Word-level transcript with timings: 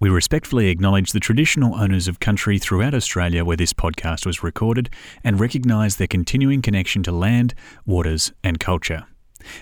We 0.00 0.10
respectfully 0.10 0.68
acknowledge 0.68 1.12
the 1.12 1.20
traditional 1.20 1.76
owners 1.76 2.08
of 2.08 2.20
country 2.20 2.58
throughout 2.58 2.94
Australia 2.94 3.44
where 3.44 3.56
this 3.56 3.72
podcast 3.72 4.26
was 4.26 4.42
recorded 4.42 4.90
and 5.22 5.38
recognise 5.38 5.96
their 5.96 6.08
continuing 6.08 6.62
connection 6.62 7.02
to 7.04 7.12
land, 7.12 7.54
waters, 7.86 8.32
and 8.42 8.58
culture. 8.58 9.04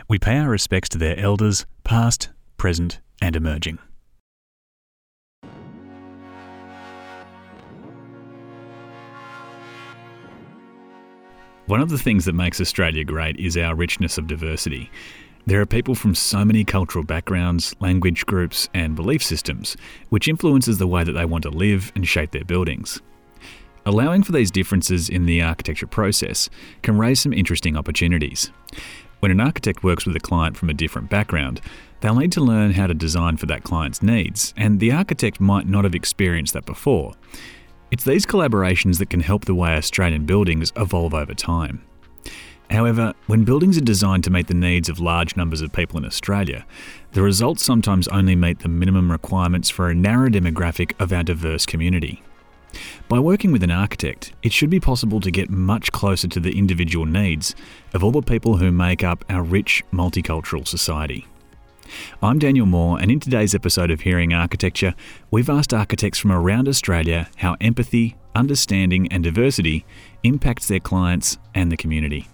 We 0.09 0.19
pay 0.19 0.39
our 0.39 0.49
respects 0.49 0.89
to 0.91 0.99
their 0.99 1.19
elders, 1.19 1.67
past, 1.85 2.31
present, 2.57 3.01
and 3.21 3.37
emerging. 3.37 3.79
One 11.67 11.81
of 11.81 11.91
the 11.91 11.99
things 11.99 12.25
that 12.25 12.35
makes 12.35 12.61
Australia 12.61 13.05
great 13.05 13.37
is 13.39 13.57
our 13.57 13.75
richness 13.75 14.19
of 14.19 14.27
diversity. 14.27 14.91
There 15.45 15.61
are 15.61 15.67
people 15.67 15.97
from 15.97 16.15
so 16.15 16.45
many 16.45 16.63
cultural 16.63 17.05
backgrounds, 17.05 17.75
language 17.81 18.27
groups, 18.27 18.69
and 18.75 18.95
belief 18.95 19.25
systems, 19.25 19.77
which 20.09 20.29
influences 20.29 20.79
the 20.79 20.87
way 20.87 21.03
that 21.03 21.13
they 21.13 21.25
want 21.25 21.43
to 21.43 21.51
live 21.51 21.91
and 21.97 22.07
shape 22.07 22.31
their 22.31 22.45
buildings. 22.45 23.03
Allowing 23.85 24.23
for 24.23 24.31
these 24.31 24.53
differences 24.53 25.09
in 25.09 25.27
the 25.27 25.43
architecture 25.43 25.89
process 25.89 26.49
can 26.83 26.97
raise 26.97 27.21
some 27.21 27.33
interesting 27.33 27.77
opportunities. 27.77 28.53
When 29.19 29.33
an 29.33 29.41
architect 29.41 29.83
works 29.83 30.07
with 30.07 30.15
a 30.15 30.21
client 30.21 30.57
from 30.57 30.71
a 30.71 30.75
different 30.75 31.11
background, 31.11 31.61
they'll 32.01 32.15
need 32.15 32.33
to 32.33 32.41
learn 32.41 32.73
how 32.73 32.87
to 32.87 32.95
design 32.95 33.37
for 33.37 33.47
that 33.47 33.65
client's 33.65 34.01
needs, 34.01 34.55
and 34.57 34.79
the 34.79 34.93
architect 34.93 35.41
might 35.41 35.67
not 35.67 35.83
have 35.83 35.97
experienced 35.97 36.55
that 36.55 36.67
before. 36.67 37.15
It's 37.91 38.05
these 38.05 38.27
collaborations 38.27 38.99
that 38.99 39.11
can 39.11 39.21
help 39.21 39.45
the 39.45 39.57
way 39.57 39.75
Australian 39.75 40.25
buildings 40.25 40.73
evolve 40.77 41.15
over 41.15 41.35
time. 41.35 41.83
However, 42.73 43.13
when 43.27 43.45
buildings 43.45 43.77
are 43.77 43.83
designed 43.83 44.25
to 44.25 44.31
meet 44.31 44.47
the 44.47 44.55
needs 44.55 44.89
of 44.89 44.99
large 44.99 45.37
numbers 45.37 45.61
of 45.61 45.75
people 45.75 45.99
in 45.99 46.07
Australia, 46.07 46.65
the 47.13 47.21
results 47.21 47.63
sometimes 47.63 48.09
only 48.09 48.35
meet 48.35 48.61
the 48.61 48.69
minimum 48.69 49.13
requirements 49.13 49.69
for 49.69 49.91
a 49.91 49.95
narrow 49.95 50.31
demographic 50.31 50.99
of 50.99 51.13
our 51.13 51.23
diverse 51.23 51.67
community. 51.67 52.23
By 53.11 53.19
working 53.19 53.53
with 53.53 53.63
an 53.63 53.71
architect, 53.71 54.33
it 54.43 54.55
should 54.55 54.71
be 54.71 54.81
possible 54.81 55.21
to 55.21 55.31
get 55.31 55.51
much 55.51 55.93
closer 55.93 56.29
to 56.29 56.41
the 56.41 56.57
individual 56.57 57.05
needs 57.05 57.55
of 57.93 58.03
all 58.03 58.11
the 58.11 58.23
people 58.23 58.57
who 58.57 58.73
make 58.73 59.05
up 59.05 59.23
our 59.29 59.43
rich 59.43 59.85
multicultural 59.93 60.67
society. 60.67 61.27
I'm 62.23 62.39
Daniel 62.39 62.65
Moore, 62.65 62.99
and 62.99 63.11
in 63.11 63.21
today's 63.21 63.55
episode 63.55 63.91
of 63.91 64.01
Hearing 64.01 64.33
Architecture, 64.33 64.95
we've 65.31 65.51
asked 65.51 65.75
architects 65.75 66.19
from 66.19 66.33
around 66.33 66.69
Australia 66.69 67.29
how 67.37 67.55
empathy, 67.61 68.17
understanding, 68.35 69.09
and 69.13 69.23
diversity 69.23 69.85
impacts 70.23 70.69
their 70.69 70.81
clients 70.81 71.37
and 71.55 71.71
the 71.71 71.77
community. 71.77 72.29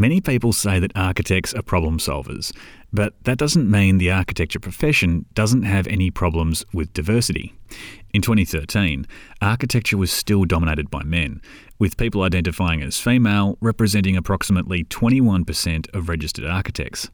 Many 0.00 0.22
people 0.22 0.54
say 0.54 0.78
that 0.78 0.96
architects 0.96 1.52
are 1.52 1.60
problem 1.60 1.98
solvers, 1.98 2.56
but 2.90 3.12
that 3.24 3.36
doesn't 3.36 3.70
mean 3.70 3.98
the 3.98 4.10
architecture 4.10 4.58
profession 4.58 5.26
doesn't 5.34 5.64
have 5.64 5.86
any 5.88 6.10
problems 6.10 6.64
with 6.72 6.94
diversity. 6.94 7.52
In 8.14 8.22
2013, 8.22 9.06
architecture 9.42 9.98
was 9.98 10.10
still 10.10 10.46
dominated 10.46 10.90
by 10.90 11.02
men, 11.02 11.42
with 11.78 11.98
people 11.98 12.22
identifying 12.22 12.80
as 12.80 12.98
female 12.98 13.58
representing 13.60 14.16
approximately 14.16 14.84
21% 14.84 15.94
of 15.94 16.08
registered 16.08 16.46
architects. 16.46 17.10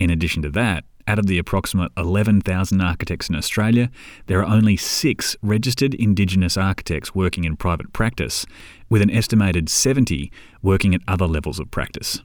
In 0.00 0.10
addition 0.10 0.42
to 0.42 0.50
that, 0.50 0.82
out 1.08 1.18
of 1.18 1.26
the 1.26 1.38
approximate 1.38 1.90
11,000 1.96 2.80
architects 2.82 3.30
in 3.30 3.34
Australia, 3.34 3.90
there 4.26 4.40
are 4.40 4.54
only 4.54 4.76
six 4.76 5.36
registered 5.42 5.94
Indigenous 5.94 6.58
architects 6.58 7.14
working 7.14 7.44
in 7.44 7.56
private 7.56 7.94
practice, 7.94 8.44
with 8.90 9.00
an 9.00 9.10
estimated 9.10 9.70
70 9.70 10.30
working 10.62 10.94
at 10.94 11.00
other 11.08 11.26
levels 11.26 11.58
of 11.58 11.70
practice. 11.70 12.20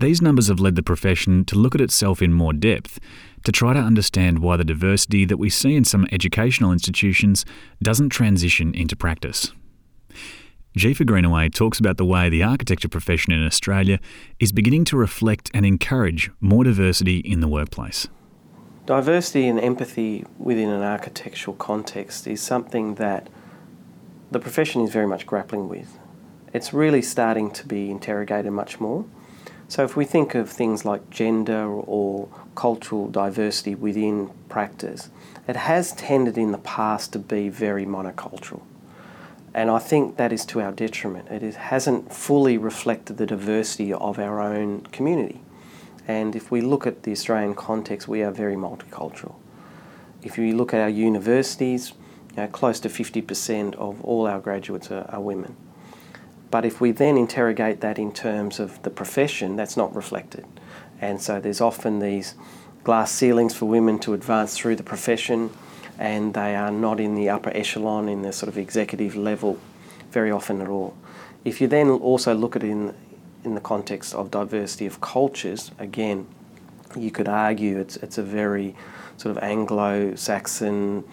These 0.00 0.20
numbers 0.20 0.48
have 0.48 0.58
led 0.58 0.74
the 0.74 0.82
profession 0.82 1.44
to 1.44 1.56
look 1.56 1.74
at 1.74 1.80
itself 1.80 2.20
in 2.20 2.32
more 2.32 2.52
depth, 2.52 2.98
to 3.44 3.52
try 3.52 3.74
to 3.74 3.80
understand 3.80 4.40
why 4.40 4.56
the 4.56 4.64
diversity 4.64 5.24
that 5.24 5.36
we 5.36 5.48
see 5.48 5.76
in 5.76 5.84
some 5.84 6.06
educational 6.10 6.72
institutions 6.72 7.44
doesn't 7.80 8.08
transition 8.08 8.74
into 8.74 8.96
practice. 8.96 9.52
Jefa 10.76 11.04
Greenaway 11.04 11.48
talks 11.48 11.80
about 11.80 11.96
the 11.96 12.04
way 12.04 12.28
the 12.28 12.44
architecture 12.44 12.88
profession 12.88 13.32
in 13.32 13.44
Australia 13.44 13.98
is 14.38 14.52
beginning 14.52 14.84
to 14.84 14.96
reflect 14.96 15.50
and 15.52 15.66
encourage 15.66 16.30
more 16.40 16.62
diversity 16.62 17.18
in 17.18 17.40
the 17.40 17.48
workplace. 17.48 18.06
Diversity 18.86 19.48
and 19.48 19.58
empathy 19.58 20.24
within 20.38 20.68
an 20.68 20.82
architectural 20.82 21.56
context 21.56 22.28
is 22.28 22.40
something 22.40 22.94
that 22.94 23.28
the 24.30 24.38
profession 24.38 24.82
is 24.82 24.92
very 24.92 25.08
much 25.08 25.26
grappling 25.26 25.68
with. 25.68 25.98
It's 26.52 26.72
really 26.72 27.02
starting 27.02 27.50
to 27.50 27.66
be 27.66 27.90
interrogated 27.90 28.52
much 28.52 28.78
more. 28.78 29.04
So, 29.66 29.82
if 29.82 29.96
we 29.96 30.04
think 30.04 30.36
of 30.36 30.48
things 30.48 30.84
like 30.84 31.10
gender 31.10 31.66
or 31.66 32.28
cultural 32.54 33.08
diversity 33.08 33.74
within 33.74 34.30
practice, 34.48 35.10
it 35.48 35.56
has 35.56 35.92
tended 35.92 36.38
in 36.38 36.52
the 36.52 36.58
past 36.58 37.12
to 37.14 37.18
be 37.18 37.48
very 37.48 37.86
monocultural. 37.86 38.62
And 39.52 39.70
I 39.70 39.78
think 39.78 40.16
that 40.16 40.32
is 40.32 40.44
to 40.46 40.60
our 40.60 40.72
detriment. 40.72 41.28
It 41.28 41.42
is, 41.42 41.56
hasn't 41.56 42.12
fully 42.12 42.56
reflected 42.56 43.16
the 43.16 43.26
diversity 43.26 43.92
of 43.92 44.18
our 44.18 44.40
own 44.40 44.82
community. 44.92 45.40
And 46.06 46.36
if 46.36 46.50
we 46.50 46.60
look 46.60 46.86
at 46.86 47.02
the 47.02 47.12
Australian 47.12 47.54
context, 47.54 48.06
we 48.06 48.22
are 48.22 48.30
very 48.30 48.56
multicultural. 48.56 49.34
If 50.22 50.38
you 50.38 50.56
look 50.56 50.72
at 50.72 50.80
our 50.80 50.88
universities, 50.88 51.92
you 52.30 52.42
know, 52.42 52.48
close 52.48 52.78
to 52.80 52.88
50% 52.88 53.74
of 53.74 54.04
all 54.04 54.26
our 54.26 54.40
graduates 54.40 54.90
are, 54.90 55.08
are 55.10 55.20
women. 55.20 55.56
But 56.50 56.64
if 56.64 56.80
we 56.80 56.90
then 56.90 57.16
interrogate 57.16 57.80
that 57.80 57.98
in 57.98 58.12
terms 58.12 58.58
of 58.60 58.82
the 58.82 58.90
profession, 58.90 59.56
that's 59.56 59.76
not 59.76 59.94
reflected. 59.94 60.46
And 61.00 61.20
so 61.20 61.40
there's 61.40 61.60
often 61.60 62.00
these 62.00 62.34
glass 62.82 63.12
ceilings 63.12 63.54
for 63.54 63.66
women 63.66 63.98
to 64.00 64.14
advance 64.14 64.56
through 64.56 64.76
the 64.76 64.82
profession 64.82 65.50
and 66.00 66.32
they 66.32 66.56
are 66.56 66.72
not 66.72 66.98
in 66.98 67.14
the 67.14 67.28
upper 67.28 67.50
echelon, 67.54 68.08
in 68.08 68.22
the 68.22 68.32
sort 68.32 68.48
of 68.48 68.56
executive 68.56 69.14
level, 69.14 69.58
very 70.10 70.30
often 70.30 70.62
at 70.62 70.66
all. 70.66 70.96
If 71.44 71.60
you 71.60 71.68
then 71.68 71.90
also 71.90 72.34
look 72.34 72.56
at 72.56 72.64
it 72.64 72.70
in, 72.70 72.94
in 73.44 73.54
the 73.54 73.60
context 73.60 74.14
of 74.14 74.30
diversity 74.30 74.86
of 74.86 75.02
cultures, 75.02 75.70
again, 75.78 76.26
you 76.96 77.10
could 77.10 77.28
argue 77.28 77.78
it's, 77.78 77.96
it's 77.98 78.16
a 78.16 78.22
very 78.22 78.74
sort 79.18 79.36
of 79.36 79.42
Anglo 79.42 80.14
Saxon, 80.14 81.04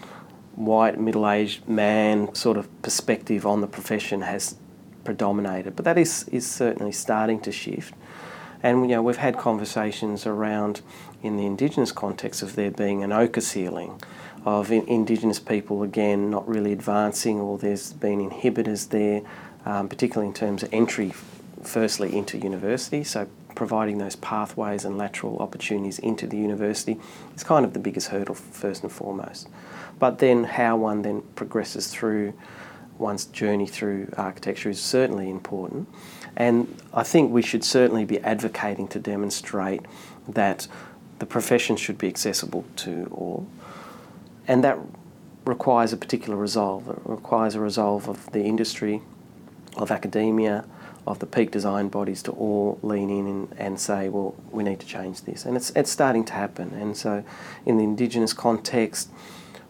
white, 0.55 0.97
middle 0.97 1.29
aged 1.29 1.67
man 1.67 2.33
sort 2.33 2.55
of 2.55 2.81
perspective 2.81 3.45
on 3.45 3.59
the 3.59 3.67
profession 3.67 4.21
has 4.21 4.55
predominated. 5.03 5.75
But 5.75 5.83
that 5.83 5.97
is, 5.97 6.23
is 6.29 6.49
certainly 6.49 6.93
starting 6.93 7.41
to 7.41 7.51
shift. 7.51 7.93
And 8.63 8.89
you 8.89 8.95
know, 8.95 9.03
we've 9.03 9.17
had 9.17 9.37
conversations 9.37 10.25
around 10.25 10.79
in 11.21 11.35
the 11.35 11.45
Indigenous 11.45 11.91
context 11.91 12.41
of 12.41 12.55
there 12.55 12.71
being 12.71 13.03
an 13.03 13.11
ochre 13.11 13.41
ceiling 13.41 14.01
of 14.47 14.71
Indigenous 14.71 15.39
people, 15.39 15.83
again, 15.83 16.29
not 16.29 16.47
really 16.47 16.71
advancing, 16.71 17.37
or 17.37 17.57
there's 17.57 17.91
been 17.91 18.29
inhibitors 18.29 18.87
there, 18.87 19.21
um, 19.65 19.89
particularly 19.89 20.29
in 20.29 20.33
terms 20.33 20.63
of 20.63 20.69
entry, 20.71 21.11
firstly, 21.61 22.15
into 22.17 22.37
university. 22.37 23.03
So, 23.03 23.27
providing 23.55 23.97
those 23.97 24.15
pathways 24.15 24.85
and 24.85 24.97
lateral 24.97 25.37
opportunities 25.39 25.99
into 25.99 26.27
the 26.27 26.37
university 26.37 26.97
is 27.35 27.43
kind 27.43 27.65
of 27.65 27.73
the 27.73 27.79
biggest 27.79 28.07
hurdle, 28.07 28.35
first 28.35 28.83
and 28.83 28.91
foremost. 28.91 29.49
But 29.99 30.19
then, 30.19 30.45
how 30.45 30.77
one 30.77 31.01
then 31.01 31.23
progresses 31.35 31.87
through 31.89 32.33
one's 32.97 33.25
journey 33.25 33.67
through 33.67 34.13
architecture 34.15 34.69
is 34.69 34.79
certainly 34.79 35.29
important. 35.29 35.89
And 36.37 36.73
I 36.93 37.03
think 37.03 37.33
we 37.33 37.41
should 37.41 37.65
certainly 37.65 38.05
be 38.05 38.19
advocating 38.21 38.87
to 38.89 38.99
demonstrate 38.99 39.81
that 40.25 40.69
the 41.19 41.25
profession 41.25 41.75
should 41.75 41.97
be 41.97 42.07
accessible 42.07 42.63
to 42.77 43.09
all 43.11 43.45
and 44.47 44.63
that 44.63 44.79
requires 45.45 45.93
a 45.93 45.97
particular 45.97 46.37
resolve. 46.37 46.87
It 46.89 46.99
requires 47.05 47.55
a 47.55 47.59
resolve 47.59 48.07
of 48.07 48.31
the 48.31 48.43
industry, 48.43 49.01
of 49.75 49.91
academia, 49.91 50.65
of 51.05 51.19
the 51.19 51.25
peak 51.25 51.51
design 51.51 51.87
bodies 51.87 52.21
to 52.23 52.31
all 52.31 52.79
lean 52.81 53.09
in 53.09 53.27
and, 53.27 53.55
and, 53.57 53.79
say, 53.79 54.09
well, 54.09 54.35
we 54.51 54.63
need 54.63 54.79
to 54.79 54.85
change 54.85 55.21
this. 55.21 55.45
And 55.45 55.55
it's, 55.55 55.69
it's 55.71 55.89
starting 55.89 56.25
to 56.25 56.33
happen. 56.33 56.73
And 56.73 56.97
so, 56.97 57.23
in 57.65 57.77
the 57.77 57.83
Indigenous 57.83 58.33
context, 58.33 59.09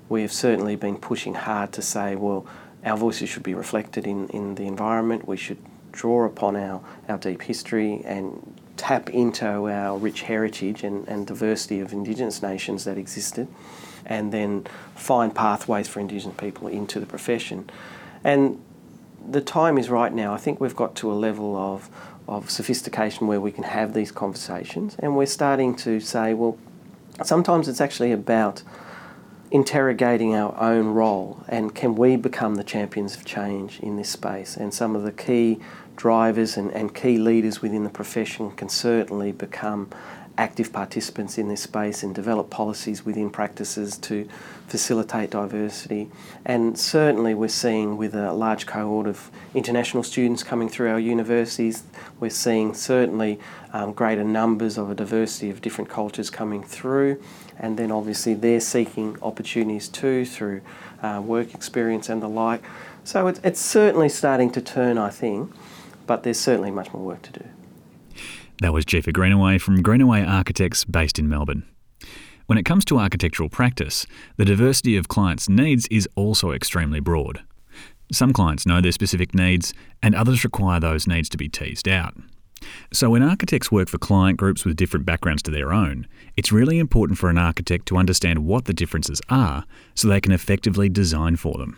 we 0.09 0.23
have 0.23 0.33
certainly 0.33 0.75
been 0.75 0.97
pushing 0.97 1.35
hard 1.35 1.71
to 1.73 1.81
say, 1.81 2.15
well, 2.15 2.47
our 2.83 2.97
voices 2.97 3.29
should 3.29 3.43
be 3.43 3.53
reflected 3.53 4.07
in, 4.07 4.29
in 4.29 4.55
the 4.55 4.65
environment. 4.65 5.27
We 5.27 5.37
should 5.37 5.59
draw 5.91 6.25
upon 6.25 6.55
our, 6.55 6.81
our 7.07 7.17
deep 7.17 7.43
history 7.43 8.01
and 8.03 8.59
tap 8.77 9.09
into 9.09 9.69
our 9.69 9.97
rich 9.97 10.21
heritage 10.21 10.83
and, 10.83 11.07
and 11.07 11.27
diversity 11.27 11.79
of 11.81 11.93
Indigenous 11.93 12.41
nations 12.41 12.85
that 12.85 12.97
existed 12.97 13.47
and 14.07 14.31
then 14.31 14.65
find 14.95 15.35
pathways 15.35 15.87
for 15.87 15.99
Indigenous 15.99 16.35
people 16.37 16.67
into 16.67 16.99
the 16.99 17.05
profession. 17.05 17.69
And 18.23 18.59
the 19.29 19.41
time 19.41 19.77
is 19.77 19.89
right 19.89 20.11
now. 20.11 20.33
I 20.33 20.37
think 20.37 20.59
we've 20.59 20.75
got 20.75 20.95
to 20.95 21.11
a 21.11 21.13
level 21.13 21.55
of, 21.55 21.89
of 22.27 22.49
sophistication 22.49 23.27
where 23.27 23.39
we 23.39 23.51
can 23.51 23.65
have 23.65 23.93
these 23.93 24.11
conversations, 24.11 24.95
and 24.99 25.15
we're 25.15 25.25
starting 25.25 25.75
to 25.75 25.99
say, 25.99 26.33
well, 26.33 26.57
sometimes 27.23 27.67
it's 27.67 27.81
actually 27.81 28.11
about 28.11 28.63
interrogating 29.49 30.35
our 30.35 30.59
own 30.59 30.87
role 30.87 31.41
and 31.47 31.73
can 31.73 31.95
we 31.95 32.17
become 32.17 32.55
the 32.55 32.63
champions 32.63 33.15
of 33.15 33.23
change 33.23 33.79
in 33.79 33.95
this 33.95 34.09
space? 34.09 34.57
And 34.57 34.73
some 34.73 34.95
of 34.95 35.03
the 35.03 35.11
key 35.11 35.59
drivers 35.95 36.57
and, 36.57 36.71
and 36.71 36.93
key 36.93 37.17
leaders 37.17 37.61
within 37.61 37.83
the 37.83 37.89
profession 37.89 38.51
can 38.51 38.69
certainly 38.69 39.31
become 39.31 39.89
active 40.37 40.71
participants 40.71 41.37
in 41.37 41.47
this 41.47 41.61
space 41.61 42.03
and 42.03 42.13
develop 42.13 42.49
policies 42.49 43.05
within 43.05 43.29
practices 43.29 43.97
to 43.97 44.27
facilitate 44.67 45.31
diversity. 45.31 46.09
And 46.45 46.77
certainly, 46.77 47.33
we're 47.33 47.47
seeing 47.47 47.97
with 47.97 48.13
a 48.13 48.33
large 48.33 48.65
cohort 48.65 49.07
of 49.07 49.31
international 49.55 50.03
students 50.03 50.43
coming 50.43 50.69
through 50.69 50.89
our 50.89 50.99
universities, 50.99 51.83
we're 52.19 52.29
seeing 52.29 52.73
certainly 52.73 53.39
um, 53.73 53.93
greater 53.93 54.23
numbers 54.23 54.77
of 54.77 54.91
a 54.91 54.95
diversity 54.95 55.49
of 55.49 55.61
different 55.61 55.89
cultures 55.89 56.29
coming 56.29 56.63
through. 56.63 57.21
And 57.57 57.77
then, 57.77 57.91
obviously, 57.91 58.33
they're 58.33 58.59
seeking 58.59 59.17
opportunities 59.21 59.87
too 59.87 60.25
through 60.25 60.61
uh, 61.01 61.21
work 61.23 61.53
experience 61.53 62.09
and 62.09 62.21
the 62.21 62.29
like. 62.29 62.63
So, 63.03 63.27
it's, 63.27 63.39
it's 63.43 63.61
certainly 63.61 64.09
starting 64.09 64.51
to 64.51 64.61
turn, 64.61 64.97
I 64.97 65.09
think, 65.09 65.51
but 66.05 66.23
there's 66.23 66.39
certainly 66.39 66.71
much 66.71 66.93
more 66.93 67.03
work 67.03 67.21
to 67.23 67.31
do. 67.31 67.45
That 68.59 68.73
was 68.73 68.85
Jefa 68.85 69.13
Greenaway 69.13 69.59
from 69.59 69.83
Greenaway 69.83 70.23
Architects 70.23 70.83
based 70.83 71.19
in 71.19 71.29
Melbourne. 71.29 71.63
When 72.47 72.57
it 72.57 72.65
comes 72.65 72.85
to 72.85 72.97
architectural 72.97 73.49
practice, 73.49 74.07
the 74.37 74.45
diversity 74.45 74.97
of 74.97 75.07
clients' 75.07 75.47
needs 75.47 75.85
is 75.91 76.09
also 76.15 76.51
extremely 76.51 76.99
broad. 76.99 77.43
Some 78.11 78.33
clients 78.33 78.65
know 78.65 78.81
their 78.81 78.91
specific 78.91 79.35
needs, 79.35 79.75
and 80.01 80.15
others 80.15 80.43
require 80.43 80.79
those 80.79 81.05
needs 81.05 81.29
to 81.29 81.37
be 81.37 81.49
teased 81.49 81.87
out. 81.87 82.15
So, 82.91 83.11
when 83.11 83.21
architects 83.21 83.71
work 83.71 83.89
for 83.89 83.99
client 83.99 84.39
groups 84.39 84.65
with 84.65 84.75
different 84.75 85.05
backgrounds 85.05 85.43
to 85.43 85.51
their 85.51 85.71
own, 85.71 86.07
it's 86.35 86.51
really 86.51 86.79
important 86.79 87.19
for 87.19 87.29
an 87.29 87.37
architect 87.37 87.85
to 87.87 87.97
understand 87.97 88.45
what 88.45 88.65
the 88.65 88.73
differences 88.73 89.21
are 89.29 89.65
so 89.93 90.07
they 90.07 90.21
can 90.21 90.31
effectively 90.31 90.89
design 90.89 91.35
for 91.35 91.59
them. 91.59 91.77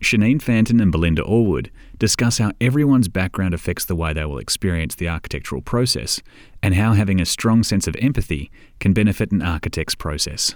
Shaneen 0.00 0.40
Fantin 0.40 0.80
and 0.80 0.92
Belinda 0.92 1.22
Allwood 1.22 1.68
discuss 1.98 2.38
how 2.38 2.52
everyone's 2.60 3.08
background 3.08 3.54
affects 3.54 3.84
the 3.84 3.96
way 3.96 4.12
they 4.12 4.24
will 4.24 4.38
experience 4.38 4.94
the 4.94 5.08
architectural 5.08 5.62
process 5.62 6.20
and 6.62 6.74
how 6.74 6.92
having 6.92 7.20
a 7.20 7.26
strong 7.26 7.62
sense 7.62 7.86
of 7.86 7.96
empathy 8.00 8.50
can 8.80 8.92
benefit 8.92 9.32
an 9.32 9.42
architect's 9.42 9.94
process. 9.94 10.54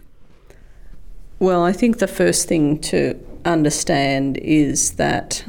Well, 1.38 1.64
I 1.64 1.72
think 1.72 1.98
the 1.98 2.06
first 2.06 2.48
thing 2.48 2.78
to 2.80 3.18
understand 3.44 4.36
is 4.38 4.92
that 4.92 5.44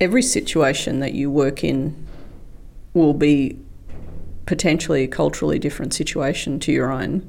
every 0.00 0.22
situation 0.22 0.98
that 1.00 1.14
you 1.14 1.30
work 1.30 1.62
in 1.62 2.06
will 2.92 3.14
be 3.14 3.58
potentially 4.46 5.04
a 5.04 5.08
culturally 5.08 5.58
different 5.58 5.94
situation 5.94 6.58
to 6.60 6.72
your 6.72 6.90
own 6.90 7.26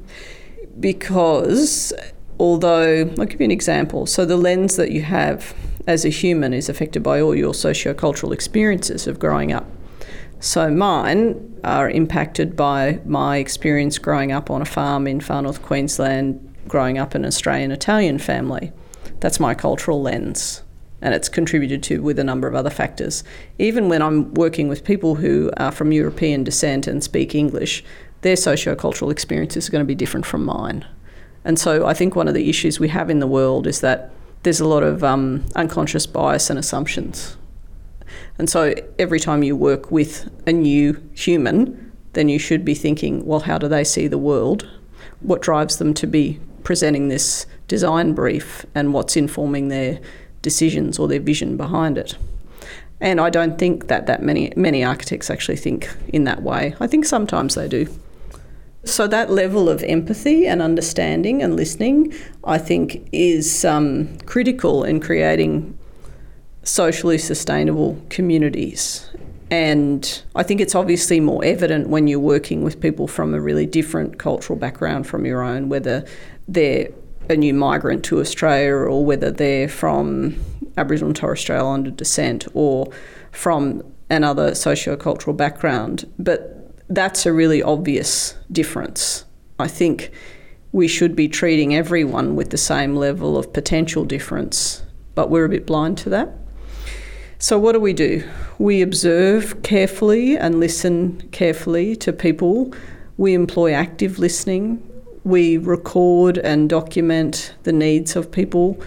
because 0.79 1.93
although 2.39 3.01
I'll 3.19 3.25
give 3.25 3.39
you 3.39 3.45
an 3.45 3.51
example. 3.51 4.05
So 4.05 4.25
the 4.25 4.37
lens 4.37 4.75
that 4.75 4.91
you 4.91 5.01
have 5.03 5.53
as 5.87 6.05
a 6.05 6.09
human 6.09 6.53
is 6.53 6.69
affected 6.69 7.03
by 7.03 7.21
all 7.21 7.35
your 7.35 7.53
socio-cultural 7.53 8.31
experiences 8.31 9.07
of 9.07 9.19
growing 9.19 9.51
up. 9.51 9.65
So 10.39 10.69
mine 10.69 11.59
are 11.63 11.89
impacted 11.89 12.55
by 12.55 12.99
my 13.05 13.37
experience 13.37 13.97
growing 13.97 14.31
up 14.31 14.49
on 14.49 14.61
a 14.61 14.65
farm 14.65 15.07
in 15.07 15.19
far 15.21 15.41
north 15.41 15.61
Queensland, 15.61 16.55
growing 16.67 16.97
up 16.97 17.15
in 17.15 17.23
an 17.23 17.27
Australian 17.27 17.71
Italian 17.71 18.19
family. 18.19 18.71
That's 19.19 19.39
my 19.39 19.53
cultural 19.53 20.01
lens. 20.01 20.61
And 21.01 21.13
it's 21.13 21.29
contributed 21.29 21.83
to 21.83 22.01
with 22.01 22.17
a 22.19 22.23
number 22.23 22.47
of 22.47 22.55
other 22.55 22.69
factors. 22.69 23.23
Even 23.59 23.89
when 23.89 24.01
I'm 24.01 24.33
working 24.33 24.67
with 24.67 24.83
people 24.83 25.15
who 25.15 25.51
are 25.57 25.71
from 25.71 25.91
European 25.91 26.43
descent 26.43 26.87
and 26.87 27.03
speak 27.03 27.35
English, 27.35 27.83
their 28.21 28.35
socio-cultural 28.35 29.11
experiences 29.11 29.67
are 29.67 29.71
going 29.71 29.83
to 29.83 29.87
be 29.87 29.93
different 29.93 30.25
from 30.25 30.43
mine. 30.43 30.85
And 31.45 31.57
so 31.59 31.85
I 31.85 31.93
think 31.93 32.15
one 32.15 32.27
of 32.27 32.33
the 32.33 32.49
issues 32.49 32.79
we 32.79 32.89
have 32.89 33.09
in 33.09 33.19
the 33.19 33.27
world 33.27 33.67
is 33.67 33.79
that 33.81 34.11
there's 34.43 34.59
a 34.59 34.67
lot 34.67 34.83
of 34.83 35.03
um, 35.03 35.45
unconscious 35.55 36.05
bias 36.05 36.49
and 36.49 36.59
assumptions. 36.59 37.37
And 38.37 38.49
so 38.49 38.73
every 38.99 39.19
time 39.19 39.43
you 39.43 39.55
work 39.55 39.91
with 39.91 40.29
a 40.45 40.51
new 40.51 41.01
human, 41.13 41.91
then 42.13 42.29
you 42.29 42.39
should 42.39 42.65
be 42.65 42.75
thinking, 42.75 43.25
well, 43.25 43.41
how 43.41 43.57
do 43.57 43.67
they 43.67 43.83
see 43.83 44.07
the 44.07 44.17
world? 44.17 44.67
What 45.21 45.41
drives 45.41 45.77
them 45.77 45.93
to 45.95 46.07
be 46.07 46.39
presenting 46.63 47.07
this 47.07 47.45
design 47.67 48.13
brief 48.13 48.65
and 48.73 48.93
what's 48.93 49.15
informing 49.15 49.67
their 49.67 49.99
decisions 50.41 50.99
or 50.99 51.07
their 51.07 51.19
vision 51.19 51.57
behind 51.57 51.97
it? 51.97 52.17
And 52.99 53.19
I 53.21 53.29
don't 53.29 53.57
think 53.57 53.87
that 53.87 54.07
that 54.07 54.23
many 54.23 54.53
many 54.55 54.83
architects 54.83 55.29
actually 55.29 55.57
think 55.57 55.93
in 56.07 56.23
that 56.23 56.41
way. 56.41 56.75
I 56.79 56.87
think 56.87 57.05
sometimes 57.05 57.55
they 57.55 57.67
do. 57.67 57.87
So, 58.85 59.07
that 59.07 59.31
level 59.31 59.67
of 59.67 59.83
empathy 59.83 60.47
and 60.47 60.61
understanding 60.61 61.41
and 61.41 61.55
listening, 61.55 62.13
I 62.43 62.59
think, 62.59 63.07
is 63.11 63.65
um, 63.65 64.15
critical 64.27 64.83
in 64.83 64.99
creating 64.99 65.77
socially 66.63 67.17
sustainable 67.17 67.99
communities. 68.09 69.09
And 69.49 70.23
I 70.35 70.43
think 70.43 70.61
it's 70.61 70.75
obviously 70.75 71.19
more 71.19 71.43
evident 71.43 71.89
when 71.89 72.07
you're 72.07 72.19
working 72.19 72.63
with 72.63 72.79
people 72.79 73.07
from 73.07 73.33
a 73.33 73.41
really 73.41 73.65
different 73.65 74.19
cultural 74.19 74.57
background 74.57 75.07
from 75.07 75.25
your 75.25 75.41
own, 75.41 75.67
whether 75.67 76.05
they're 76.47 76.89
a 77.29 77.35
new 77.35 77.53
migrant 77.53 78.05
to 78.05 78.19
Australia 78.19 78.73
or 78.73 79.03
whether 79.03 79.31
they're 79.31 79.67
from 79.67 80.35
Aboriginal 80.77 81.09
and 81.09 81.15
Torres 81.15 81.39
Strait 81.39 81.57
Islander 81.57 81.91
descent 81.91 82.47
or 82.53 82.87
from 83.31 83.83
another 84.09 84.53
socio-cultural 84.53 85.35
background. 85.35 86.05
But 86.19 86.54
that's 86.89 87.25
a 87.25 87.33
really 87.33 87.63
obvious 87.63 88.35
difference. 88.51 89.25
I 89.59 89.67
think 89.67 90.11
we 90.71 90.87
should 90.87 91.15
be 91.15 91.27
treating 91.27 91.73
everyone 91.73 92.35
with 92.35 92.49
the 92.49 92.57
same 92.57 92.95
level 92.95 93.37
of 93.37 93.53
potential 93.53 94.05
difference, 94.05 94.83
but 95.15 95.29
we're 95.29 95.45
a 95.45 95.49
bit 95.49 95.65
blind 95.65 95.97
to 95.99 96.09
that. 96.09 96.33
So, 97.37 97.57
what 97.59 97.73
do 97.73 97.79
we 97.79 97.93
do? 97.93 98.27
We 98.59 98.81
observe 98.81 99.61
carefully 99.61 100.37
and 100.37 100.59
listen 100.59 101.21
carefully 101.31 101.95
to 101.97 102.13
people. 102.13 102.73
We 103.17 103.33
employ 103.33 103.73
active 103.73 104.19
listening. 104.19 104.81
We 105.23 105.57
record 105.57 106.37
and 106.37 106.69
document 106.69 107.53
the 107.63 107.73
needs 107.73 108.15
of 108.15 108.31
people. 108.31 108.79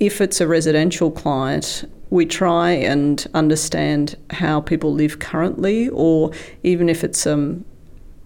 If 0.00 0.20
it's 0.20 0.40
a 0.40 0.46
residential 0.46 1.10
client, 1.10 1.84
we 2.14 2.24
try 2.24 2.70
and 2.70 3.26
understand 3.34 4.16
how 4.30 4.60
people 4.60 4.94
live 4.94 5.18
currently, 5.18 5.88
or 5.88 6.30
even 6.62 6.88
if 6.88 7.02
it's 7.02 7.26
um, 7.26 7.64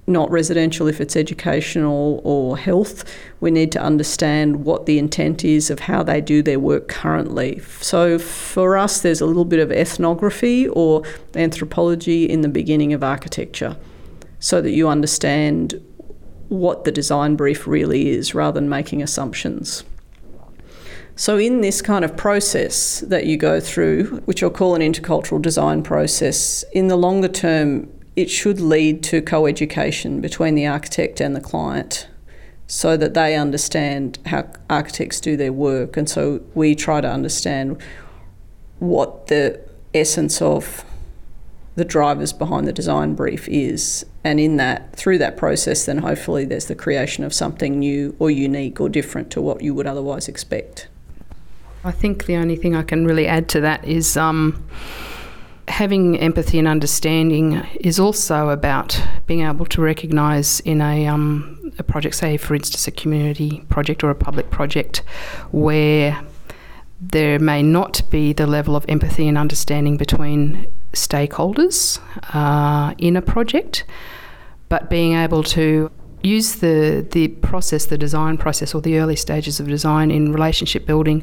not 0.07 0.31
residential, 0.31 0.87
if 0.89 1.01
it's 1.01 1.17
educational 1.17 2.21
or 2.23 2.59
health, 2.59 3.03
we 3.41 3.51
need 3.51 3.73
to 3.73 3.81
understand 3.81 4.63
what 4.67 4.85
the 4.85 4.99
intent 4.99 5.43
is 5.43 5.71
of 5.71 5.81
how 5.81 6.03
they 6.03 6.21
do 6.21 6.43
their 6.43 6.61
work 6.61 6.87
currently. 6.89 7.61
So 7.81 8.19
for 8.19 8.77
us, 8.77 9.01
there's 9.01 9.23
a 9.23 9.27
little 9.27 9.47
bit 9.47 9.59
of 9.59 9.73
ethnography 9.73 10.69
or 10.69 11.03
anthropology 11.35 12.29
in 12.29 12.43
the 12.43 12.49
beginning 12.51 12.93
of 12.93 13.03
architecture 13.03 13.75
so 14.39 14.61
that 14.61 14.73
you 14.73 14.87
understand 14.87 15.83
what 16.51 16.85
the 16.85 16.93
design 16.93 17.37
brief 17.37 17.67
really 17.67 18.11
is 18.11 18.35
rather 18.35 18.61
than 18.61 18.69
making 18.69 19.03
assumptions. 19.03 19.83
So, 21.19 21.37
in 21.37 21.63
this 21.63 21.83
kind 21.83 22.05
of 22.05 22.17
process 22.17 23.01
that 23.01 23.27
you 23.27 23.37
go 23.37 23.59
through, 23.59 24.23
which 24.27 24.41
I'll 24.41 24.51
call 24.51 24.77
an 24.77 24.83
intercultural 24.83 25.43
design 25.43 25.83
process, 25.83 26.65
in 26.73 26.87
the 26.87 26.95
longer 26.95 27.27
term, 27.27 27.93
it 28.15 28.31
should 28.31 28.61
lead 28.61 29.03
to 29.05 29.21
co 29.21 29.47
education 29.47 30.21
between 30.21 30.55
the 30.55 30.69
architect 30.69 31.21
and 31.21 31.35
the 31.35 31.41
client 31.41 32.07
so 32.69 32.97
that 32.97 33.15
they 33.15 33.35
understand 33.35 34.21
how 34.27 34.49
architects 34.71 35.21
do 35.21 35.37
their 35.37 35.53
work. 35.53 35.97
And 35.97 36.09
so 36.09 36.41
we 36.55 36.77
try 36.77 37.01
to 37.01 37.11
understand 37.11 37.83
what 38.79 39.27
the 39.27 39.61
essence 39.93 40.41
of 40.41 40.85
the 41.75 41.85
drivers 41.85 42.33
behind 42.33 42.69
the 42.69 42.73
design 42.73 43.17
brief 43.17 43.49
is. 43.49 44.07
And 44.23 44.39
in 44.39 44.57
that, 44.59 44.95
through 44.95 45.19
that 45.19 45.37
process, 45.37 45.85
then 45.85 45.99
hopefully 45.99 46.45
there's 46.45 46.67
the 46.67 46.77
creation 46.77 47.25
of 47.25 47.35
something 47.35 47.81
new 47.81 48.15
or 48.21 48.31
unique 48.31 48.81
or 48.81 48.89
different 48.89 49.33
to 49.33 49.43
what 49.43 49.63
you 49.63 49.75
would 49.75 49.89
otherwise 49.89 50.29
expect. 50.29 50.87
I 51.85 51.93
think 51.93 52.27
the 52.27 52.37
only 52.37 52.57
thing 52.57 52.75
I 52.75 52.83
can 52.83 53.07
really 53.07 53.27
add 53.27 53.49
to 53.51 53.61
that 53.61 53.85
is 53.85 54.17
um, 54.17 54.65
having 55.69 56.19
empathy 56.19 56.59
and 56.59 56.67
understanding 56.67 57.65
is 57.81 58.01
also 58.01 58.49
about 58.49 59.01
being 59.27 59.43
able 59.43 59.67
to 59.67 59.81
recognise 59.81 60.61
in 60.61 60.81
a, 60.81 61.07
um, 61.07 61.73
a 61.79 61.83
project, 61.83 62.17
say 62.17 62.37
for 62.37 62.55
instance 62.55 62.89
a 62.89 62.91
community 62.91 63.65
project 63.69 64.03
or 64.03 64.11
a 64.11 64.15
public 64.15 64.51
project, 64.51 64.99
where 65.53 66.21
there 67.01 67.39
may 67.39 67.63
not 67.63 68.03
be 68.11 68.33
the 68.33 68.47
level 68.47 68.75
of 68.75 68.85
empathy 68.89 69.29
and 69.29 69.39
understanding 69.39 69.97
between 69.97 70.67
stakeholders 70.95 72.01
uh, 72.35 72.93
in 72.99 73.17
a 73.17 73.23
project, 73.23 73.85
but 74.69 74.91
being 74.91 75.15
able 75.15 75.45
to 75.45 75.91
use 76.25 76.57
the 76.57 77.07
the 77.13 77.29
process, 77.29 77.87
the 77.87 77.99
design 77.99 78.37
process, 78.37 78.75
or 78.75 78.81
the 78.81 78.99
early 78.99 79.15
stages 79.15 79.61
of 79.61 79.69
design 79.69 80.11
in 80.11 80.33
relationship 80.33 80.85
building 80.87 81.23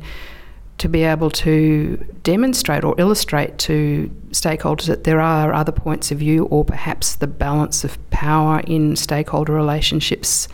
to 0.78 0.90
be 0.90 1.04
able 1.04 1.30
to 1.30 1.98
demonstrate 2.24 2.84
or 2.84 2.96
illustrate 2.98 3.58
to 3.58 4.12
stakeholders 4.32 4.88
that 4.88 5.06
there 5.06 5.22
are 5.22 5.54
other 5.54 5.72
points 5.72 6.12
of 6.12 6.20
view 6.20 6.46
or 6.46 6.66
perhaps 6.66 7.16
the 7.16 7.28
balance 7.28 7.84
of 7.84 7.98
power 8.10 8.62
in 8.68 8.96
stakeholder 8.96 9.54
relationships 9.54 10.48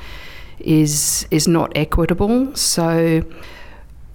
is 0.59 1.27
is 1.31 1.47
not 1.47 1.71
equitable. 1.75 2.55
So 2.55 3.23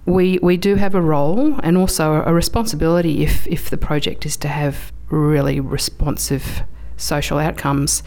we 0.05 0.39
we 0.41 0.55
do 0.55 0.75
have 0.75 0.95
a 0.95 1.01
role 1.01 1.59
and 1.61 1.77
also 1.77 2.23
a 2.25 2.33
responsibility 2.33 3.23
if 3.23 3.45
if 3.47 3.69
the 3.69 3.77
project 3.77 4.25
is 4.25 4.37
to 4.37 4.47
have 4.47 4.93
really 5.09 5.59
responsive 5.59 6.63
social 6.95 7.37
outcomes 7.37 8.03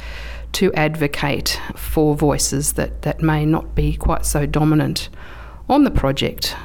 to 0.53 0.73
advocate 0.75 1.61
for 1.77 2.17
voices 2.17 2.73
that, 2.73 3.03
that 3.03 3.23
may 3.23 3.47
not 3.47 3.75
be 3.75 3.97
quite 3.97 4.27
so 4.27 4.47
dominant 4.47 5.09
on 5.69 5.85
the 5.85 5.91
project. 5.91 6.57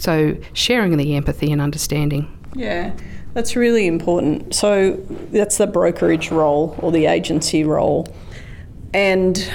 So, 0.00 0.36
sharing 0.52 0.96
the 0.96 1.16
empathy 1.16 1.50
and 1.52 1.60
understanding. 1.60 2.30
Yeah, 2.54 2.92
that's 3.32 3.56
really 3.56 3.86
important. 3.86 4.54
So, 4.54 4.92
that's 5.30 5.58
the 5.58 5.66
brokerage 5.66 6.30
role 6.30 6.76
or 6.80 6.92
the 6.92 7.06
agency 7.06 7.64
role. 7.64 8.08
And 8.92 9.50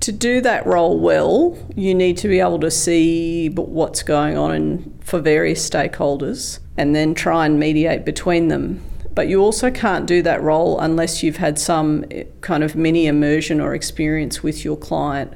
to 0.00 0.12
do 0.12 0.40
that 0.40 0.66
role 0.66 0.98
well, 0.98 1.58
you 1.76 1.94
need 1.94 2.16
to 2.18 2.28
be 2.28 2.40
able 2.40 2.60
to 2.60 2.70
see 2.70 3.48
what's 3.50 4.02
going 4.02 4.38
on 4.38 4.54
in, 4.54 4.98
for 5.02 5.20
various 5.20 5.68
stakeholders 5.68 6.60
and 6.76 6.94
then 6.94 7.14
try 7.14 7.44
and 7.44 7.60
mediate 7.60 8.04
between 8.04 8.48
them. 8.48 8.82
But 9.14 9.28
you 9.28 9.40
also 9.40 9.70
can't 9.70 10.06
do 10.06 10.22
that 10.22 10.40
role 10.40 10.78
unless 10.78 11.22
you've 11.22 11.38
had 11.38 11.58
some 11.58 12.04
eh, 12.10 12.24
kind 12.40 12.62
of 12.62 12.76
mini 12.76 13.06
immersion 13.06 13.60
or 13.60 13.74
experience 13.74 14.42
with 14.42 14.64
your 14.64 14.76
client 14.76 15.34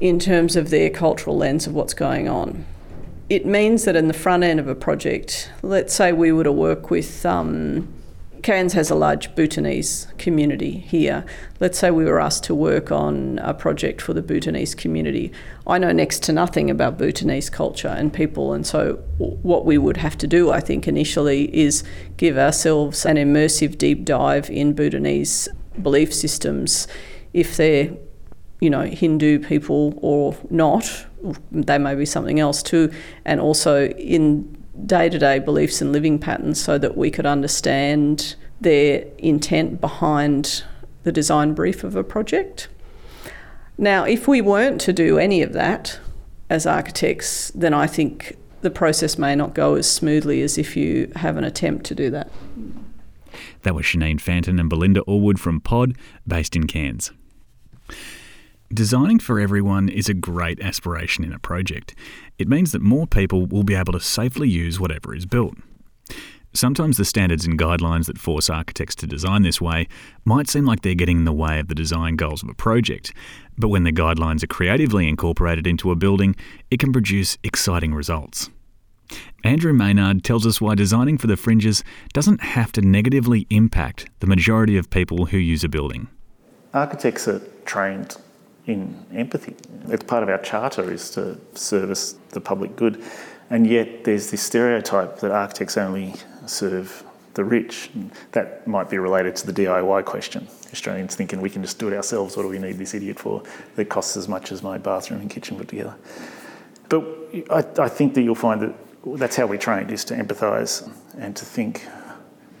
in 0.00 0.18
terms 0.18 0.56
of 0.56 0.70
their 0.70 0.90
cultural 0.90 1.36
lens 1.36 1.66
of 1.66 1.74
what's 1.74 1.94
going 1.94 2.28
on. 2.28 2.66
It 3.28 3.44
means 3.44 3.84
that 3.84 3.94
in 3.94 4.08
the 4.08 4.14
front 4.14 4.42
end 4.42 4.58
of 4.58 4.68
a 4.68 4.74
project, 4.74 5.52
let's 5.62 5.94
say 5.94 6.12
we 6.12 6.32
were 6.32 6.44
to 6.44 6.52
work 6.52 6.90
with 6.90 7.26
um, 7.26 7.86
Cairns 8.42 8.72
has 8.74 8.90
a 8.90 8.94
large 8.94 9.34
Bhutanese 9.34 10.06
community 10.16 10.78
here. 10.78 11.24
Let's 11.60 11.78
say 11.78 11.90
we 11.90 12.04
were 12.04 12.20
asked 12.20 12.44
to 12.44 12.54
work 12.54 12.92
on 12.92 13.38
a 13.40 13.52
project 13.52 14.00
for 14.00 14.14
the 14.14 14.22
Bhutanese 14.22 14.74
community. 14.74 15.32
I 15.66 15.78
know 15.78 15.92
next 15.92 16.22
to 16.24 16.32
nothing 16.32 16.70
about 16.70 16.98
Bhutanese 16.98 17.50
culture 17.50 17.88
and 17.88 18.12
people, 18.12 18.52
and 18.52 18.66
so 18.66 18.94
what 19.18 19.64
we 19.64 19.76
would 19.76 19.96
have 19.96 20.16
to 20.18 20.26
do, 20.26 20.50
I 20.50 20.60
think, 20.60 20.86
initially 20.86 21.54
is 21.54 21.82
give 22.16 22.38
ourselves 22.38 23.04
an 23.04 23.16
immersive 23.16 23.76
deep 23.76 24.04
dive 24.04 24.48
in 24.50 24.72
Bhutanese 24.72 25.48
belief 25.82 26.14
systems. 26.14 26.86
If 27.32 27.56
they're, 27.56 27.90
you 28.60 28.70
know, 28.70 28.82
Hindu 28.82 29.40
people 29.40 29.98
or 30.00 30.36
not, 30.48 31.06
they 31.50 31.78
may 31.78 31.94
be 31.94 32.06
something 32.06 32.40
else 32.40 32.62
too, 32.62 32.92
and 33.24 33.40
also 33.40 33.86
in 33.88 34.56
day 34.86 35.08
to 35.08 35.18
day 35.18 35.38
beliefs 35.38 35.80
and 35.80 35.92
living 35.92 36.18
patterns 36.18 36.62
so 36.62 36.78
that 36.78 36.96
we 36.96 37.10
could 37.10 37.26
understand 37.26 38.36
their 38.60 39.04
intent 39.18 39.80
behind 39.80 40.64
the 41.02 41.12
design 41.12 41.54
brief 41.54 41.84
of 41.84 41.96
a 41.96 42.04
project. 42.04 42.68
Now, 43.76 44.04
if 44.04 44.26
we 44.26 44.40
weren't 44.40 44.80
to 44.82 44.92
do 44.92 45.18
any 45.18 45.42
of 45.42 45.52
that 45.52 46.00
as 46.50 46.66
architects, 46.66 47.50
then 47.54 47.72
I 47.72 47.86
think 47.86 48.36
the 48.60 48.70
process 48.70 49.18
may 49.18 49.36
not 49.36 49.54
go 49.54 49.74
as 49.74 49.90
smoothly 49.90 50.42
as 50.42 50.58
if 50.58 50.76
you 50.76 51.12
have 51.16 51.36
an 51.36 51.44
attempt 51.44 51.86
to 51.86 51.94
do 51.94 52.10
that. 52.10 52.30
That 53.62 53.74
was 53.74 53.84
Shaneen 53.84 54.20
Fantin 54.20 54.58
and 54.58 54.68
Belinda 54.68 55.02
Allwood 55.02 55.38
from 55.38 55.60
Pod, 55.60 55.96
based 56.26 56.56
in 56.56 56.66
Cairns. 56.66 57.12
Designing 58.72 59.18
for 59.18 59.40
everyone 59.40 59.88
is 59.88 60.10
a 60.10 60.14
great 60.14 60.60
aspiration 60.60 61.24
in 61.24 61.32
a 61.32 61.38
project. 61.38 61.94
It 62.38 62.48
means 62.48 62.72
that 62.72 62.82
more 62.82 63.06
people 63.06 63.46
will 63.46 63.62
be 63.62 63.74
able 63.74 63.94
to 63.94 64.00
safely 64.00 64.46
use 64.46 64.78
whatever 64.78 65.14
is 65.14 65.24
built. 65.24 65.56
Sometimes 66.52 66.98
the 66.98 67.06
standards 67.06 67.46
and 67.46 67.58
guidelines 67.58 68.06
that 68.06 68.18
force 68.18 68.50
architects 68.50 68.94
to 68.96 69.06
design 69.06 69.40
this 69.40 69.58
way 69.58 69.88
might 70.26 70.50
seem 70.50 70.66
like 70.66 70.82
they're 70.82 70.94
getting 70.94 71.16
in 71.16 71.24
the 71.24 71.32
way 71.32 71.58
of 71.58 71.68
the 71.68 71.74
design 71.74 72.16
goals 72.16 72.42
of 72.42 72.50
a 72.50 72.54
project, 72.54 73.14
but 73.56 73.68
when 73.68 73.84
the 73.84 73.92
guidelines 73.92 74.42
are 74.42 74.48
creatively 74.48 75.08
incorporated 75.08 75.66
into 75.66 75.90
a 75.90 75.96
building, 75.96 76.36
it 76.70 76.78
can 76.78 76.92
produce 76.92 77.38
exciting 77.42 77.94
results. 77.94 78.50
Andrew 79.44 79.72
Maynard 79.72 80.24
tells 80.24 80.46
us 80.46 80.60
why 80.60 80.74
designing 80.74 81.16
for 81.16 81.26
the 81.26 81.38
fringes 81.38 81.82
doesn't 82.12 82.42
have 82.42 82.72
to 82.72 82.82
negatively 82.82 83.46
impact 83.48 84.10
the 84.20 84.26
majority 84.26 84.76
of 84.76 84.90
people 84.90 85.26
who 85.26 85.38
use 85.38 85.64
a 85.64 85.70
building. 85.70 86.08
Architects 86.74 87.26
are 87.26 87.40
trained 87.64 88.18
in 88.68 88.94
empathy. 89.14 89.56
It's 89.88 90.04
part 90.04 90.22
of 90.22 90.28
our 90.28 90.38
charter 90.38 90.92
is 90.92 91.10
to 91.12 91.38
service 91.54 92.16
the 92.30 92.40
public 92.40 92.76
good. 92.76 93.02
And 93.50 93.66
yet 93.66 94.04
there's 94.04 94.30
this 94.30 94.42
stereotype 94.42 95.20
that 95.20 95.30
architects 95.30 95.78
only 95.78 96.14
serve 96.46 97.02
the 97.32 97.44
rich. 97.44 97.90
That 98.32 98.66
might 98.66 98.90
be 98.90 98.98
related 98.98 99.36
to 99.36 99.50
the 99.50 99.64
DIY 99.64 100.04
question. 100.04 100.46
Australians 100.70 101.16
thinking 101.16 101.40
we 101.40 101.48
can 101.48 101.62
just 101.62 101.78
do 101.78 101.88
it 101.88 101.96
ourselves. 101.96 102.36
What 102.36 102.42
do 102.42 102.48
we 102.48 102.58
need 102.58 102.76
this 102.76 102.92
idiot 102.92 103.18
for? 103.18 103.42
That 103.76 103.86
costs 103.86 104.18
as 104.18 104.28
much 104.28 104.52
as 104.52 104.62
my 104.62 104.76
bathroom 104.76 105.20
and 105.22 105.30
kitchen 105.30 105.56
put 105.56 105.68
together. 105.68 105.94
But 106.90 107.04
I, 107.50 107.64
I 107.78 107.88
think 107.88 108.14
that 108.14 108.22
you'll 108.22 108.34
find 108.34 108.60
that 108.60 108.74
that's 109.18 109.36
how 109.36 109.46
we 109.46 109.56
train 109.56 109.88
is 109.88 110.04
to 110.06 110.14
empathise 110.14 110.90
and 111.16 111.34
to 111.36 111.44
think 111.44 111.86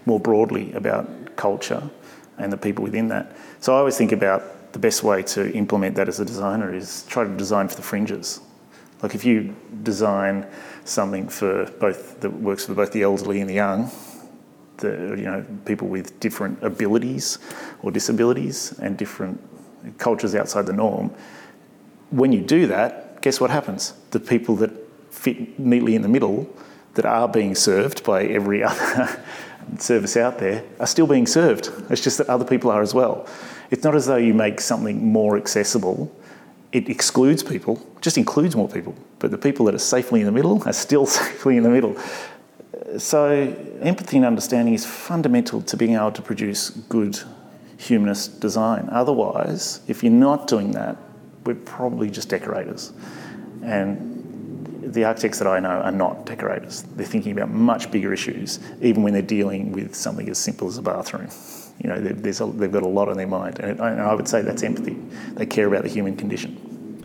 more 0.06 0.18
broadly 0.18 0.72
about 0.72 1.36
culture 1.36 1.90
and 2.38 2.50
the 2.50 2.56
people 2.56 2.82
within 2.82 3.08
that. 3.08 3.36
So 3.60 3.74
I 3.74 3.78
always 3.78 3.98
think 3.98 4.12
about 4.12 4.42
the 4.78 4.86
best 4.86 5.02
way 5.02 5.24
to 5.24 5.52
implement 5.54 5.96
that 5.96 6.06
as 6.06 6.20
a 6.20 6.24
designer 6.24 6.72
is 6.72 7.04
try 7.08 7.24
to 7.24 7.36
design 7.36 7.66
for 7.66 7.74
the 7.74 7.82
fringes. 7.82 8.40
Like 9.02 9.12
if 9.12 9.24
you 9.24 9.56
design 9.82 10.46
something 10.84 11.28
for 11.28 11.64
both 11.80 12.20
that 12.20 12.30
works 12.30 12.66
for 12.66 12.74
both 12.74 12.92
the 12.92 13.02
elderly 13.02 13.40
and 13.40 13.50
the 13.50 13.54
young, 13.54 13.90
the 14.76 14.90
you 15.18 15.24
know 15.24 15.44
people 15.64 15.88
with 15.88 16.20
different 16.20 16.62
abilities 16.62 17.40
or 17.82 17.90
disabilities 17.90 18.78
and 18.78 18.96
different 18.96 19.40
cultures 19.98 20.36
outside 20.36 20.66
the 20.66 20.72
norm. 20.72 21.10
When 22.10 22.30
you 22.30 22.40
do 22.40 22.68
that, 22.68 23.20
guess 23.20 23.40
what 23.40 23.50
happens? 23.50 23.94
The 24.12 24.20
people 24.20 24.54
that 24.56 24.70
fit 25.10 25.58
neatly 25.58 25.96
in 25.96 26.02
the 26.02 26.08
middle, 26.16 26.48
that 26.94 27.04
are 27.04 27.26
being 27.26 27.56
served 27.56 28.04
by 28.04 28.26
every 28.26 28.62
other 28.70 29.20
service 29.78 30.16
out 30.16 30.38
there, 30.38 30.62
are 30.78 30.86
still 30.86 31.08
being 31.08 31.26
served. 31.26 31.68
It's 31.90 32.02
just 32.02 32.18
that 32.18 32.28
other 32.28 32.44
people 32.44 32.70
are 32.70 32.82
as 32.82 32.94
well. 32.94 33.26
It's 33.70 33.84
not 33.84 33.94
as 33.94 34.06
though 34.06 34.16
you 34.16 34.34
make 34.34 34.60
something 34.60 35.04
more 35.04 35.36
accessible. 35.36 36.14
It 36.72 36.88
excludes 36.88 37.42
people, 37.42 37.84
just 38.00 38.18
includes 38.18 38.56
more 38.56 38.68
people. 38.68 38.94
But 39.18 39.30
the 39.30 39.38
people 39.38 39.66
that 39.66 39.74
are 39.74 39.78
safely 39.78 40.20
in 40.20 40.26
the 40.26 40.32
middle 40.32 40.62
are 40.66 40.72
still 40.72 41.06
safely 41.20 41.56
in 41.56 41.62
the 41.62 41.70
middle. 41.70 41.96
So, 42.98 43.30
empathy 43.80 44.16
and 44.16 44.26
understanding 44.26 44.74
is 44.74 44.86
fundamental 44.86 45.60
to 45.62 45.76
being 45.76 45.94
able 45.94 46.12
to 46.12 46.22
produce 46.22 46.70
good 46.70 47.18
humanist 47.76 48.40
design. 48.40 48.88
Otherwise, 48.90 49.80
if 49.88 50.02
you're 50.02 50.12
not 50.12 50.46
doing 50.46 50.72
that, 50.72 50.96
we're 51.44 51.54
probably 51.54 52.10
just 52.10 52.28
decorators. 52.28 52.92
And 53.62 54.92
the 54.92 55.04
architects 55.04 55.38
that 55.38 55.48
I 55.48 55.60
know 55.60 55.68
are 55.68 55.92
not 55.92 56.26
decorators. 56.26 56.82
They're 56.82 57.06
thinking 57.06 57.32
about 57.32 57.50
much 57.50 57.90
bigger 57.90 58.12
issues, 58.12 58.58
even 58.80 59.02
when 59.02 59.12
they're 59.12 59.22
dealing 59.22 59.72
with 59.72 59.94
something 59.94 60.28
as 60.28 60.38
simple 60.38 60.68
as 60.68 60.78
a 60.78 60.82
bathroom. 60.82 61.28
You 61.82 61.90
know, 61.90 61.96
a, 61.96 62.00
they've 62.12 62.72
got 62.72 62.82
a 62.82 62.88
lot 62.88 63.08
on 63.08 63.16
their 63.16 63.26
mind, 63.26 63.60
and 63.60 63.80
I 63.80 64.14
would 64.14 64.28
say 64.28 64.42
that's 64.42 64.62
empathy. 64.62 64.94
They 65.34 65.46
care 65.46 65.68
about 65.68 65.84
the 65.84 65.88
human 65.88 66.16
condition. 66.16 67.04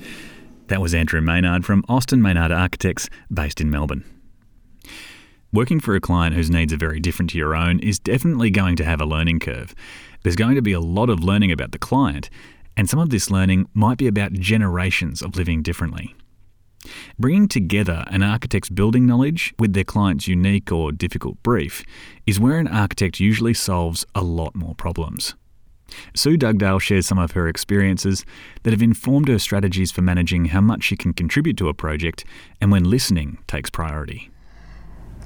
That 0.68 0.82
was 0.82 0.94
Andrew 0.94 1.22
Maynard 1.22 1.66
from 1.66 1.84
Austin 1.88 2.22
Maynard 2.22 2.52
Architects, 2.52 3.10
based 3.32 3.62
in 3.62 3.70
Melbourne. 3.70 4.04
Working 5.52 5.80
for 5.80 5.96
a 5.96 6.02
client 6.02 6.36
whose 6.36 6.50
needs 6.50 6.74
are 6.74 6.78
very 6.78 7.00
different 7.00 7.30
to 7.32 7.38
your 7.38 7.56
own 7.56 7.80
is 7.80 8.00
definitely 8.00 8.50
going 8.50 8.76
to 8.78 8.86
have 8.86 9.00
a 9.00 9.06
learning 9.06 9.40
curve. 9.40 9.76
There's 10.24 10.36
going 10.36 10.56
to 10.56 10.62
be 10.64 10.74
a 10.74 10.80
lot 10.80 11.10
of 11.10 11.24
learning 11.24 11.52
about 11.52 11.74
the 11.74 11.78
client, 11.78 12.30
and 12.76 12.90
some 12.90 13.00
of 13.00 13.12
this 13.12 13.30
learning 13.30 13.68
might 13.76 14.00
be 14.00 14.08
about 14.08 14.34
generations 14.34 15.22
of 15.22 15.36
living 15.36 15.62
differently. 15.62 16.16
Bringing 17.18 17.48
together 17.48 18.04
an 18.08 18.24
architect's 18.24 18.70
building 18.70 19.06
knowledge 19.06 19.54
with 19.60 19.74
their 19.74 19.84
client's 19.84 20.28
unique 20.28 20.72
or 20.72 20.92
difficult 20.92 21.42
brief 21.44 21.84
is 22.26 22.40
where 22.40 22.58
an 22.58 22.68
architect 22.68 23.20
usually 23.20 23.54
solves 23.54 24.06
a 24.16 24.22
lot 24.22 24.56
more 24.56 24.76
problems. 24.76 25.36
Sue 26.16 26.38
Dugdale 26.38 26.80
shares 26.80 27.06
some 27.06 27.20
of 27.20 27.32
her 27.32 27.48
experiences 27.48 28.26
that 28.64 28.72
have 28.72 28.82
informed 28.82 29.28
her 29.28 29.40
strategies 29.40 29.92
for 29.92 30.02
managing 30.02 30.46
how 30.46 30.62
much 30.62 30.84
she 30.84 30.98
can 30.98 31.14
contribute 31.14 31.58
to 31.58 31.70
a 31.70 31.74
project 31.74 32.26
and 32.60 32.72
when 32.72 32.84
listening 32.84 33.38
takes 33.48 33.70
priority. 33.70 34.30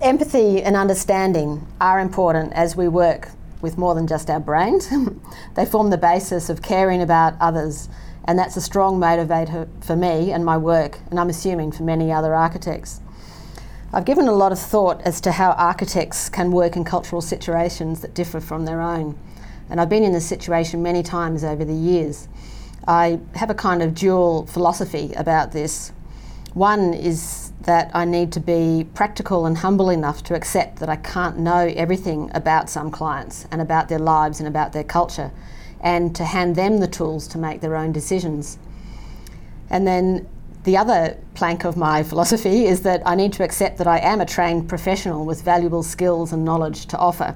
Empathy 0.01 0.61
and 0.61 0.75
understanding 0.75 1.65
are 1.81 1.99
important 1.99 2.53
as 2.53 2.75
we 2.75 2.87
work 2.87 3.29
with 3.61 3.77
more 3.77 3.95
than 3.95 4.05
just 4.05 4.29
our 4.29 4.39
brains. 4.39 4.89
they 5.55 5.65
form 5.65 5.89
the 5.89 5.97
basis 5.97 6.49
of 6.49 6.61
caring 6.61 7.01
about 7.01 7.33
others 7.39 7.89
and 8.27 8.37
that's 8.37 8.57
a 8.57 8.61
strong 8.61 8.99
motivator 8.99 9.67
for 9.81 9.95
me 9.95 10.31
and 10.31 10.43
my 10.43 10.57
work, 10.57 10.99
and 11.09 11.19
I'm 11.19 11.29
assuming 11.29 11.71
for 11.71 11.83
many 11.83 12.11
other 12.11 12.35
architects. 12.35 12.99
I've 13.93 14.03
given 14.03 14.27
a 14.27 14.33
lot 14.33 14.51
of 14.51 14.59
thought 14.59 15.01
as 15.03 15.21
to 15.21 15.31
how 15.31 15.51
architects 15.51 16.27
can 16.27 16.51
work 16.51 16.75
in 16.75 16.83
cultural 16.83 17.21
situations 17.21 18.01
that 18.01 18.13
differ 18.13 18.41
from 18.41 18.65
their 18.65 18.81
own, 18.81 19.17
and 19.69 19.79
I've 19.79 19.89
been 19.89 20.03
in 20.03 20.11
this 20.11 20.25
situation 20.25 20.83
many 20.83 21.03
times 21.03 21.45
over 21.45 21.63
the 21.63 21.73
years. 21.73 22.27
I 22.85 23.21
have 23.35 23.49
a 23.49 23.55
kind 23.55 23.81
of 23.81 23.93
dual 23.95 24.45
philosophy 24.45 25.13
about 25.15 25.53
this. 25.53 25.93
One 26.53 26.93
is 26.93 27.51
that 27.61 27.91
I 27.93 28.03
need 28.05 28.31
to 28.33 28.39
be 28.39 28.87
practical 28.93 29.45
and 29.45 29.57
humble 29.57 29.89
enough 29.89 30.23
to 30.23 30.35
accept 30.35 30.79
that 30.79 30.89
I 30.89 30.95
can't 30.95 31.37
know 31.37 31.71
everything 31.75 32.31
about 32.33 32.69
some 32.69 32.91
clients 32.91 33.45
and 33.51 33.61
about 33.61 33.89
their 33.89 33.99
lives 33.99 34.39
and 34.39 34.47
about 34.47 34.73
their 34.73 34.83
culture 34.83 35.31
and 35.81 36.15
to 36.15 36.23
hand 36.23 36.55
them 36.55 36.79
the 36.79 36.87
tools 36.87 37.27
to 37.29 37.37
make 37.37 37.61
their 37.61 37.75
own 37.75 37.91
decisions. 37.91 38.57
And 39.69 39.85
then 39.85 40.27
the 40.63 40.77
other 40.77 41.17
plank 41.33 41.65
of 41.65 41.77
my 41.77 42.03
philosophy 42.11 42.65
is 42.65 42.81
that 42.81 43.01
I 43.05 43.15
need 43.15 43.33
to 43.33 43.43
accept 43.43 43.77
that 43.77 43.87
I 43.87 43.99
am 43.99 44.21
a 44.21 44.25
trained 44.25 44.69
professional 44.69 45.25
with 45.25 45.41
valuable 45.41 45.83
skills 45.83 46.33
and 46.33 46.43
knowledge 46.43 46.87
to 46.87 46.97
offer. 46.97 47.35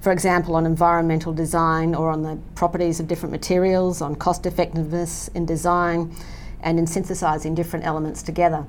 for 0.00 0.12
example, 0.12 0.56
on 0.56 0.64
environmental 0.64 1.32
design 1.32 1.94
or 1.94 2.10
on 2.10 2.22
the 2.22 2.38
properties 2.54 3.00
of 3.00 3.06
different 3.06 3.32
materials, 3.32 4.00
on 4.00 4.14
cost 4.14 4.46
effectiveness 4.46 5.28
in 5.34 5.44
design, 5.44 6.14
and 6.62 6.78
in 6.78 6.86
synthesizing 6.86 7.54
different 7.54 7.84
elements 7.84 8.22
together. 8.22 8.64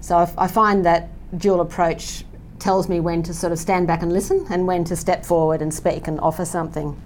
So 0.00 0.16
I, 0.16 0.32
I 0.38 0.46
find 0.48 0.84
that 0.86 1.10
dual 1.38 1.60
approach 1.60 2.24
tells 2.58 2.88
me 2.88 3.00
when 3.00 3.22
to 3.24 3.34
sort 3.34 3.52
of 3.52 3.58
stand 3.58 3.86
back 3.86 4.02
and 4.02 4.12
listen 4.12 4.46
and 4.50 4.66
when 4.66 4.84
to 4.84 4.96
step 4.96 5.24
forward 5.24 5.62
and 5.62 5.72
speak 5.72 6.08
and 6.08 6.18
offer 6.20 6.44
something. 6.44 7.00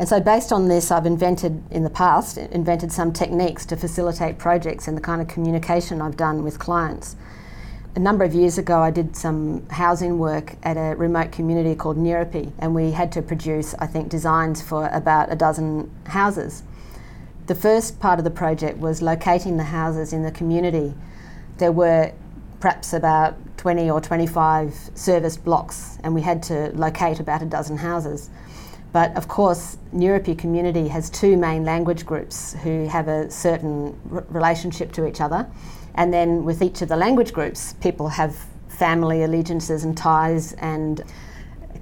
And 0.00 0.08
so, 0.08 0.18
based 0.18 0.50
on 0.50 0.68
this, 0.68 0.90
I've 0.90 1.04
invented 1.04 1.62
in 1.70 1.82
the 1.84 1.90
past, 1.90 2.38
invented 2.38 2.90
some 2.90 3.12
techniques 3.12 3.66
to 3.66 3.76
facilitate 3.76 4.38
projects 4.38 4.88
and 4.88 4.96
the 4.96 5.00
kind 5.02 5.20
of 5.20 5.28
communication 5.28 6.00
I've 6.00 6.16
done 6.16 6.42
with 6.42 6.58
clients. 6.58 7.16
A 7.94 7.98
number 7.98 8.24
of 8.24 8.32
years 8.32 8.56
ago, 8.56 8.80
I 8.80 8.90
did 8.90 9.14
some 9.14 9.68
housing 9.68 10.18
work 10.18 10.54
at 10.62 10.78
a 10.78 10.96
remote 10.96 11.32
community 11.32 11.74
called 11.74 11.98
Nyirripi, 11.98 12.50
and 12.58 12.74
we 12.74 12.92
had 12.92 13.12
to 13.12 13.20
produce, 13.20 13.74
I 13.74 13.86
think, 13.86 14.08
designs 14.08 14.62
for 14.62 14.88
about 14.88 15.30
a 15.30 15.36
dozen 15.36 15.90
houses. 16.06 16.62
The 17.46 17.54
first 17.54 18.00
part 18.00 18.18
of 18.18 18.24
the 18.24 18.30
project 18.30 18.78
was 18.78 19.02
locating 19.02 19.58
the 19.58 19.64
houses 19.64 20.14
in 20.14 20.22
the 20.22 20.32
community. 20.32 20.94
There 21.58 21.72
were 21.72 22.12
perhaps 22.58 22.94
about 22.94 23.36
20 23.58 23.90
or 23.90 24.00
25 24.00 24.92
serviced 24.94 25.44
blocks, 25.44 25.98
and 26.02 26.14
we 26.14 26.22
had 26.22 26.42
to 26.44 26.70
locate 26.74 27.20
about 27.20 27.42
a 27.42 27.46
dozen 27.46 27.76
houses. 27.76 28.30
But 28.92 29.16
of 29.16 29.28
course, 29.28 29.78
Nyirripi 29.94 30.36
community 30.36 30.88
has 30.88 31.10
two 31.10 31.36
main 31.36 31.64
language 31.64 32.04
groups 32.04 32.54
who 32.62 32.86
have 32.86 33.08
a 33.08 33.30
certain 33.30 33.98
r- 34.12 34.24
relationship 34.28 34.92
to 34.92 35.06
each 35.06 35.20
other. 35.20 35.46
And 35.94 36.12
then 36.12 36.44
with 36.44 36.62
each 36.62 36.82
of 36.82 36.88
the 36.88 36.96
language 36.96 37.32
groups, 37.32 37.74
people 37.74 38.08
have 38.08 38.34
family 38.68 39.22
allegiances 39.22 39.84
and 39.84 39.96
ties 39.96 40.54
and 40.54 41.04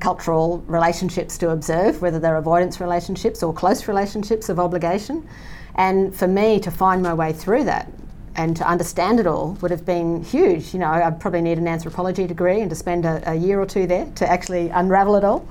cultural 0.00 0.58
relationships 0.66 1.38
to 1.38 1.50
observe, 1.50 2.02
whether 2.02 2.18
they're 2.18 2.36
avoidance 2.36 2.80
relationships 2.80 3.42
or 3.42 3.52
close 3.52 3.88
relationships 3.88 4.48
of 4.48 4.58
obligation. 4.58 5.26
And 5.74 6.14
for 6.14 6.28
me 6.28 6.60
to 6.60 6.70
find 6.70 7.02
my 7.02 7.14
way 7.14 7.32
through 7.32 7.64
that 7.64 7.90
and 8.36 8.56
to 8.56 8.68
understand 8.68 9.18
it 9.18 9.26
all 9.26 9.52
would 9.60 9.70
have 9.70 9.84
been 9.84 10.22
huge. 10.22 10.72
You 10.72 10.80
know, 10.80 10.88
I'd 10.88 11.20
probably 11.20 11.40
need 11.40 11.58
an 11.58 11.66
anthropology 11.66 12.26
degree 12.26 12.60
and 12.60 12.70
to 12.70 12.76
spend 12.76 13.04
a, 13.04 13.22
a 13.30 13.34
year 13.34 13.60
or 13.60 13.66
two 13.66 13.86
there 13.86 14.06
to 14.16 14.30
actually 14.30 14.68
unravel 14.70 15.16
it 15.16 15.24
all. 15.24 15.46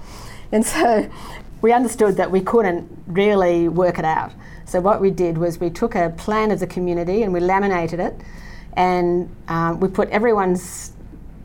And 0.51 0.65
so 0.65 1.09
we 1.61 1.71
understood 1.73 2.17
that 2.17 2.29
we 2.31 2.41
couldn't 2.41 2.87
really 3.07 3.67
work 3.67 3.97
it 3.99 4.05
out. 4.05 4.31
So 4.65 4.79
what 4.81 5.01
we 5.01 5.11
did 5.11 5.37
was 5.37 5.59
we 5.59 5.69
took 5.69 5.95
a 5.95 6.09
plan 6.17 6.51
of 6.51 6.59
the 6.59 6.67
community 6.67 7.23
and 7.23 7.33
we 7.33 7.39
laminated 7.39 7.99
it, 7.99 8.15
and 8.73 9.33
um, 9.47 9.79
we 9.79 9.87
put 9.87 10.09
everyone's, 10.09 10.91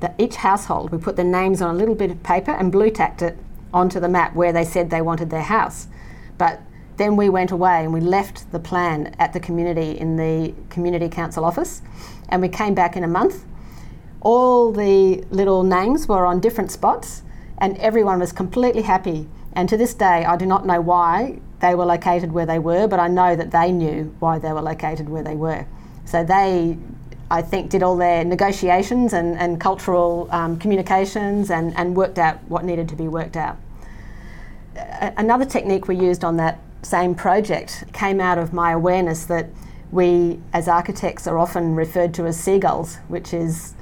the, 0.00 0.12
each 0.18 0.36
household, 0.36 0.90
we 0.90 0.98
put 0.98 1.16
their 1.16 1.24
names 1.24 1.62
on 1.62 1.74
a 1.74 1.78
little 1.78 1.94
bit 1.94 2.10
of 2.10 2.22
paper 2.22 2.50
and 2.50 2.70
blue 2.70 2.90
tacked 2.90 3.22
it 3.22 3.38
onto 3.72 4.00
the 4.00 4.08
map 4.08 4.34
where 4.34 4.52
they 4.52 4.64
said 4.64 4.90
they 4.90 5.00
wanted 5.00 5.30
their 5.30 5.42
house. 5.42 5.86
But 6.36 6.60
then 6.98 7.16
we 7.16 7.30
went 7.30 7.50
away 7.50 7.84
and 7.84 7.92
we 7.92 8.00
left 8.00 8.52
the 8.52 8.58
plan 8.58 9.14
at 9.18 9.32
the 9.32 9.40
community 9.40 9.98
in 9.98 10.16
the 10.16 10.54
community 10.68 11.08
council 11.08 11.44
office, 11.44 11.80
and 12.28 12.42
we 12.42 12.48
came 12.48 12.74
back 12.74 12.96
in 12.96 13.04
a 13.04 13.08
month. 13.08 13.44
All 14.20 14.72
the 14.72 15.24
little 15.30 15.62
names 15.62 16.06
were 16.06 16.26
on 16.26 16.38
different 16.40 16.70
spots, 16.70 17.22
and 17.58 17.78
everyone 17.78 18.20
was 18.20 18.32
completely 18.32 18.82
happy 18.82 19.28
and 19.54 19.68
to 19.68 19.76
this 19.76 19.94
day, 19.94 20.24
I 20.24 20.36
do 20.36 20.46
not 20.46 20.66
know 20.66 20.80
why 20.80 21.40
they 21.60 21.74
were 21.74 21.84
located 21.84 22.32
where 22.32 22.46
they 22.46 22.58
were, 22.58 22.88
but 22.88 22.98
I 22.98 23.08
know 23.08 23.36
that 23.36 23.50
they 23.50 23.70
knew 23.70 24.14
why 24.18 24.38
they 24.38 24.52
were 24.52 24.62
located 24.62 25.08
where 25.08 25.22
they 25.22 25.36
were. 25.36 25.66
So 26.04 26.24
they, 26.24 26.78
I 27.30 27.42
think, 27.42 27.70
did 27.70 27.82
all 27.82 27.96
their 27.96 28.24
negotiations 28.24 29.12
and, 29.12 29.36
and 29.38 29.60
cultural 29.60 30.28
um, 30.30 30.58
communications 30.58 31.50
and, 31.50 31.76
and 31.76 31.96
worked 31.96 32.18
out 32.18 32.42
what 32.48 32.64
needed 32.64 32.88
to 32.88 32.96
be 32.96 33.08
worked 33.08 33.36
out. 33.36 33.58
A- 34.76 35.12
another 35.16 35.44
technique 35.44 35.86
we 35.86 35.96
used 35.96 36.24
on 36.24 36.36
that 36.38 36.58
same 36.82 37.14
project 37.14 37.84
came 37.92 38.20
out 38.20 38.38
of 38.38 38.52
my 38.52 38.72
awareness 38.72 39.24
that 39.26 39.48
we, 39.92 40.40
as 40.52 40.66
architects, 40.66 41.26
are 41.26 41.38
often 41.38 41.74
referred 41.76 42.14
to 42.14 42.26
as 42.26 42.40
seagulls, 42.40 42.96
which 43.08 43.32
is 43.34 43.74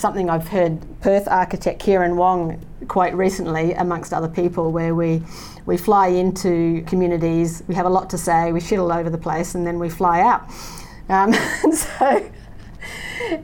something 0.00 0.30
I've 0.30 0.48
heard 0.48 0.80
Perth 1.00 1.28
architect 1.28 1.78
Kieran 1.80 2.16
Wong 2.16 2.60
quite 2.88 3.14
recently, 3.14 3.74
amongst 3.74 4.12
other 4.12 4.28
people, 4.28 4.72
where 4.72 4.94
we 4.94 5.22
we 5.66 5.76
fly 5.76 6.08
into 6.08 6.82
communities, 6.86 7.62
we 7.68 7.74
have 7.74 7.86
a 7.86 7.90
lot 7.90 8.10
to 8.10 8.18
say, 8.18 8.50
we 8.50 8.60
shit 8.60 8.78
all 8.78 8.90
over 8.90 9.10
the 9.10 9.18
place, 9.18 9.54
and 9.54 9.66
then 9.66 9.78
we 9.78 9.88
fly 9.88 10.20
out. 10.22 10.42
Um, 11.08 11.32
so. 11.72 12.30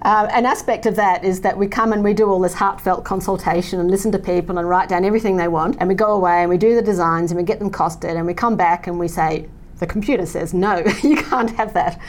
Uh, 0.02 0.26
an 0.32 0.46
aspect 0.46 0.86
of 0.86 0.96
that 0.96 1.22
is 1.22 1.42
that 1.42 1.56
we 1.56 1.68
come 1.68 1.92
and 1.92 2.02
we 2.02 2.14
do 2.14 2.28
all 2.28 2.40
this 2.40 2.54
heartfelt 2.54 3.04
consultation 3.04 3.78
and 3.78 3.90
listen 3.90 4.10
to 4.10 4.18
people 4.18 4.58
and 4.58 4.68
write 4.68 4.88
down 4.88 5.04
everything 5.04 5.36
they 5.36 5.48
want, 5.48 5.76
and 5.78 5.88
we 5.88 5.94
go 5.94 6.14
away 6.14 6.40
and 6.40 6.48
we 6.50 6.56
do 6.56 6.74
the 6.74 6.82
designs 6.82 7.30
and 7.30 7.38
we 7.38 7.44
get 7.44 7.58
them 7.58 7.70
costed, 7.70 8.16
and 8.16 8.26
we 8.26 8.34
come 8.34 8.56
back 8.56 8.86
and 8.86 8.98
we 8.98 9.06
say, 9.06 9.46
the 9.78 9.86
computer 9.86 10.26
says, 10.26 10.54
no, 10.54 10.78
you 11.02 11.16
can't 11.16 11.50
have 11.56 11.74
that 11.74 12.00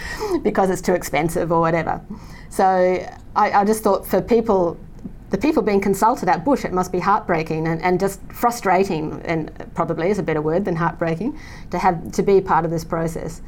because 0.44 0.70
it's 0.70 0.82
too 0.82 0.94
expensive 0.94 1.52
or 1.52 1.60
whatever. 1.60 2.02
So 2.50 2.66
I, 3.36 3.52
I 3.52 3.66
just 3.66 3.84
thought 3.84 4.06
for 4.06 4.22
people 4.22 4.80
the 5.30 5.38
people 5.38 5.62
being 5.62 5.82
consulted 5.82 6.30
at 6.30 6.46
Bush, 6.46 6.64
it 6.64 6.72
must 6.72 6.92
be 6.92 7.00
heartbreaking 7.00 7.68
and, 7.68 7.82
and 7.82 8.00
just 8.00 8.22
frustrating, 8.32 9.22
and 9.26 9.52
probably 9.76 10.10
is 10.10 10.20
a 10.20 10.24
better 10.24 10.42
word 10.42 10.64
than 10.64 10.76
heartbreaking, 10.76 11.38
to 11.72 11.78
have 11.78 12.14
to 12.14 12.24
be 12.24 12.40
part 12.40 12.64
of 12.64 12.72
this 12.72 12.86
process. 12.86 13.42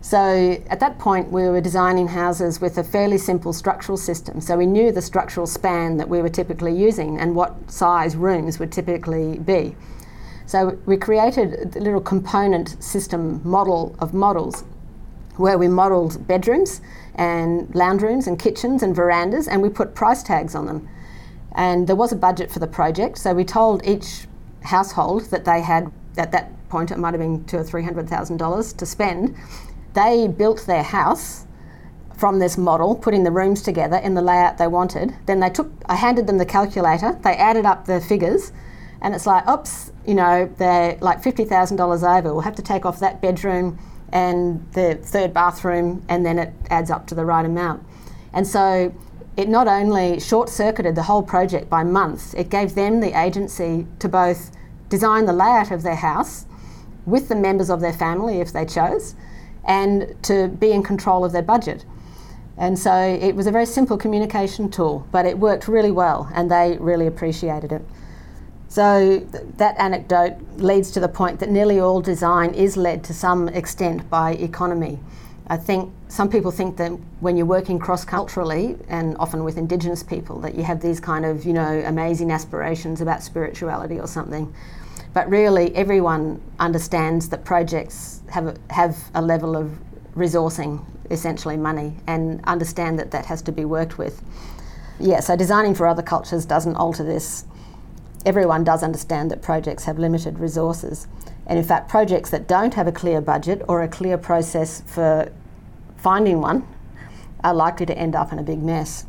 So 0.00 0.62
at 0.70 0.80
that 0.80 0.98
point, 0.98 1.30
we 1.30 1.42
were 1.42 1.60
designing 1.60 2.08
houses 2.08 2.58
with 2.58 2.78
a 2.78 2.84
fairly 2.84 3.18
simple 3.18 3.52
structural 3.52 3.98
system. 3.98 4.40
So 4.40 4.56
we 4.56 4.64
knew 4.64 4.92
the 4.92 5.02
structural 5.02 5.46
span 5.46 5.98
that 5.98 6.08
we 6.08 6.22
were 6.22 6.30
typically 6.30 6.74
using 6.74 7.18
and 7.18 7.36
what 7.36 7.70
size 7.70 8.16
rooms 8.16 8.58
would 8.58 8.72
typically 8.72 9.38
be. 9.38 9.76
So 10.50 10.76
we 10.84 10.96
created 10.96 11.76
a 11.76 11.78
little 11.78 12.00
component 12.00 12.82
system 12.82 13.40
model 13.44 13.94
of 14.00 14.12
models 14.12 14.64
where 15.36 15.56
we 15.56 15.68
modelled 15.68 16.26
bedrooms 16.26 16.80
and 17.14 17.72
lounge 17.72 18.02
rooms 18.02 18.26
and 18.26 18.36
kitchens 18.36 18.82
and 18.82 18.92
verandas 18.92 19.46
and 19.46 19.62
we 19.62 19.68
put 19.68 19.94
price 19.94 20.24
tags 20.24 20.56
on 20.56 20.66
them. 20.66 20.88
And 21.52 21.86
there 21.86 21.94
was 21.94 22.10
a 22.10 22.16
budget 22.16 22.50
for 22.50 22.58
the 22.58 22.66
project, 22.66 23.18
so 23.18 23.32
we 23.32 23.44
told 23.44 23.86
each 23.86 24.26
household 24.62 25.26
that 25.26 25.44
they 25.44 25.60
had, 25.60 25.92
at 26.18 26.32
that 26.32 26.50
point, 26.68 26.90
it 26.90 26.98
might 26.98 27.14
have 27.14 27.20
been 27.20 27.44
two 27.44 27.58
or 27.58 27.62
three 27.62 27.84
hundred 27.84 28.08
thousand 28.08 28.38
dollars 28.38 28.72
to 28.72 28.86
spend. 28.86 29.36
They 29.94 30.26
built 30.26 30.66
their 30.66 30.82
house 30.82 31.46
from 32.16 32.40
this 32.40 32.58
model, 32.58 32.96
putting 32.96 33.22
the 33.22 33.30
rooms 33.30 33.62
together 33.62 33.98
in 33.98 34.14
the 34.14 34.22
layout 34.22 34.58
they 34.58 34.66
wanted. 34.66 35.14
Then 35.26 35.38
they 35.38 35.50
took, 35.50 35.70
I 35.86 35.94
handed 35.94 36.26
them 36.26 36.38
the 36.38 36.44
calculator, 36.44 37.16
they 37.22 37.36
added 37.36 37.66
up 37.66 37.86
the 37.86 38.00
figures, 38.00 38.50
and 39.02 39.14
it's 39.14 39.26
like, 39.26 39.48
oops, 39.48 39.92
you 40.06 40.14
know, 40.14 40.52
they're 40.58 40.98
like 41.00 41.22
$50,000 41.22 42.18
over. 42.18 42.32
We'll 42.32 42.42
have 42.42 42.56
to 42.56 42.62
take 42.62 42.84
off 42.84 43.00
that 43.00 43.20
bedroom 43.20 43.78
and 44.12 44.66
the 44.72 44.96
third 44.96 45.32
bathroom, 45.32 46.04
and 46.08 46.26
then 46.26 46.38
it 46.38 46.52
adds 46.68 46.90
up 46.90 47.06
to 47.06 47.14
the 47.14 47.24
right 47.24 47.44
amount. 47.44 47.84
And 48.32 48.46
so 48.46 48.92
it 49.36 49.48
not 49.48 49.68
only 49.68 50.20
short 50.20 50.48
circuited 50.48 50.96
the 50.96 51.04
whole 51.04 51.22
project 51.22 51.70
by 51.70 51.84
months, 51.84 52.34
it 52.34 52.50
gave 52.50 52.74
them 52.74 53.00
the 53.00 53.18
agency 53.18 53.86
to 54.00 54.08
both 54.08 54.50
design 54.88 55.26
the 55.26 55.32
layout 55.32 55.70
of 55.70 55.82
their 55.82 55.94
house 55.94 56.46
with 57.06 57.28
the 57.28 57.36
members 57.36 57.70
of 57.70 57.80
their 57.80 57.92
family 57.92 58.40
if 58.40 58.52
they 58.52 58.66
chose, 58.66 59.14
and 59.64 60.14
to 60.22 60.48
be 60.48 60.72
in 60.72 60.82
control 60.82 61.24
of 61.24 61.32
their 61.32 61.42
budget. 61.42 61.84
And 62.58 62.78
so 62.78 62.92
it 62.92 63.34
was 63.34 63.46
a 63.46 63.50
very 63.50 63.64
simple 63.64 63.96
communication 63.96 64.70
tool, 64.70 65.06
but 65.12 65.24
it 65.24 65.38
worked 65.38 65.68
really 65.68 65.90
well, 65.92 66.28
and 66.34 66.50
they 66.50 66.76
really 66.78 67.06
appreciated 67.06 67.72
it. 67.72 67.82
So 68.70 69.18
th- 69.18 69.44
that 69.56 69.76
anecdote 69.80 70.36
leads 70.56 70.92
to 70.92 71.00
the 71.00 71.08
point 71.08 71.40
that 71.40 71.50
nearly 71.50 71.80
all 71.80 72.00
design 72.00 72.54
is 72.54 72.76
led 72.76 73.02
to 73.04 73.12
some 73.12 73.48
extent 73.48 74.08
by 74.08 74.34
economy. 74.34 75.00
I 75.48 75.56
think 75.56 75.92
some 76.06 76.30
people 76.30 76.52
think 76.52 76.76
that 76.76 76.90
when 77.18 77.36
you're 77.36 77.46
working 77.46 77.80
cross 77.80 78.04
culturally 78.04 78.76
and 78.88 79.16
often 79.18 79.42
with 79.42 79.58
Indigenous 79.58 80.04
people, 80.04 80.38
that 80.42 80.54
you 80.54 80.62
have 80.62 80.80
these 80.80 81.00
kind 81.00 81.24
of, 81.24 81.44
you 81.44 81.52
know, 81.52 81.82
amazing 81.84 82.30
aspirations 82.30 83.00
about 83.00 83.24
spirituality 83.24 83.98
or 83.98 84.06
something. 84.06 84.54
But 85.12 85.28
really, 85.28 85.74
everyone 85.74 86.40
understands 86.60 87.28
that 87.30 87.44
projects 87.44 88.20
have 88.30 88.46
a, 88.46 88.56
have 88.70 88.96
a 89.14 89.20
level 89.20 89.56
of 89.56 89.76
resourcing, 90.14 90.84
essentially 91.10 91.56
money, 91.56 91.96
and 92.06 92.40
understand 92.44 93.00
that 93.00 93.10
that 93.10 93.26
has 93.26 93.42
to 93.42 93.50
be 93.50 93.64
worked 93.64 93.98
with. 93.98 94.22
Yeah, 95.00 95.18
so 95.18 95.34
designing 95.34 95.74
for 95.74 95.88
other 95.88 96.02
cultures 96.02 96.44
doesn't 96.44 96.76
alter 96.76 97.02
this. 97.02 97.46
Everyone 98.26 98.64
does 98.64 98.82
understand 98.82 99.30
that 99.30 99.40
projects 99.40 99.84
have 99.84 99.98
limited 99.98 100.38
resources. 100.38 101.08
And 101.46 101.58
in 101.58 101.64
fact, 101.64 101.88
projects 101.88 102.30
that 102.30 102.46
don't 102.46 102.74
have 102.74 102.86
a 102.86 102.92
clear 102.92 103.20
budget 103.20 103.62
or 103.66 103.82
a 103.82 103.88
clear 103.88 104.18
process 104.18 104.82
for 104.86 105.32
finding 105.96 106.40
one 106.40 106.66
are 107.42 107.54
likely 107.54 107.86
to 107.86 107.96
end 107.96 108.14
up 108.14 108.32
in 108.32 108.38
a 108.38 108.42
big 108.42 108.62
mess. 108.62 109.06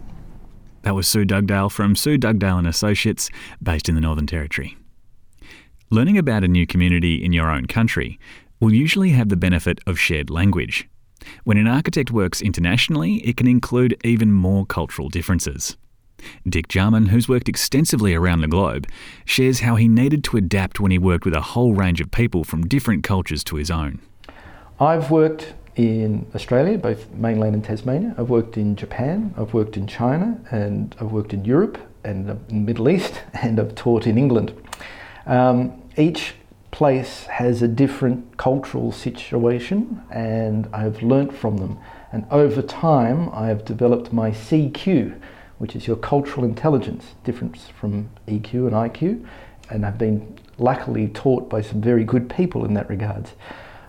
That 0.84 0.95
was 0.95 1.08
Sue 1.08 1.26
Dugdale 1.26 1.69
from 1.69 1.95
Sue 1.95 2.17
Dugdale 2.17 2.58
and 2.58 2.67
Associates, 2.67 3.30
based 3.62 3.88
in 3.88 3.95
the 3.95 4.02
Northern 4.02 4.26
Territory. 4.26 4.78
Learning 5.89 6.17
about 6.17 6.43
a 6.43 6.47
new 6.47 6.65
community 6.65 7.24
in 7.24 7.34
your 7.34 7.52
own 7.52 7.65
country 7.65 8.17
will 8.60 8.74
usually 8.74 9.10
have 9.10 9.30
the 9.30 9.36
benefit 9.36 9.80
of 9.86 10.00
shared 10.00 10.30
language. 10.30 10.88
When 11.43 11.58
an 11.58 11.67
architect 11.67 12.12
works 12.12 12.41
internationally, 12.41 13.15
it 13.17 13.38
can 13.38 13.47
include 13.47 13.97
even 14.04 14.32
more 14.32 14.65
cultural 14.65 15.10
differences. 15.10 15.78
Dick 16.47 16.67
Jarman, 16.67 17.07
who's 17.07 17.29
worked 17.29 17.49
extensively 17.49 18.13
around 18.13 18.41
the 18.41 18.47
globe, 18.47 18.88
shares 19.25 19.62
how 19.62 19.75
he 19.75 19.88
needed 19.88 20.23
to 20.25 20.38
adapt 20.38 20.79
when 20.79 20.91
he 20.91 20.97
worked 20.97 21.25
with 21.25 21.34
a 21.34 21.41
whole 21.41 21.73
range 21.73 22.01
of 22.01 22.12
people 22.12 22.43
from 22.43 22.67
different 22.67 23.03
cultures 23.03 23.43
to 23.45 23.55
his 23.55 23.71
own. 23.71 23.99
I've 24.79 25.12
worked 25.12 25.53
in 25.75 26.25
Australia, 26.36 26.77
both 26.77 27.10
mainland 27.12 27.55
and 27.55 27.63
Tasmania. 27.63 28.15
I've 28.17 28.29
worked 28.29 28.57
in 28.57 28.75
Japan, 28.75 29.34
I've 29.38 29.53
worked 29.53 29.77
in 29.77 29.88
China, 29.88 30.39
and 30.51 30.95
I've 30.99 31.12
worked 31.12 31.34
in 31.34 31.45
Europe 31.45 31.77
and 32.03 32.27
the 32.27 32.53
Middle 32.53 32.89
East, 32.89 33.21
and 33.34 33.60
I've 33.60 33.75
taught 33.75 34.07
in 34.07 34.17
England. 34.17 34.53
Um, 35.25 35.81
each 35.97 36.34
place 36.71 37.25
has 37.25 37.62
a 37.62 37.67
different 37.67 38.38
cultural 38.38 38.91
situation, 38.91 40.01
and 40.10 40.67
I've 40.73 41.01
learnt 41.03 41.34
from 41.34 41.57
them. 41.57 41.77
And 42.12 42.25
over 42.31 42.62
time, 42.62 43.29
I 43.34 43.47
have 43.47 43.63
developed 43.63 44.12
my 44.12 44.31
CQ, 44.31 45.19
which 45.62 45.76
is 45.76 45.86
your 45.86 45.95
cultural 45.95 46.43
intelligence, 46.43 47.13
difference 47.24 47.67
from 47.80 48.10
EQ 48.28 48.65
and 48.65 48.71
IQ, 48.71 49.24
and 49.69 49.86
I've 49.86 50.00
been 50.00 50.39
luckily 50.58 51.08
taught 51.10 51.52
by 51.52 51.62
some 51.62 51.80
very 51.80 52.04
good 52.04 52.28
people 52.32 52.65
in 52.65 52.74
that 52.74 52.89
regard. 52.89 53.30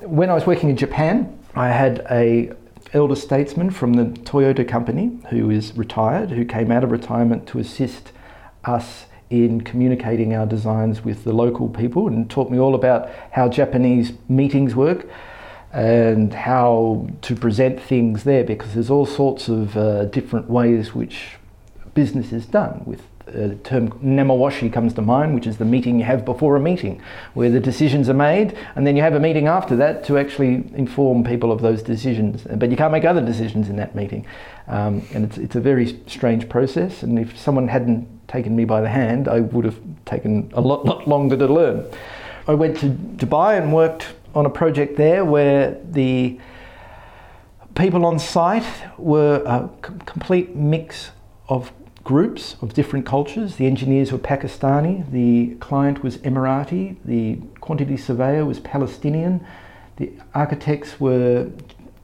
When 0.01 0.29
I 0.29 0.35
was 0.35 0.47
working 0.47 0.69
in 0.69 0.77
Japan, 0.77 1.39
I 1.55 1.69
had 1.69 2.07
a 2.11 2.53
elder 2.93 3.17
statesman 3.17 3.71
from 3.71 3.95
the 3.95 4.05
Toyota 4.21 4.69
company 4.69 5.19
who 5.31 5.49
is 5.49 5.75
retired, 5.75 6.29
who 6.29 6.45
came 6.45 6.71
out 6.71 6.85
of 6.85 6.91
retirement 6.91 7.47
to 7.49 7.59
assist 7.59 8.13
us 8.67 9.07
in 9.31 9.63
communicating 9.63 10.35
our 10.35 10.45
designs 10.45 11.03
with 11.03 11.25
the 11.25 11.33
local 11.33 11.71
people 11.71 12.07
and 12.07 12.29
taught 12.29 12.51
me 12.51 12.59
all 12.59 12.75
about 12.75 13.09
how 13.31 13.49
Japanese 13.49 14.13
meetings 14.29 14.77
work 14.77 15.09
and 15.73 16.35
how 16.35 17.09
to 17.23 17.35
present 17.35 17.81
things 17.81 18.25
there 18.25 18.45
because 18.45 18.75
there's 18.75 18.91
all 18.91 19.07
sorts 19.07 19.49
of 19.49 19.75
uh, 19.75 20.05
different 20.05 20.51
ways 20.51 20.95
which 20.95 21.39
business 21.95 22.33
is 22.33 22.47
done 22.47 22.83
with 22.85 23.03
the 23.27 23.55
term 23.57 23.91
nemawashi 24.01 24.73
comes 24.73 24.95
to 24.95 25.03
mind, 25.03 25.35
which 25.35 25.47
is 25.47 25.57
the 25.57 25.65
meeting 25.65 25.99
you 25.99 26.05
have 26.05 26.25
before 26.25 26.57
a 26.57 26.61
meeting, 26.61 27.01
where 27.35 27.51
the 27.51 27.61
decisions 27.61 28.09
are 28.09 28.15
made, 28.15 28.57
and 28.75 28.87
then 28.87 28.97
you 28.97 29.03
have 29.03 29.15
a 29.15 29.21
meeting 29.21 29.47
after 29.47 29.77
that 29.77 30.05
to 30.05 30.19
actually 30.19 30.65
inform 30.75 31.25
people 31.25 31.53
of 31.53 31.61
those 31.61 31.83
decisions. 31.83 32.47
But 32.57 32.71
you 32.71 32.77
can't 32.77 32.93
make 32.93 33.05
other 33.05 33.25
decisions 33.25 33.69
in 33.69 33.77
that 33.77 33.95
meeting. 33.95 34.27
Um, 34.69 35.03
and 35.15 35.25
it's, 35.25 35.39
it's 35.39 35.57
a 35.57 35.61
very 35.61 36.01
strange 36.07 36.49
process, 36.49 37.03
and 37.03 37.19
if 37.19 37.39
someone 37.39 37.69
hadn't 37.69 38.09
taken 38.29 38.57
me 38.57 38.65
by 38.65 38.81
the 38.81 38.89
hand, 38.89 39.29
I 39.29 39.41
would 39.41 39.65
have 39.65 39.79
taken 40.05 40.51
a 40.55 40.61
lot, 40.61 40.85
lot 40.85 41.07
longer 41.07 41.37
to 41.37 41.47
learn. 41.47 41.87
I 42.49 42.55
went 42.55 42.79
to 42.79 42.87
Dubai 42.87 43.61
and 43.61 43.73
worked 43.73 44.09
on 44.35 44.47
a 44.47 44.51
project 44.51 44.97
there 44.97 45.25
where 45.25 45.79
the 45.91 46.41
people 47.75 48.05
on 48.05 48.19
site 48.19 48.67
were 48.99 49.43
a 49.47 49.71
complete 50.05 50.57
mix 50.57 51.11
of 51.49 51.73
groups 52.05 52.57
of 52.61 52.75
different 52.75 53.07
cultures. 53.07 53.57
The 53.57 53.67
engineers 53.67 54.13
were 54.13 54.19
Pakistani, 54.19 55.11
the 55.11 55.55
client 55.57 56.03
was 56.03 56.19
Emirati, 56.19 56.97
the 57.05 57.39
quantity 57.61 57.97
surveyor 57.97 58.45
was 58.45 58.61
Palestinian, 58.61 59.45
the 59.97 60.13
architects 60.35 60.99
were 60.99 61.51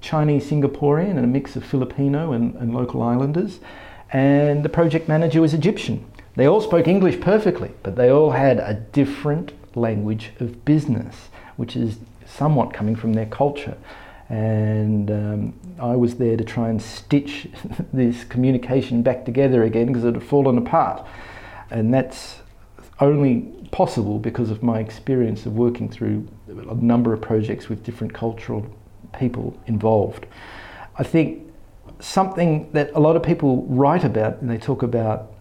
Chinese 0.00 0.48
Singaporean 0.50 1.10
and 1.10 1.20
a 1.20 1.26
mix 1.26 1.56
of 1.56 1.64
Filipino 1.64 2.32
and, 2.32 2.54
and 2.56 2.74
local 2.74 3.02
islanders, 3.02 3.58
and 4.12 4.64
the 4.64 4.68
project 4.68 5.08
manager 5.08 5.40
was 5.40 5.52
Egyptian. 5.52 6.04
They 6.36 6.46
all 6.46 6.60
spoke 6.60 6.86
English 6.86 7.20
perfectly, 7.20 7.72
but 7.82 7.96
they 7.96 8.10
all 8.10 8.30
had 8.30 8.58
a 8.58 8.74
different 8.74 9.52
language 9.76 10.30
of 10.38 10.64
business, 10.64 11.28
which 11.56 11.74
is 11.74 11.98
somewhat 12.24 12.72
coming 12.72 12.94
from 12.94 13.14
their 13.14 13.26
culture. 13.26 13.76
And 14.28 15.10
um, 15.10 15.60
I 15.80 15.96
was 15.96 16.16
there 16.16 16.36
to 16.36 16.44
try 16.44 16.68
and 16.68 16.80
stitch 16.80 17.48
this 17.92 18.24
communication 18.24 19.02
back 19.02 19.24
together 19.24 19.62
again 19.62 19.86
because 19.86 20.04
it 20.04 20.14
had 20.14 20.22
fallen 20.22 20.58
apart. 20.58 21.06
And 21.70 21.92
that's 21.92 22.40
only 23.00 23.52
possible 23.70 24.18
because 24.18 24.50
of 24.50 24.62
my 24.62 24.80
experience 24.80 25.46
of 25.46 25.54
working 25.54 25.88
through 25.88 26.26
a 26.48 26.74
number 26.74 27.12
of 27.12 27.20
projects 27.20 27.68
with 27.68 27.84
different 27.84 28.12
cultural 28.12 28.66
people 29.18 29.58
involved. 29.66 30.26
I 30.96 31.04
think 31.04 31.48
something 32.00 32.70
that 32.72 32.90
a 32.94 33.00
lot 33.00 33.16
of 33.16 33.22
people 33.22 33.64
write 33.66 34.04
about 34.04 34.40
and 34.40 34.50
they 34.50 34.58
talk 34.58 34.82
about 34.82 35.32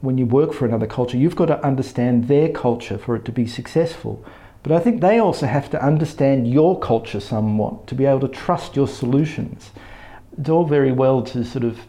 when 0.00 0.18
you 0.18 0.26
work 0.26 0.52
for 0.52 0.66
another 0.66 0.86
culture, 0.86 1.16
you've 1.16 1.36
got 1.36 1.46
to 1.46 1.64
understand 1.64 2.28
their 2.28 2.50
culture 2.50 2.98
for 2.98 3.16
it 3.16 3.24
to 3.24 3.32
be 3.32 3.46
successful. 3.46 4.24
But 4.64 4.72
I 4.72 4.80
think 4.80 5.02
they 5.02 5.18
also 5.18 5.46
have 5.46 5.68
to 5.70 5.84
understand 5.84 6.50
your 6.50 6.80
culture 6.80 7.20
somewhat 7.20 7.86
to 7.86 7.94
be 7.94 8.06
able 8.06 8.20
to 8.20 8.28
trust 8.28 8.74
your 8.74 8.88
solutions. 8.88 9.70
It's 10.38 10.48
all 10.48 10.64
very 10.64 10.90
well 10.90 11.22
to 11.22 11.44
sort 11.44 11.64
of 11.64 11.80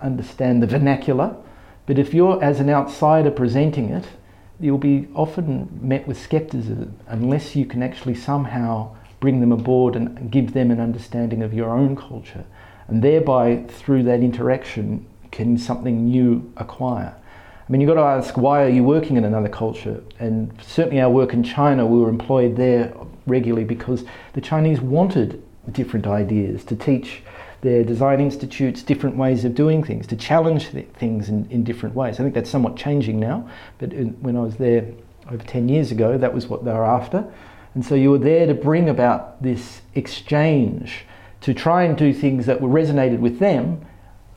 understand 0.00 0.62
the 0.62 0.66
vernacular, 0.66 1.36
but 1.84 1.98
if 1.98 2.14
you're 2.14 2.42
as 2.42 2.58
an 2.58 2.70
outsider 2.70 3.30
presenting 3.30 3.90
it, 3.90 4.06
you'll 4.58 4.78
be 4.78 5.08
often 5.14 5.78
met 5.82 6.08
with 6.08 6.18
skepticism 6.18 6.98
unless 7.06 7.54
you 7.54 7.66
can 7.66 7.82
actually 7.82 8.14
somehow 8.14 8.96
bring 9.20 9.40
them 9.40 9.52
aboard 9.52 9.94
and 9.94 10.30
give 10.30 10.54
them 10.54 10.70
an 10.70 10.80
understanding 10.80 11.42
of 11.42 11.52
your 11.52 11.70
own 11.70 11.94
culture. 11.94 12.46
And 12.88 13.04
thereby, 13.04 13.64
through 13.68 14.04
that 14.04 14.20
interaction, 14.20 15.06
can 15.30 15.58
something 15.58 16.06
new 16.06 16.50
acquire. 16.56 17.14
I 17.68 17.72
mean, 17.72 17.80
you've 17.80 17.88
got 17.88 17.94
to 17.94 18.00
ask 18.00 18.36
why 18.36 18.64
are 18.64 18.68
you 18.68 18.82
working 18.82 19.16
in 19.16 19.24
another 19.24 19.48
culture? 19.48 20.02
And 20.18 20.52
certainly, 20.62 21.00
our 21.00 21.10
work 21.10 21.32
in 21.32 21.42
China, 21.42 21.86
we 21.86 21.98
were 21.98 22.08
employed 22.08 22.56
there 22.56 22.92
regularly 23.26 23.64
because 23.64 24.04
the 24.32 24.40
Chinese 24.40 24.80
wanted 24.80 25.42
different 25.70 26.06
ideas 26.06 26.64
to 26.64 26.76
teach 26.76 27.22
their 27.60 27.84
design 27.84 28.20
institutes 28.20 28.82
different 28.82 29.16
ways 29.16 29.44
of 29.44 29.54
doing 29.54 29.84
things, 29.84 30.06
to 30.08 30.16
challenge 30.16 30.70
th- 30.70 30.88
things 30.94 31.28
in, 31.28 31.48
in 31.50 31.62
different 31.62 31.94
ways. 31.94 32.18
I 32.18 32.24
think 32.24 32.34
that's 32.34 32.50
somewhat 32.50 32.76
changing 32.76 33.20
now, 33.20 33.48
but 33.78 33.92
in, 33.92 34.08
when 34.20 34.36
I 34.36 34.40
was 34.40 34.56
there 34.56 34.88
over 35.30 35.44
10 35.44 35.68
years 35.68 35.92
ago, 35.92 36.18
that 36.18 36.34
was 36.34 36.48
what 36.48 36.64
they 36.64 36.72
were 36.72 36.84
after. 36.84 37.24
And 37.74 37.84
so 37.84 37.94
you 37.94 38.10
were 38.10 38.18
there 38.18 38.46
to 38.46 38.54
bring 38.54 38.88
about 38.88 39.40
this 39.40 39.82
exchange 39.94 41.04
to 41.42 41.54
try 41.54 41.84
and 41.84 41.96
do 41.96 42.12
things 42.12 42.46
that 42.46 42.60
were 42.60 42.68
resonated 42.68 43.20
with 43.20 43.38
them 43.38 43.84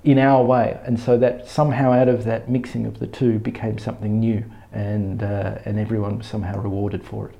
in 0.05 0.19
our 0.19 0.43
way. 0.43 0.79
And 0.85 0.99
so 0.99 1.17
that 1.17 1.47
somehow 1.47 1.91
out 1.91 2.07
of 2.07 2.23
that 2.25 2.47
mixing 2.47 2.85
of 2.85 2.99
the 2.99 3.07
two 3.07 3.39
became 3.39 3.77
something 3.77 4.19
new 4.19 4.45
and, 4.71 5.23
uh, 5.23 5.57
and 5.65 5.79
everyone 5.79 6.19
was 6.19 6.27
somehow 6.27 6.61
rewarded 6.61 7.03
for 7.03 7.29
it. 7.29 7.35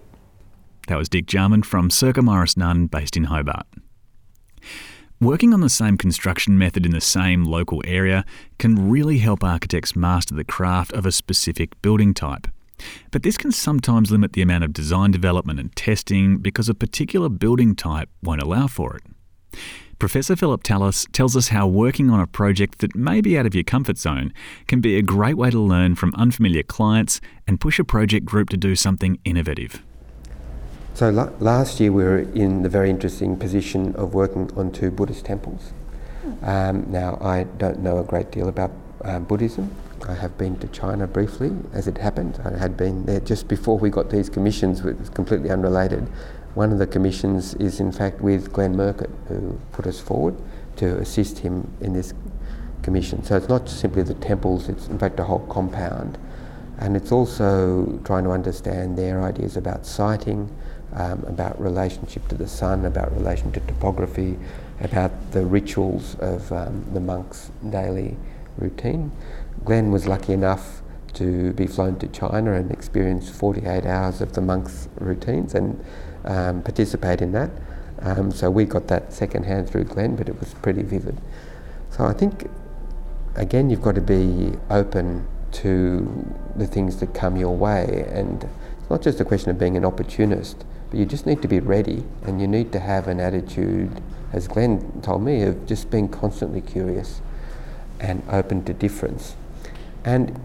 That 0.87 0.97
was 0.97 1.09
Dick 1.09 1.27
Jarman 1.27 1.63
from 1.63 1.89
Circa 1.89 2.21
Morris 2.21 2.57
Nunn, 2.57 2.87
based 2.87 3.17
in 3.17 3.25
Hobart. 3.25 3.65
Working 5.21 5.53
on 5.53 5.61
the 5.61 5.69
same 5.69 5.97
construction 5.97 6.57
method 6.57 6.85
in 6.85 6.91
the 6.91 7.01
same 7.01 7.45
local 7.45 7.81
area 7.85 8.25
can 8.59 8.89
really 8.89 9.19
help 9.19 9.43
architects 9.43 9.95
master 9.95 10.35
the 10.35 10.43
craft 10.43 10.91
of 10.93 11.05
a 11.05 11.11
specific 11.11 11.81
building 11.81 12.13
type. 12.13 12.47
But 13.11 13.23
this 13.23 13.37
can 13.37 13.51
sometimes 13.51 14.11
limit 14.11 14.33
the 14.33 14.41
amount 14.41 14.65
of 14.65 14.73
design 14.73 15.11
development 15.11 15.59
and 15.59 15.75
testing 15.75 16.39
because 16.39 16.67
a 16.67 16.73
particular 16.73 17.29
building 17.29 17.75
type 17.75 18.09
won't 18.21 18.41
allow 18.41 18.67
for 18.67 18.97
it. 18.97 19.03
Professor 19.97 20.35
Philip 20.35 20.61
Thalis 20.63 21.07
tells 21.13 21.37
us 21.37 21.47
how 21.49 21.65
working 21.67 22.09
on 22.09 22.19
a 22.19 22.27
project 22.27 22.79
that 22.79 22.95
may 22.95 23.21
be 23.21 23.37
out 23.37 23.45
of 23.45 23.55
your 23.55 23.63
comfort 23.63 23.97
zone 23.97 24.33
can 24.67 24.81
be 24.81 24.97
a 24.97 25.01
great 25.01 25.37
way 25.37 25.49
to 25.49 25.59
learn 25.59 25.95
from 25.95 26.13
unfamiliar 26.15 26.63
clients 26.63 27.21
and 27.47 27.61
push 27.61 27.79
a 27.79 27.85
project 27.85 28.25
group 28.25 28.49
to 28.49 28.57
do 28.57 28.75
something 28.75 29.17
innovative. 29.23 29.81
So 30.95 31.09
la- 31.09 31.31
last 31.39 31.79
year 31.79 31.93
we 31.93 32.03
were 32.03 32.19
in 32.19 32.63
the 32.63 32.69
very 32.69 32.89
interesting 32.89 33.37
position 33.37 33.95
of 33.95 34.13
working 34.13 34.51
on 34.57 34.73
two 34.73 34.91
Buddhist 34.91 35.25
temples. 35.25 35.71
Um, 36.41 36.91
now 36.91 37.17
I 37.21 37.43
don't 37.43 37.79
know 37.79 37.99
a 37.99 38.03
great 38.03 38.31
deal 38.31 38.49
about 38.49 38.71
uh, 39.01 39.19
Buddhism. 39.19 39.73
I 40.09 40.13
have 40.13 40.37
been 40.37 40.57
to 40.57 40.67
China 40.67 41.07
briefly, 41.07 41.51
as 41.73 41.87
it 41.87 41.97
happened. 41.97 42.39
I 42.43 42.57
had 42.57 42.75
been 42.75 43.05
there 43.05 43.21
just 43.21 43.47
before 43.47 43.77
we 43.77 43.89
got 43.89 44.09
these 44.09 44.29
commissions, 44.29 44.83
which 44.83 44.97
was 44.97 45.09
completely 45.09 45.49
unrelated. 45.49 46.07
One 46.55 46.71
of 46.71 46.79
the 46.79 46.87
commissions 46.87 47.53
is 47.55 47.81
in 47.81 47.91
fact 47.91 48.21
with 48.21 48.53
Glenn 48.53 48.75
Murcutt, 48.75 49.09
who 49.27 49.59
put 49.73 49.85
us 49.85 49.99
forward 49.99 50.37
to 50.77 50.97
assist 50.99 51.39
him 51.39 51.69
in 51.81 51.91
this 51.91 52.13
commission. 52.81 53.23
So 53.23 53.35
it's 53.35 53.49
not 53.49 53.67
simply 53.67 54.03
the 54.03 54.13
temples, 54.13 54.69
it's 54.69 54.87
in 54.87 54.97
fact 54.97 55.19
a 55.19 55.25
whole 55.25 55.45
compound. 55.47 56.17
And 56.79 56.95
it's 56.95 57.11
also 57.11 57.99
trying 58.05 58.23
to 58.23 58.31
understand 58.31 58.97
their 58.97 59.21
ideas 59.21 59.57
about 59.57 59.85
sighting, 59.85 60.49
um, 60.93 61.25
about 61.25 61.59
relationship 61.59 62.25
to 62.29 62.35
the 62.35 62.47
sun, 62.47 62.85
about 62.85 63.13
relation 63.13 63.51
to 63.51 63.59
topography, 63.61 64.37
about 64.79 65.11
the 65.31 65.45
rituals 65.45 66.15
of 66.19 66.49
um, 66.53 66.85
the 66.93 67.01
monks' 67.01 67.51
daily 67.69 68.15
routine. 68.57 69.11
Glenn 69.65 69.91
was 69.91 70.07
lucky 70.07 70.31
enough 70.31 70.81
to 71.15 71.51
be 71.53 71.67
flown 71.67 71.97
to 71.99 72.07
China 72.07 72.53
and 72.53 72.71
experience 72.71 73.29
48 73.29 73.85
hours 73.85 74.21
of 74.21 74.33
the 74.33 74.41
monks' 74.41 74.87
routines 74.99 75.53
and 75.53 75.83
um, 76.25 76.61
participate 76.61 77.21
in 77.21 77.31
that. 77.31 77.49
Um, 78.01 78.31
so 78.31 78.51
we 78.51 78.65
got 78.65 78.87
that 78.87 79.13
second 79.13 79.45
hand 79.45 79.69
through 79.69 79.85
Glenn, 79.85 80.15
but 80.15 80.27
it 80.27 80.39
was 80.39 80.53
pretty 80.55 80.83
vivid. 80.83 81.17
So 81.91 82.05
I 82.05 82.13
think, 82.13 82.49
again, 83.35 83.69
you've 83.69 83.81
got 83.81 83.95
to 83.95 84.01
be 84.01 84.53
open 84.69 85.27
to 85.53 86.35
the 86.55 86.67
things 86.67 86.97
that 86.97 87.13
come 87.13 87.37
your 87.37 87.55
way, 87.55 88.05
and 88.11 88.43
it's 88.79 88.89
not 88.89 89.01
just 89.01 89.21
a 89.21 89.25
question 89.25 89.49
of 89.49 89.57
being 89.57 89.77
an 89.77 89.85
opportunist, 89.85 90.65
but 90.89 90.99
you 90.99 91.05
just 91.05 91.25
need 91.25 91.41
to 91.41 91.47
be 91.47 91.59
ready, 91.59 92.03
and 92.23 92.41
you 92.41 92.47
need 92.47 92.71
to 92.73 92.79
have 92.79 93.07
an 93.07 93.19
attitude, 93.19 94.01
as 94.33 94.47
Glenn 94.47 95.01
told 95.01 95.23
me, 95.23 95.43
of 95.43 95.65
just 95.65 95.89
being 95.89 96.09
constantly 96.09 96.61
curious 96.61 97.21
and 97.99 98.21
open 98.29 98.65
to 98.65 98.73
difference. 98.73 99.35
And 100.03 100.39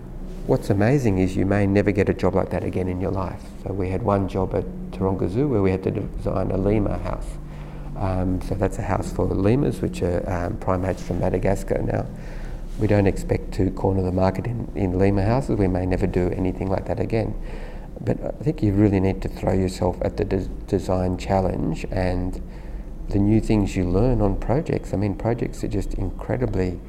what's 0.51 0.69
amazing 0.69 1.19
is 1.19 1.37
you 1.37 1.47
may 1.47 1.65
never 1.65 1.93
get 1.93 2.09
a 2.09 2.13
job 2.13 2.35
like 2.35 2.51
that 2.51 2.65
again 2.65 2.89
in 2.89 3.01
your 3.01 3.13
life. 3.13 3.41
So 3.63 3.73
we 3.73 3.89
had 3.89 4.03
one 4.03 4.27
job 4.27 4.53
at 4.57 4.65
Taronga 4.91 5.31
Zoo 5.31 5.47
where 5.47 5.63
we 5.63 5.71
had 5.71 5.85
to 5.85 5.93
design 5.93 6.51
a 6.51 6.57
lemur 6.57 6.99
house. 6.99 7.39
Um, 7.97 8.43
so 8.43 8.57
that's 8.57 8.77
a 8.79 8.83
house 8.83 9.13
for 9.13 9.27
lemurs, 9.27 9.81
which 9.81 10.03
are 10.03 10.29
um, 10.29 10.57
primates 10.57 11.05
from 11.05 11.21
Madagascar. 11.21 11.81
Now, 11.83 12.05
we 12.81 12.89
don't 12.89 13.07
expect 13.07 13.53
to 13.55 13.71
corner 13.71 14.03
the 14.03 14.11
market 14.11 14.47
in, 14.47 14.69
in 14.75 14.99
lemur 14.99 15.23
houses. 15.23 15.57
We 15.57 15.69
may 15.69 15.87
never 15.87 16.09
do 16.09 16.31
anything 16.31 16.69
like 16.69 16.87
that 16.87 16.99
again. 16.99 17.33
But 18.01 18.21
I 18.21 18.43
think 18.43 18.61
you 18.61 18.73
really 18.73 18.99
need 18.99 19.23
to 19.23 19.29
throw 19.29 19.53
yourself 19.53 19.99
at 20.03 20.17
the 20.17 20.25
de- 20.25 20.49
design 20.67 21.17
challenge 21.17 21.87
and 21.93 22.43
the 23.09 23.21
new 23.21 23.41
things 23.41 23.77
you 23.77 23.89
learn 23.89 24.21
on 24.21 24.35
projects. 24.41 24.93
I 24.93 24.97
mean, 24.97 25.15
projects 25.15 25.63
are 25.63 25.69
just 25.69 25.95
incredibly 25.95 26.81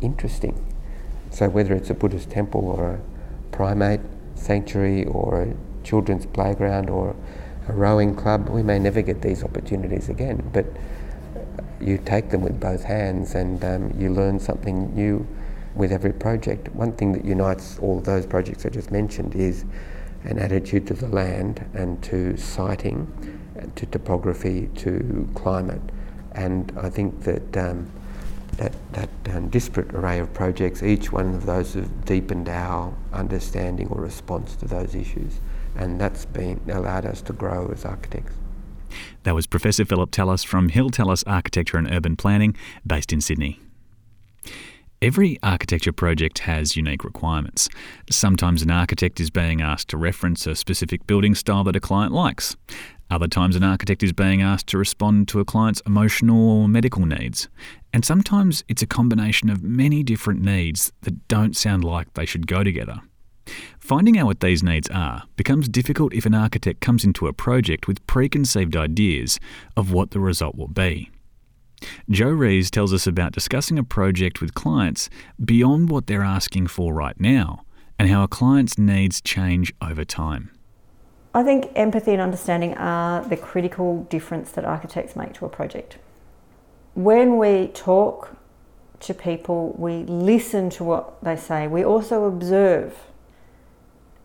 interesting. 0.00 0.75
So 1.36 1.50
whether 1.50 1.74
it's 1.74 1.90
a 1.90 1.94
Buddhist 1.94 2.30
temple 2.30 2.66
or 2.66 2.92
a 2.94 3.00
primate 3.54 4.00
sanctuary 4.36 5.04
or 5.04 5.42
a 5.42 5.54
children's 5.84 6.24
playground 6.24 6.88
or 6.88 7.14
a 7.68 7.74
rowing 7.74 8.16
club, 8.16 8.48
we 8.48 8.62
may 8.62 8.78
never 8.78 9.02
get 9.02 9.20
these 9.20 9.44
opportunities 9.44 10.08
again. 10.08 10.48
But 10.54 10.64
you 11.78 11.98
take 11.98 12.30
them 12.30 12.40
with 12.40 12.58
both 12.58 12.84
hands 12.84 13.34
and 13.34 13.62
um, 13.62 13.92
you 14.00 14.14
learn 14.14 14.40
something 14.40 14.94
new 14.94 15.26
with 15.74 15.92
every 15.92 16.14
project. 16.14 16.74
One 16.74 16.92
thing 16.92 17.12
that 17.12 17.26
unites 17.26 17.78
all 17.80 18.00
those 18.00 18.24
projects 18.24 18.64
I 18.64 18.70
just 18.70 18.90
mentioned 18.90 19.34
is 19.34 19.66
an 20.24 20.38
attitude 20.38 20.86
to 20.86 20.94
the 20.94 21.08
land 21.08 21.68
and 21.74 22.02
to 22.04 22.38
sighting, 22.38 23.12
to 23.74 23.84
topography, 23.84 24.70
to 24.76 25.28
climate. 25.34 25.82
And 26.32 26.72
I 26.78 26.88
think 26.88 27.24
that 27.24 27.54
um, 27.58 27.92
that, 28.56 28.72
that 28.92 29.10
um, 29.34 29.48
disparate 29.48 29.92
array 29.94 30.18
of 30.18 30.32
projects, 30.32 30.82
each 30.82 31.12
one 31.12 31.34
of 31.34 31.46
those 31.46 31.74
have 31.74 32.04
deepened 32.04 32.48
our 32.48 32.94
understanding 33.12 33.88
or 33.88 34.00
response 34.00 34.56
to 34.56 34.66
those 34.66 34.94
issues. 34.94 35.40
And 35.76 36.00
that's 36.00 36.24
been 36.24 36.60
allowed 36.68 37.04
us 37.04 37.20
to 37.22 37.32
grow 37.32 37.70
as 37.72 37.84
architects. 37.84 38.34
That 39.24 39.34
was 39.34 39.46
Professor 39.46 39.84
Philip 39.84 40.10
Thalis 40.10 40.44
from 40.44 40.70
Hill 40.70 40.90
Thalis 40.90 41.24
Architecture 41.26 41.76
and 41.76 41.90
Urban 41.90 42.16
Planning, 42.16 42.56
based 42.86 43.12
in 43.12 43.20
Sydney. 43.20 43.60
Every 45.02 45.38
architecture 45.42 45.92
project 45.92 46.38
has 46.40 46.74
unique 46.74 47.04
requirements. 47.04 47.68
Sometimes 48.10 48.62
an 48.62 48.70
architect 48.70 49.20
is 49.20 49.28
being 49.28 49.60
asked 49.60 49.88
to 49.88 49.98
reference 49.98 50.46
a 50.46 50.54
specific 50.54 51.06
building 51.06 51.34
style 51.34 51.64
that 51.64 51.76
a 51.76 51.80
client 51.80 52.14
likes. 52.14 52.56
Other 53.10 53.28
times, 53.28 53.54
an 53.54 53.62
architect 53.62 54.02
is 54.02 54.12
being 54.12 54.42
asked 54.42 54.66
to 54.68 54.78
respond 54.78 55.28
to 55.28 55.40
a 55.40 55.44
client's 55.44 55.80
emotional 55.86 56.50
or 56.50 56.68
medical 56.68 57.06
needs. 57.06 57.48
And 57.92 58.04
sometimes 58.04 58.64
it's 58.68 58.82
a 58.82 58.86
combination 58.86 59.48
of 59.48 59.62
many 59.62 60.02
different 60.02 60.42
needs 60.42 60.92
that 61.02 61.28
don't 61.28 61.56
sound 61.56 61.84
like 61.84 62.12
they 62.14 62.26
should 62.26 62.46
go 62.46 62.64
together. 62.64 63.00
Finding 63.78 64.18
out 64.18 64.26
what 64.26 64.40
these 64.40 64.62
needs 64.62 64.88
are 64.90 65.22
becomes 65.36 65.68
difficult 65.68 66.12
if 66.12 66.26
an 66.26 66.34
architect 66.34 66.80
comes 66.80 67.04
into 67.04 67.28
a 67.28 67.32
project 67.32 67.86
with 67.86 68.04
preconceived 68.08 68.76
ideas 68.76 69.38
of 69.76 69.92
what 69.92 70.10
the 70.10 70.20
result 70.20 70.56
will 70.56 70.68
be. 70.68 71.10
Joe 72.10 72.30
Rees 72.30 72.70
tells 72.70 72.92
us 72.92 73.06
about 73.06 73.32
discussing 73.32 73.78
a 73.78 73.84
project 73.84 74.40
with 74.40 74.54
clients 74.54 75.08
beyond 75.44 75.90
what 75.90 76.06
they're 76.06 76.22
asking 76.22 76.68
for 76.68 76.92
right 76.92 77.18
now 77.20 77.62
and 77.98 78.08
how 78.08 78.22
a 78.22 78.28
client's 78.28 78.78
needs 78.78 79.20
change 79.20 79.72
over 79.80 80.04
time. 80.04 80.50
I 81.36 81.42
think 81.42 81.70
empathy 81.76 82.12
and 82.12 82.22
understanding 82.22 82.72
are 82.78 83.22
the 83.22 83.36
critical 83.36 84.04
difference 84.04 84.52
that 84.52 84.64
architects 84.64 85.14
make 85.14 85.34
to 85.34 85.44
a 85.44 85.50
project. 85.50 85.98
When 86.94 87.36
we 87.36 87.66
talk 87.74 88.34
to 89.00 89.12
people, 89.12 89.74
we 89.76 90.04
listen 90.04 90.70
to 90.70 90.84
what 90.84 91.22
they 91.22 91.36
say, 91.36 91.66
we 91.66 91.84
also 91.84 92.24
observe 92.24 92.96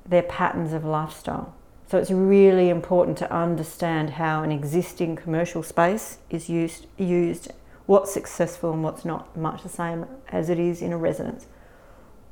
their 0.06 0.24
patterns 0.24 0.72
of 0.72 0.86
lifestyle. 0.86 1.54
So 1.90 1.98
it's 1.98 2.12
really 2.12 2.70
important 2.70 3.18
to 3.18 3.30
understand 3.30 4.12
how 4.12 4.44
an 4.44 4.54
existing 4.54 5.18
commercial 5.18 5.64
space 5.64 6.20
is 6.30 6.48
used, 6.48 6.86
used, 6.98 7.52
what's 7.88 8.14
successful 8.14 8.72
and 8.72 8.86
what's 8.86 9.04
not, 9.04 9.36
much 9.36 9.64
the 9.64 9.70
same 9.70 10.06
as 10.30 10.50
it 10.50 10.60
is 10.60 10.82
in 10.82 10.94
a 10.94 10.98
residence. 10.98 11.46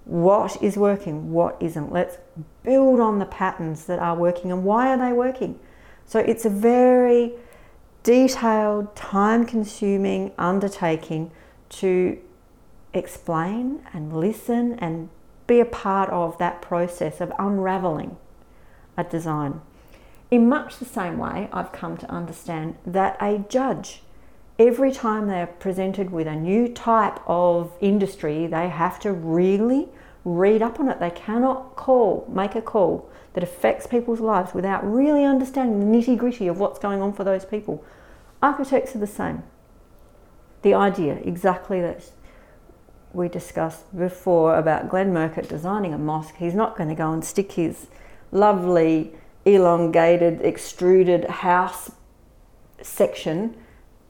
What 0.10 0.60
is 0.64 0.76
working, 0.76 1.32
what 1.32 1.56
isn't? 1.60 1.92
Let's 1.92 2.18
build 2.64 3.00
on 3.00 3.20
the 3.20 3.28
patterns 3.28 3.86
that 3.86 4.00
are 4.00 4.16
working 4.16 4.52
and 4.52 4.64
why 4.64 4.90
are 4.90 4.98
they 4.98 5.14
working? 5.14 5.60
So 6.08 6.18
it's 6.18 6.46
a 6.46 6.50
very 6.50 7.34
detailed, 8.02 8.96
time 8.96 9.46
consuming 9.46 10.32
undertaking 10.36 11.30
to 11.70 12.18
explain 12.92 13.86
and 13.94 14.12
listen 14.20 14.80
and 14.80 15.10
be 15.46 15.60
a 15.60 15.66
part 15.66 16.10
of 16.10 16.40
that 16.40 16.60
process 16.60 17.22
of 17.22 17.32
unraveling 17.38 18.18
a 18.98 19.04
design. 19.04 19.62
In 20.32 20.50
much 20.50 20.78
the 20.78 20.86
same 20.86 21.20
way, 21.20 21.50
I've 21.54 21.72
come 21.72 21.98
to 21.98 22.10
understand 22.10 22.78
that 22.84 23.16
a 23.22 23.46
judge, 23.48 24.02
every 24.58 24.92
time 24.92 25.28
they're 25.28 25.46
presented 25.46 26.10
with 26.10 26.26
a 26.26 26.36
new 26.36 26.68
type 26.68 27.20
of 27.28 27.72
industry, 27.80 28.48
they 28.48 28.70
have 28.70 29.00
to 29.02 29.14
really 29.14 29.88
read 30.36 30.62
up 30.62 30.80
on 30.80 30.90
it. 30.90 31.00
They 31.00 31.12
cannot 31.12 31.76
call, 31.76 32.28
make 32.32 32.56
a 32.56 32.62
call 32.62 33.10
that 33.34 33.44
affects 33.44 33.88
people's 33.88 34.20
lives 34.20 34.54
without 34.54 34.90
really 34.90 35.24
understanding 35.24 35.80
the 35.80 35.98
nitty 35.98 36.18
gritty 36.18 36.48
of 36.48 36.60
what's 36.60 36.80
going 36.80 37.02
on 37.02 37.14
for 37.14 37.24
those 37.24 37.46
people. 37.46 37.84
Architects 38.42 38.96
are 38.96 39.00
the 39.00 39.08
same. 39.08 39.44
The 40.62 40.74
idea, 40.74 41.16
exactly 41.24 41.80
this 41.80 42.12
we 43.14 43.28
discussed 43.28 43.98
before 43.98 44.58
about 44.58 44.90
Glenn 44.90 45.12
Murcutt 45.12 45.50
designing 45.50 45.94
a 45.94 45.98
mosque, 45.98 46.36
he's 46.38 46.54
not 46.54 46.78
going 46.78 46.90
to 46.90 46.96
go 46.96 47.12
and 47.12 47.26
stick 47.26 47.54
his 47.54 47.88
lovely, 48.32 49.14
elongated, 49.46 50.42
extruded 50.42 51.26
house 51.26 51.92
section 52.82 53.56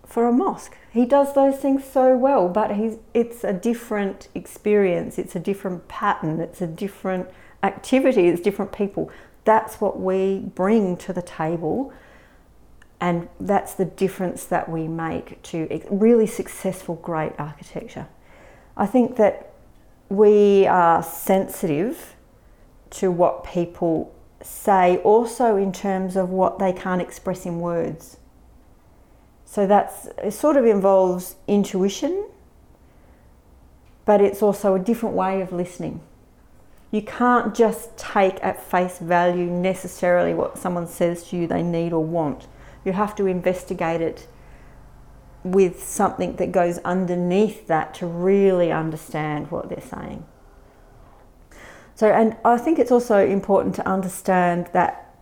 for 0.10 0.28
a 0.28 0.32
mosque. 0.32 0.76
He 0.92 1.06
does 1.06 1.36
those 1.36 1.58
things 1.58 1.86
so 1.86 2.18
well, 2.18 2.50
but 2.50 2.76
he's, 2.76 2.98
it's 3.14 3.44
a 3.44 3.54
different 3.54 4.28
experience, 4.34 5.20
it's 5.20 5.36
a 5.36 5.40
different 5.40 5.88
pattern, 5.88 6.40
it's 6.40 6.62
a 6.62 6.68
different 6.68 7.30
activity, 7.62 8.28
it's 8.28 8.42
different 8.42 8.72
people. 8.72 9.12
That's 9.46 9.80
what 9.80 10.00
we 10.00 10.40
bring 10.40 10.98
to 10.98 11.14
the 11.14 11.22
table, 11.22 11.94
and 13.00 13.30
that's 13.40 13.76
the 13.76 13.86
difference 13.86 14.46
that 14.46 14.68
we 14.68 14.88
make 14.88 15.42
to 15.44 15.82
really 15.92 16.28
successful, 16.28 16.96
great 16.96 17.34
architecture. 17.38 18.08
I 18.76 18.88
think 18.88 19.16
that 19.18 19.54
we 20.10 20.66
are 20.66 21.04
sensitive 21.04 22.16
to 22.90 23.12
what 23.12 23.44
people 23.44 24.14
say, 24.42 24.98
also 24.98 25.56
in 25.56 25.72
terms 25.72 26.16
of 26.16 26.32
what 26.32 26.58
they 26.58 26.74
can't 26.74 27.02
express 27.02 27.46
in 27.46 27.60
words. 27.60 28.18
So 29.50 29.66
that's 29.66 30.06
it 30.24 30.34
sort 30.34 30.58
of 30.58 30.66
involves 30.68 31.36
intuition, 31.48 32.28
but 34.06 34.22
it's 34.22 34.44
also 34.44 34.76
a 34.76 34.80
different 34.80 35.16
way 35.16 35.42
of 35.42 35.52
listening. 35.52 36.02
You 36.92 37.02
can't 37.02 37.56
just 37.56 37.98
take 37.98 38.38
at 38.44 38.62
face 38.62 39.00
value 39.00 39.48
necessarily 39.48 40.36
what 40.36 40.60
someone 40.60 40.86
says 40.86 41.24
to 41.30 41.36
you 41.36 41.48
they 41.48 41.64
need 41.64 41.94
or 41.94 42.04
want. 42.04 42.46
You 42.86 42.92
have 42.92 43.16
to 43.16 43.26
investigate 43.26 44.02
it 44.02 44.28
with 45.44 45.84
something 45.84 46.36
that 46.36 46.52
goes 46.52 46.78
underneath 46.80 47.66
that 47.66 47.96
to 47.96 48.06
really 48.06 48.72
understand 48.72 49.50
what 49.50 49.68
they're 49.70 49.82
saying. 49.82 50.28
So, 51.96 52.12
and 52.12 52.38
I 52.46 52.60
think 52.60 52.78
it's 52.78 52.92
also 52.92 53.26
important 53.26 53.74
to 53.76 53.88
understand 53.88 54.70
that 54.74 55.16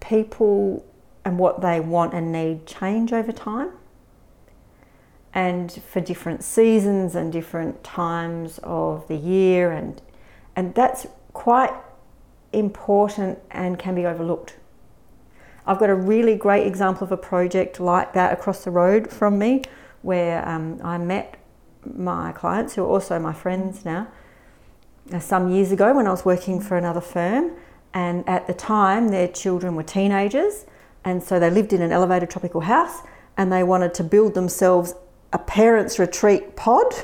people 0.00 0.84
and 1.24 1.38
what 1.38 1.60
they 1.60 1.80
want 1.80 2.14
and 2.14 2.32
need 2.32 2.66
change 2.66 3.12
over 3.12 3.32
time. 3.32 3.70
And 5.34 5.72
for 5.72 6.00
different 6.00 6.44
seasons 6.44 7.14
and 7.14 7.32
different 7.32 7.82
times 7.82 8.60
of 8.62 9.08
the 9.08 9.16
year, 9.16 9.70
and, 9.70 10.00
and 10.54 10.74
that's 10.74 11.06
quite 11.32 11.72
important 12.52 13.38
and 13.50 13.78
can 13.78 13.94
be 13.94 14.04
overlooked. 14.04 14.56
I've 15.66 15.78
got 15.78 15.90
a 15.90 15.94
really 15.94 16.34
great 16.34 16.66
example 16.66 17.04
of 17.04 17.12
a 17.12 17.16
project 17.16 17.78
like 17.78 18.12
that 18.14 18.32
across 18.32 18.64
the 18.64 18.70
road 18.70 19.10
from 19.10 19.38
me 19.38 19.62
where 20.02 20.46
um, 20.46 20.80
I 20.82 20.98
met 20.98 21.38
my 21.84 22.32
clients 22.32 22.74
who 22.74 22.82
are 22.82 22.88
also 22.88 23.18
my 23.18 23.32
friends 23.32 23.84
now 23.84 24.08
uh, 25.12 25.18
some 25.18 25.50
years 25.50 25.72
ago 25.72 25.94
when 25.94 26.06
I 26.06 26.10
was 26.10 26.24
working 26.24 26.60
for 26.60 26.76
another 26.76 27.00
firm. 27.00 27.52
And 27.94 28.28
at 28.28 28.46
the 28.46 28.54
time, 28.54 29.08
their 29.08 29.28
children 29.28 29.74
were 29.74 29.82
teenagers, 29.82 30.64
and 31.04 31.22
so 31.22 31.38
they 31.38 31.50
lived 31.50 31.72
in 31.72 31.82
an 31.82 31.92
elevated 31.92 32.30
tropical 32.30 32.60
house 32.62 33.00
and 33.36 33.52
they 33.52 33.62
wanted 33.62 33.94
to 33.94 34.04
build 34.04 34.34
themselves 34.34 34.94
a 35.32 35.38
parents' 35.38 35.98
retreat 35.98 36.56
pod. 36.56 36.94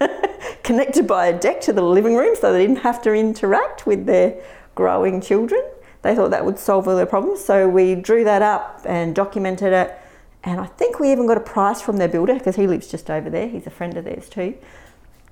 connected 0.64 1.06
by 1.06 1.26
a 1.26 1.38
deck 1.38 1.60
to 1.60 1.72
the 1.72 1.82
living 1.82 2.16
room 2.16 2.34
so 2.34 2.52
they 2.52 2.66
didn't 2.66 2.82
have 2.82 3.00
to 3.02 3.12
interact 3.12 3.86
with 3.86 4.06
their 4.06 4.40
growing 4.74 5.20
children. 5.20 5.62
They 6.02 6.14
thought 6.14 6.30
that 6.30 6.44
would 6.44 6.58
solve 6.58 6.88
all 6.88 6.96
their 6.96 7.06
problems. 7.06 7.44
So 7.44 7.68
we 7.68 7.94
drew 7.94 8.24
that 8.24 8.42
up 8.42 8.82
and 8.84 9.14
documented 9.14 9.72
it. 9.72 9.98
And 10.42 10.60
I 10.60 10.66
think 10.66 11.00
we 11.00 11.12
even 11.12 11.26
got 11.26 11.36
a 11.36 11.40
price 11.40 11.80
from 11.80 11.98
their 11.98 12.08
builder 12.08 12.34
because 12.34 12.56
he 12.56 12.66
lives 12.66 12.88
just 12.88 13.10
over 13.10 13.30
there. 13.30 13.48
He's 13.48 13.66
a 13.66 13.70
friend 13.70 13.96
of 13.96 14.04
theirs 14.04 14.28
too. 14.28 14.54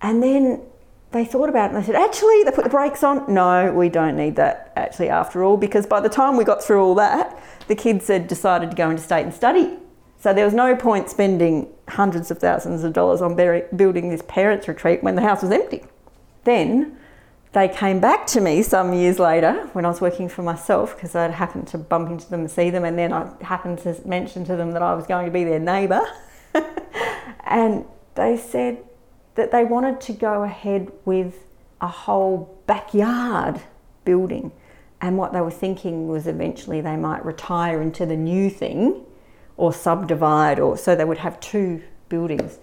And 0.00 0.22
then 0.22 0.62
they 1.12 1.24
thought 1.24 1.48
about 1.48 1.70
it 1.70 1.74
and 1.74 1.82
they 1.82 1.86
said, 1.86 1.94
actually, 1.94 2.42
they 2.42 2.50
put 2.50 2.64
the 2.64 2.70
brakes 2.70 3.04
on. 3.04 3.32
No, 3.32 3.72
we 3.72 3.88
don't 3.88 4.16
need 4.16 4.36
that 4.36 4.72
actually 4.76 5.08
after 5.08 5.44
all, 5.44 5.56
because 5.56 5.86
by 5.86 6.00
the 6.00 6.08
time 6.08 6.36
we 6.36 6.44
got 6.44 6.62
through 6.62 6.82
all 6.82 6.94
that, 6.96 7.40
the 7.68 7.74
kids 7.74 8.08
had 8.08 8.26
decided 8.26 8.70
to 8.70 8.76
go 8.76 8.90
into 8.90 9.02
state 9.02 9.22
and 9.22 9.32
study. 9.32 9.78
So 10.18 10.32
there 10.32 10.44
was 10.44 10.54
no 10.54 10.76
point 10.76 11.10
spending 11.10 11.68
hundreds 11.88 12.30
of 12.30 12.38
thousands 12.38 12.84
of 12.84 12.92
dollars 12.92 13.20
on 13.20 13.34
building 13.34 14.08
this 14.08 14.22
parents' 14.28 14.68
retreat 14.68 15.02
when 15.02 15.16
the 15.16 15.22
house 15.22 15.42
was 15.42 15.50
empty. 15.50 15.84
Then 16.44 16.96
they 17.52 17.68
came 17.68 18.00
back 18.00 18.26
to 18.28 18.40
me 18.40 18.62
some 18.62 18.94
years 18.94 19.18
later 19.18 19.68
when 19.72 19.84
I 19.84 19.88
was 19.88 20.00
working 20.00 20.28
for 20.28 20.42
myself 20.42 20.94
because 20.94 21.14
I'd 21.14 21.32
happened 21.32 21.66
to 21.68 21.78
bump 21.78 22.08
into 22.08 22.30
them 22.30 22.40
and 22.40 22.50
see 22.50 22.70
them, 22.70 22.84
and 22.84 22.96
then 22.96 23.12
I 23.12 23.30
happened 23.42 23.80
to 23.80 24.00
mention 24.06 24.44
to 24.46 24.56
them 24.56 24.72
that 24.72 24.82
I 24.82 24.94
was 24.94 25.06
going 25.06 25.26
to 25.26 25.32
be 25.32 25.44
their 25.44 25.58
neighbour. 25.58 26.02
and 27.44 27.84
they 28.14 28.36
said 28.36 28.82
that 29.34 29.50
they 29.50 29.64
wanted 29.64 30.00
to 30.02 30.12
go 30.12 30.42
ahead 30.42 30.92
with 31.04 31.46
a 31.80 31.88
whole 31.88 32.58
backyard 32.66 33.60
building. 34.04 34.52
And 35.00 35.18
what 35.18 35.32
they 35.32 35.40
were 35.40 35.50
thinking 35.50 36.08
was 36.08 36.26
eventually 36.26 36.80
they 36.80 36.96
might 36.96 37.24
retire 37.24 37.82
into 37.82 38.06
the 38.06 38.16
new 38.16 38.48
thing 38.50 39.04
or 39.56 39.72
subdivide, 39.72 40.58
or 40.58 40.76
so 40.76 40.94
they 40.94 41.04
would 41.04 41.18
have 41.18 41.38
two 41.40 41.82
buildings. 42.08 42.58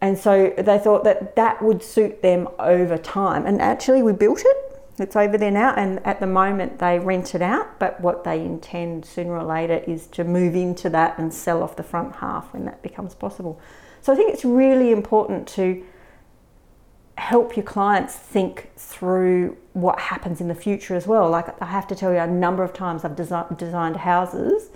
And 0.00 0.18
so 0.18 0.52
they 0.56 0.78
thought 0.78 1.04
that 1.04 1.36
that 1.36 1.62
would 1.62 1.82
suit 1.82 2.22
them 2.22 2.48
over 2.58 2.98
time. 2.98 3.46
And 3.46 3.60
actually, 3.60 4.02
we 4.02 4.12
built 4.12 4.42
it. 4.44 4.56
It's 4.98 5.16
over 5.16 5.38
there 5.38 5.50
now, 5.50 5.74
and 5.74 6.04
at 6.04 6.18
the 6.18 6.26
moment 6.26 6.80
they 6.80 6.98
rent 6.98 7.34
it 7.34 7.42
out. 7.42 7.78
But 7.78 8.00
what 8.00 8.24
they 8.24 8.40
intend 8.40 9.04
sooner 9.04 9.36
or 9.36 9.44
later 9.44 9.82
is 9.86 10.06
to 10.08 10.24
move 10.24 10.54
into 10.54 10.90
that 10.90 11.18
and 11.18 11.32
sell 11.32 11.62
off 11.62 11.76
the 11.76 11.82
front 11.82 12.16
half 12.16 12.52
when 12.52 12.64
that 12.64 12.82
becomes 12.82 13.14
possible. 13.14 13.60
So 14.02 14.12
I 14.12 14.16
think 14.16 14.32
it's 14.32 14.44
really 14.44 14.90
important 14.90 15.46
to 15.48 15.84
help 17.18 17.56
your 17.56 17.64
clients 17.64 18.14
think 18.14 18.70
through 18.76 19.56
what 19.72 19.98
happens 19.98 20.40
in 20.40 20.48
the 20.48 20.54
future 20.54 20.94
as 20.94 21.06
well. 21.06 21.28
Like 21.28 21.60
I 21.60 21.66
have 21.66 21.86
to 21.88 21.94
tell 21.94 22.12
you, 22.12 22.18
a 22.18 22.26
number 22.26 22.62
of 22.62 22.72
times 22.72 23.04
I've 23.04 23.16
desi- 23.16 23.58
designed 23.58 23.96
houses 23.96 24.70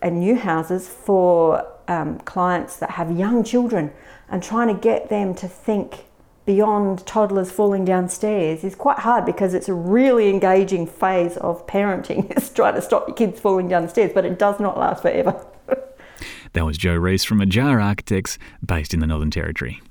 and 0.00 0.20
new 0.20 0.36
houses 0.36 0.88
for 0.88 1.66
um, 1.88 2.18
clients 2.20 2.76
that 2.76 2.90
have 2.92 3.10
young 3.16 3.42
children 3.42 3.92
and 4.28 4.42
trying 4.42 4.68
to 4.68 4.80
get 4.80 5.08
them 5.08 5.34
to 5.34 5.48
think 5.48 6.06
beyond 6.46 7.04
toddlers 7.06 7.50
falling 7.50 7.84
downstairs 7.84 8.64
is 8.64 8.74
quite 8.74 8.98
hard 9.00 9.24
because 9.24 9.54
it's 9.54 9.68
a 9.68 9.74
really 9.74 10.28
engaging 10.30 10.86
phase 10.86 11.36
of 11.38 11.66
parenting. 11.66 12.30
it's 12.36 12.50
trying 12.50 12.74
to 12.74 12.82
stop 12.82 13.08
your 13.08 13.16
kids 13.16 13.40
falling 13.40 13.68
downstairs, 13.68 14.12
but 14.14 14.24
it 14.24 14.38
does 14.38 14.60
not 14.60 14.78
last 14.78 15.02
forever. 15.02 15.44
that 16.52 16.64
was 16.64 16.78
joe 16.78 16.94
Rees 16.94 17.24
from 17.24 17.40
Ajar 17.40 17.80
Architects 17.80 18.38
based 18.64 18.94
in 18.94 19.00
the 19.00 19.06
Northern 19.06 19.30
Territory. 19.30 19.82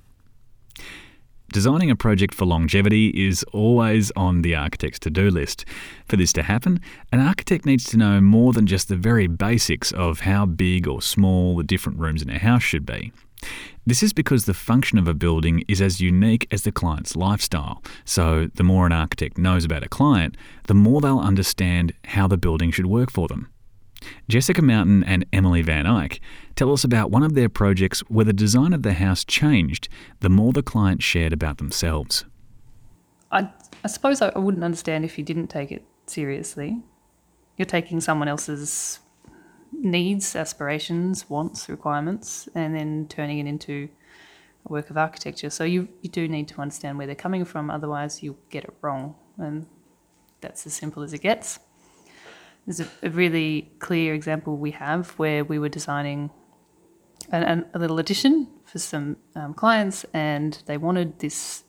Designing 1.54 1.92
a 1.92 1.96
project 1.96 2.34
for 2.34 2.46
longevity 2.46 3.10
is 3.10 3.44
always 3.54 4.12
on 4.16 4.42
the 4.42 4.56
architect's 4.56 4.98
to 4.98 5.12
do 5.12 5.30
list. 5.30 5.66
For 6.08 6.16
this 6.16 6.34
to 6.34 6.42
happen, 6.42 6.82
an 7.12 7.20
architect 7.20 7.64
needs 7.64 7.84
to 7.92 7.98
know 7.98 8.20
more 8.20 8.54
than 8.54 8.66
just 8.66 8.88
the 8.88 8.96
very 8.96 9.28
basics 9.28 9.92
of 9.92 10.22
how 10.22 10.48
big 10.48 10.88
or 10.88 11.00
small 11.00 11.56
the 11.56 11.64
different 11.64 12.00
rooms 12.00 12.24
in 12.24 12.32
a 12.32 12.40
house 12.40 12.64
should 12.64 12.88
be. 12.88 13.14
This 13.86 14.02
is 14.02 14.14
because 14.14 14.46
the 14.46 14.56
function 14.56 14.98
of 14.98 15.08
a 15.08 15.14
building 15.14 15.64
is 15.68 15.80
as 15.80 16.02
unique 16.02 16.48
as 16.50 16.64
the 16.64 16.72
client's 16.72 17.16
lifestyle. 17.16 17.84
So, 18.04 18.50
the 18.56 18.64
more 18.64 18.88
an 18.88 18.92
architect 18.92 19.38
knows 19.38 19.64
about 19.64 19.84
a 19.84 19.90
client, 19.90 20.36
the 20.64 20.74
more 20.74 21.02
they'll 21.02 21.20
understand 21.20 21.94
how 22.06 22.28
the 22.28 22.38
building 22.38 22.72
should 22.72 22.88
work 22.88 23.12
for 23.12 23.28
them. 23.28 23.53
Jessica 24.28 24.62
Mountain 24.62 25.04
and 25.04 25.26
Emily 25.34 25.62
Van 25.62 25.86
Eyck 25.86 26.20
tell 26.56 26.72
us 26.72 26.84
about 26.84 27.12
one 27.12 27.24
of 27.24 27.34
their 27.34 27.50
projects 27.50 28.02
where 28.02 28.26
the 28.26 28.34
design 28.34 28.74
of 28.74 28.84
the 28.84 28.94
house 28.94 29.24
changed 29.24 29.90
the 30.20 30.30
more 30.30 30.54
the 30.54 30.64
client 30.64 31.02
shared 31.04 31.34
about 31.34 31.58
themselves. 31.58 32.26
I, 33.32 33.50
I 33.84 33.88
suppose 33.88 34.22
I 34.22 34.38
wouldn't 34.38 34.64
understand 34.64 35.06
if 35.06 35.18
you 35.18 35.24
didn't 35.24 35.48
take 35.48 35.72
it 35.72 35.84
seriously. 36.06 36.82
You're 37.58 37.66
taking 37.66 38.02
someone 38.02 38.28
else's 38.28 39.00
needs, 39.72 40.36
aspirations, 40.36 41.30
wants, 41.30 41.68
requirements, 41.70 42.48
and 42.56 42.76
then 42.76 43.08
turning 43.10 43.40
it 43.40 43.48
into 43.48 43.90
a 44.66 44.72
work 44.72 44.90
of 44.90 44.98
architecture. 44.98 45.50
So 45.50 45.64
you, 45.64 45.90
you 46.02 46.10
do 46.10 46.28
need 46.28 46.48
to 46.50 46.62
understand 46.62 46.98
where 46.98 47.08
they're 47.08 47.16
coming 47.16 47.46
from, 47.46 47.70
otherwise, 47.70 48.24
you'll 48.24 48.38
get 48.50 48.64
it 48.64 48.74
wrong. 48.82 49.16
And 49.38 49.68
that's 50.42 50.66
as 50.66 50.74
simple 50.74 51.04
as 51.04 51.14
it 51.14 51.22
gets. 51.22 51.60
There's 52.66 52.80
a, 52.80 52.88
a 53.02 53.10
really 53.10 53.72
clear 53.80 54.14
example 54.14 54.58
we 54.58 54.72
have 54.72 55.12
where 55.12 55.44
we 55.44 55.60
were 55.60 55.70
designing 55.70 56.30
an, 57.30 57.66
a 57.74 57.80
little 57.80 58.00
addition 58.00 58.48
for 58.66 58.80
some 58.80 59.18
um, 59.36 59.54
clients, 59.54 60.06
and 60.14 60.62
they 60.66 60.78
wanted 60.78 61.20
this 61.20 61.64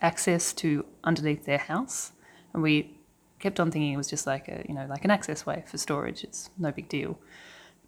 access 0.00 0.52
to 0.54 0.84
underneath 1.04 1.44
their 1.44 1.58
house, 1.58 2.12
and 2.52 2.62
we 2.62 2.96
kept 3.38 3.58
on 3.58 3.70
thinking 3.70 3.92
it 3.92 3.96
was 3.96 4.08
just 4.08 4.26
like 4.26 4.48
a 4.48 4.64
you 4.68 4.74
know 4.74 4.86
like 4.86 5.04
an 5.04 5.10
access 5.10 5.46
way 5.46 5.64
for 5.66 5.78
storage. 5.78 6.24
It's 6.24 6.50
no 6.58 6.70
big 6.70 6.88
deal. 6.88 7.18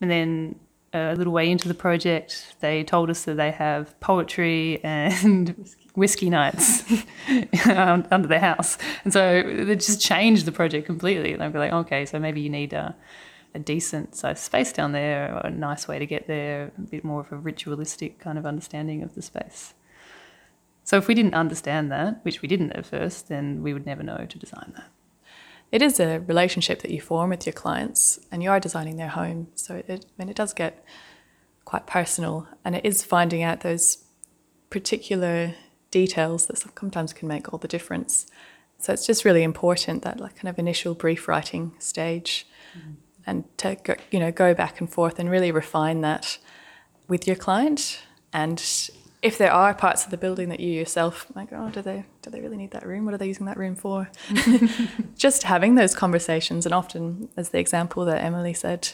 And 0.01 0.11
then 0.11 0.57
a 0.93 1.15
little 1.15 1.33
way 1.33 1.51
into 1.51 1.69
the 1.69 1.75
project, 1.75 2.57
they 2.61 2.85
told 2.85 3.09
us 3.09 3.25
that 3.25 3.37
they 3.37 3.51
have 3.51 3.99
poetry 4.01 4.81
and 4.85 5.69
whiskey 5.95 6.31
nights 6.31 6.83
um, 7.67 8.07
under 8.11 8.29
the 8.29 8.39
house. 8.39 8.79
And 9.05 9.13
so 9.13 9.43
they 9.43 9.77
just 9.77 10.01
changed 10.01 10.47
the 10.47 10.53
project 10.53 10.87
completely. 10.87 11.33
And 11.33 11.43
they'd 11.43 11.53
be 11.53 11.59
like, 11.59 11.73
okay, 11.73 12.07
so 12.07 12.19
maybe 12.19 12.41
you 12.41 12.51
need 12.51 12.73
a, 12.73 12.97
a 13.55 13.59
decent 13.59 14.17
space 14.17 14.73
down 14.73 14.93
there, 14.93 15.37
a 15.45 15.51
nice 15.51 15.87
way 15.87 15.99
to 15.99 16.07
get 16.07 16.27
there, 16.27 16.73
a 16.77 16.81
bit 16.81 17.05
more 17.05 17.21
of 17.21 17.33
a 17.33 17.37
ritualistic 17.37 18.19
kind 18.19 18.39
of 18.39 18.47
understanding 18.47 19.03
of 19.03 19.15
the 19.15 19.23
space. 19.23 19.75
So 20.85 20.97
if 20.97 21.07
we 21.07 21.15
didn't 21.15 21.35
understand 21.35 21.93
that, 21.93 22.25
which 22.25 22.43
we 22.43 22.49
didn't 22.49 22.73
at 22.73 22.87
first, 22.87 23.29
then 23.29 23.63
we 23.63 23.73
would 23.73 23.87
never 23.87 24.03
know 24.03 24.27
to 24.29 24.39
design 24.39 24.73
that. 24.77 24.91
It 25.71 25.81
is 25.81 26.01
a 26.01 26.19
relationship 26.21 26.83
that 26.83 26.91
you 26.91 27.01
form 27.01 27.31
with 27.31 27.47
your 27.47 27.55
clients, 27.55 28.19
and 28.31 28.43
you 28.43 28.51
are 28.51 28.61
designing 28.61 28.97
their 28.97 29.09
home. 29.09 29.49
So 29.55 29.83
it, 29.87 30.05
I 30.07 30.13
mean, 30.19 30.29
it 30.29 30.37
does 30.37 30.53
get 30.53 30.85
quite 31.65 31.87
personal, 31.87 32.47
and 32.65 32.75
it 32.75 32.85
is 32.85 33.03
finding 33.03 33.43
out 33.43 33.61
those 33.61 34.05
particular 34.69 35.55
details 35.93 36.47
that 36.47 36.59
sometimes 36.59 37.13
can 37.13 37.29
make 37.29 37.53
all 37.53 37.59
the 37.61 37.69
difference. 37.69 38.27
So 38.79 38.93
it's 38.93 39.07
just 39.07 39.25
really 39.25 39.45
important 39.45 40.03
that 40.03 40.19
like 40.19 40.35
kind 40.35 40.49
of 40.49 40.59
initial 40.59 40.95
brief 40.95 41.29
writing 41.29 41.73
stage, 41.79 42.49
mm. 42.77 42.97
and 43.25 43.45
to 43.59 43.77
go, 43.77 43.95
you 44.11 44.19
know 44.19 44.33
go 44.33 44.55
back 44.55 44.81
and 44.81 44.91
forth 44.91 45.21
and 45.21 45.31
really 45.31 45.53
refine 45.53 46.01
that 46.01 46.39
with 47.07 47.29
your 47.29 47.37
client. 47.37 48.01
And 48.33 48.61
if 49.23 49.39
there 49.39 49.53
are 49.53 49.73
parts 49.73 50.05
of 50.05 50.11
the 50.11 50.17
building 50.17 50.49
that 50.49 50.59
you 50.59 50.73
yourself 50.73 51.27
like, 51.37 51.51
oh, 51.53 51.71
do 51.71 51.81
they 51.81 52.05
do 52.23 52.31
they 52.31 52.41
really 52.41 52.57
need 52.57 52.73
that 52.73 52.85
room? 52.85 53.05
What 53.05 53.15
are 53.15 53.19
they 53.19 53.29
using 53.29 53.47
that 53.47 53.57
room 53.57 53.77
for? 53.77 54.11
just 55.17 55.45
having 55.45 55.77
those 55.77 55.95
conversations, 55.95 56.67
and 56.67 56.75
often, 56.75 57.29
as 57.37 57.51
the 57.51 57.61
example 57.61 58.05
that 58.07 58.25
Emily 58.25 58.55
said, 58.55 58.91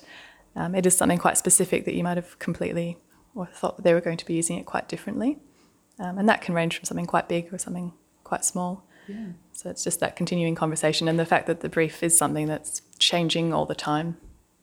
um, 0.55 0.75
it 0.75 0.85
is 0.85 0.95
something 0.95 1.19
quite 1.19 1.39
specific 1.39 1.87
that 1.87 1.95
you 1.95 2.05
might 2.05 2.19
have 2.19 2.39
completely 2.39 2.99
or 3.35 3.47
thought 3.47 3.83
they 3.83 3.95
were 3.95 4.01
going 4.01 4.17
to 4.19 4.27
be 4.27 4.35
using 4.35 4.59
it 4.59 4.67
quite 4.67 4.89
differently. 4.89 5.39
Um, 5.99 6.19
and 6.19 6.29
that 6.29 6.41
can 6.41 6.55
range 6.55 6.77
from 6.77 6.85
something 6.85 7.07
quite 7.07 7.29
big 7.29 7.53
or 7.53 7.59
something 7.59 7.93
quite 8.25 8.45
small. 8.45 8.85
Yeah. 9.09 9.29
So 9.53 9.71
it's 9.71 9.83
just 9.83 10.01
that 10.01 10.17
continuing 10.17 10.55
conversation 10.55 11.09
and 11.09 11.19
the 11.19 11.27
fact 11.27 11.47
that 11.47 11.61
the 11.61 11.69
brief 11.69 12.03
is 12.03 12.17
something 12.17 12.47
that's 12.47 12.83
changing 12.99 13.53
all 13.53 13.67
the 13.67 13.75
time 13.75 14.19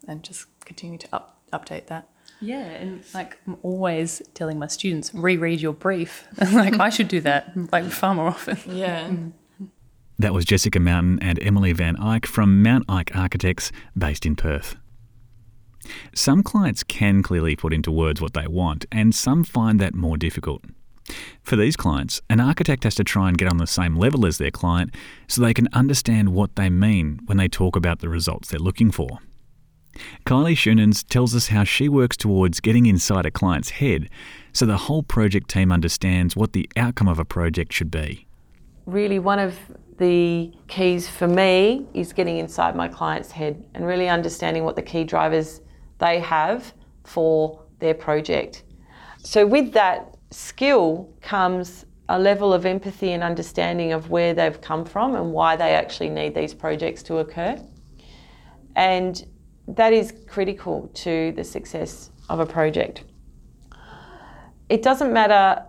and 0.07 0.23
just 0.23 0.45
continue 0.65 0.97
to 0.99 1.07
up, 1.11 1.41
update 1.51 1.87
that. 1.87 2.09
Yeah, 2.41 2.65
and 2.65 3.03
like 3.13 3.37
I'm 3.47 3.57
always 3.63 4.21
telling 4.33 4.59
my 4.59 4.67
students, 4.67 5.13
reread 5.13 5.61
your 5.61 5.73
brief. 5.73 6.27
like 6.53 6.79
I 6.79 6.89
should 6.89 7.07
do 7.07 7.21
that 7.21 7.53
like 7.71 7.85
far 7.85 8.13
more 8.13 8.27
often. 8.27 8.57
Yeah. 8.67 9.11
That 10.17 10.33
was 10.33 10.45
Jessica 10.45 10.79
Mountain 10.79 11.19
and 11.21 11.41
Emily 11.41 11.73
Van 11.73 11.97
Eyck 11.97 12.25
from 12.25 12.61
Mount 12.61 12.85
Eyck 12.89 13.15
Architects 13.15 13.71
based 13.97 14.25
in 14.25 14.35
Perth. 14.35 14.77
Some 16.13 16.41
clients 16.41 16.83
can 16.83 17.21
clearly 17.21 17.55
put 17.55 17.73
into 17.73 17.91
words 17.91 18.21
what 18.21 18.33
they 18.33 18.47
want, 18.47 18.85
and 18.91 19.13
some 19.13 19.43
find 19.43 19.79
that 19.79 19.93
more 19.93 20.17
difficult. 20.17 20.63
For 21.43 21.55
these 21.55 21.75
clients, 21.75 22.21
an 22.29 22.39
architect 22.39 22.83
has 22.83 22.95
to 22.95 23.03
try 23.03 23.29
and 23.29 23.37
get 23.37 23.47
on 23.47 23.57
the 23.57 23.67
same 23.67 23.95
level 23.95 24.25
as 24.25 24.37
their 24.37 24.51
client 24.51 24.93
so 25.27 25.41
they 25.41 25.53
can 25.53 25.69
understand 25.73 26.29
what 26.29 26.55
they 26.55 26.69
mean 26.69 27.19
when 27.25 27.37
they 27.37 27.47
talk 27.47 27.75
about 27.75 27.99
the 27.99 28.09
results 28.09 28.49
they're 28.49 28.59
looking 28.59 28.91
for. 28.91 29.19
Kylie 30.25 30.55
Schoenens 30.55 31.07
tells 31.07 31.35
us 31.35 31.47
how 31.47 31.63
she 31.63 31.87
works 31.87 32.17
towards 32.17 32.59
getting 32.59 32.85
inside 32.85 33.25
a 33.25 33.31
client's 33.31 33.69
head 33.69 34.09
so 34.51 34.65
the 34.65 34.77
whole 34.77 35.03
project 35.03 35.49
team 35.49 35.71
understands 35.71 36.35
what 36.35 36.53
the 36.53 36.69
outcome 36.75 37.07
of 37.07 37.19
a 37.19 37.25
project 37.25 37.71
should 37.71 37.91
be. 37.91 38.27
Really, 38.85 39.19
one 39.19 39.39
of 39.39 39.57
the 39.97 40.51
keys 40.67 41.07
for 41.07 41.27
me 41.27 41.85
is 41.93 42.11
getting 42.13 42.37
inside 42.37 42.75
my 42.75 42.87
client's 42.87 43.31
head 43.31 43.65
and 43.73 43.85
really 43.85 44.09
understanding 44.09 44.63
what 44.63 44.75
the 44.75 44.81
key 44.81 45.03
drivers 45.03 45.61
they 45.99 46.19
have 46.19 46.73
for 47.03 47.61
their 47.79 47.93
project. 47.93 48.63
So, 49.23 49.45
with 49.45 49.71
that, 49.73 50.14
skill 50.31 51.13
comes 51.21 51.85
a 52.09 52.19
level 52.19 52.53
of 52.53 52.65
empathy 52.65 53.13
and 53.13 53.23
understanding 53.23 53.91
of 53.91 54.09
where 54.09 54.33
they've 54.33 54.61
come 54.61 54.85
from 54.85 55.15
and 55.15 55.31
why 55.31 55.55
they 55.55 55.73
actually 55.73 56.09
need 56.09 56.35
these 56.35 56.53
projects 56.53 57.01
to 57.03 57.17
occur. 57.17 57.59
And 58.75 59.25
that 59.67 59.93
is 59.93 60.13
critical 60.27 60.89
to 60.93 61.31
the 61.31 61.43
success 61.43 62.11
of 62.29 62.39
a 62.39 62.45
project. 62.45 63.03
It 64.69 64.83
doesn't 64.83 65.11
matter 65.11 65.63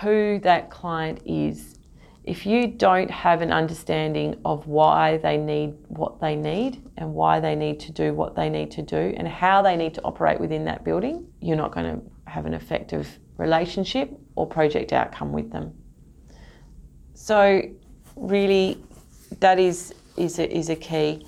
who 0.00 0.38
that 0.42 0.70
client 0.70 1.20
is, 1.26 1.78
if 2.24 2.46
you 2.46 2.68
don't 2.68 3.10
have 3.10 3.42
an 3.42 3.52
understanding 3.52 4.40
of 4.44 4.68
why 4.68 5.16
they 5.18 5.36
need 5.36 5.74
what 5.88 6.20
they 6.20 6.36
need 6.36 6.82
and 6.96 7.12
why 7.12 7.40
they 7.40 7.56
need 7.56 7.80
to 7.80 7.90
do 7.90 8.14
what 8.14 8.36
they 8.36 8.48
need 8.48 8.70
to 8.72 8.82
do 8.82 9.12
and 9.16 9.26
how 9.26 9.60
they 9.60 9.76
need 9.76 9.94
to 9.94 10.02
operate 10.04 10.38
within 10.38 10.64
that 10.66 10.84
building, 10.84 11.26
you're 11.40 11.56
not 11.56 11.72
going 11.72 11.86
to 11.86 12.30
have 12.30 12.46
an 12.46 12.54
effective 12.54 13.18
relationship 13.36 14.10
or 14.36 14.46
project 14.46 14.92
outcome 14.92 15.32
with 15.32 15.50
them. 15.50 15.72
So, 17.14 17.62
really, 18.16 18.82
that 19.40 19.58
is, 19.58 19.94
is, 20.16 20.38
a, 20.38 20.56
is 20.56 20.70
a 20.70 20.76
key. 20.76 21.26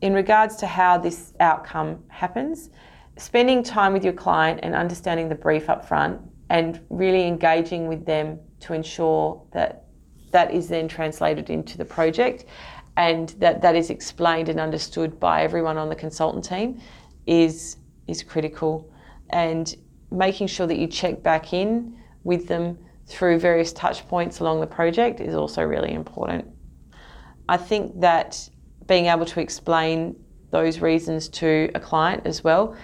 In 0.00 0.14
regards 0.14 0.56
to 0.56 0.66
how 0.66 0.98
this 0.98 1.32
outcome 1.40 2.02
happens, 2.08 2.70
spending 3.16 3.62
time 3.62 3.92
with 3.92 4.04
your 4.04 4.12
client 4.12 4.60
and 4.62 4.74
understanding 4.74 5.28
the 5.28 5.34
brief 5.34 5.68
up 5.68 5.86
front 5.86 6.20
and 6.50 6.80
really 6.90 7.26
engaging 7.26 7.86
with 7.88 8.04
them 8.04 8.38
to 8.60 8.74
ensure 8.74 9.42
that 9.52 9.86
that 10.30 10.52
is 10.52 10.68
then 10.68 10.88
translated 10.88 11.50
into 11.50 11.78
the 11.78 11.84
project 11.84 12.46
and 12.96 13.30
that 13.38 13.62
that 13.62 13.74
is 13.74 13.90
explained 13.90 14.48
and 14.48 14.60
understood 14.60 15.18
by 15.18 15.42
everyone 15.42 15.78
on 15.78 15.88
the 15.88 15.94
consultant 15.94 16.44
team 16.44 16.80
is 17.26 17.76
is 18.06 18.22
critical 18.22 18.92
and 19.30 19.76
making 20.12 20.46
sure 20.46 20.66
that 20.66 20.78
you 20.78 20.86
check 20.86 21.22
back 21.22 21.52
in 21.52 21.96
with 22.24 22.46
them 22.48 22.78
through 23.06 23.38
various 23.38 23.72
touch 23.72 24.06
points 24.08 24.40
along 24.40 24.60
the 24.60 24.66
project 24.66 25.20
is 25.20 25.34
also 25.34 25.62
really 25.62 25.92
important. 25.92 26.46
I 27.48 27.56
think 27.56 28.00
that 28.00 28.48
being 28.86 29.06
able 29.06 29.26
to 29.26 29.40
explain 29.40 30.16
those 30.50 30.80
reasons 30.80 31.28
to 31.28 31.70
a 31.74 31.80
client 31.80 32.26
as 32.26 32.44
well 32.44 32.76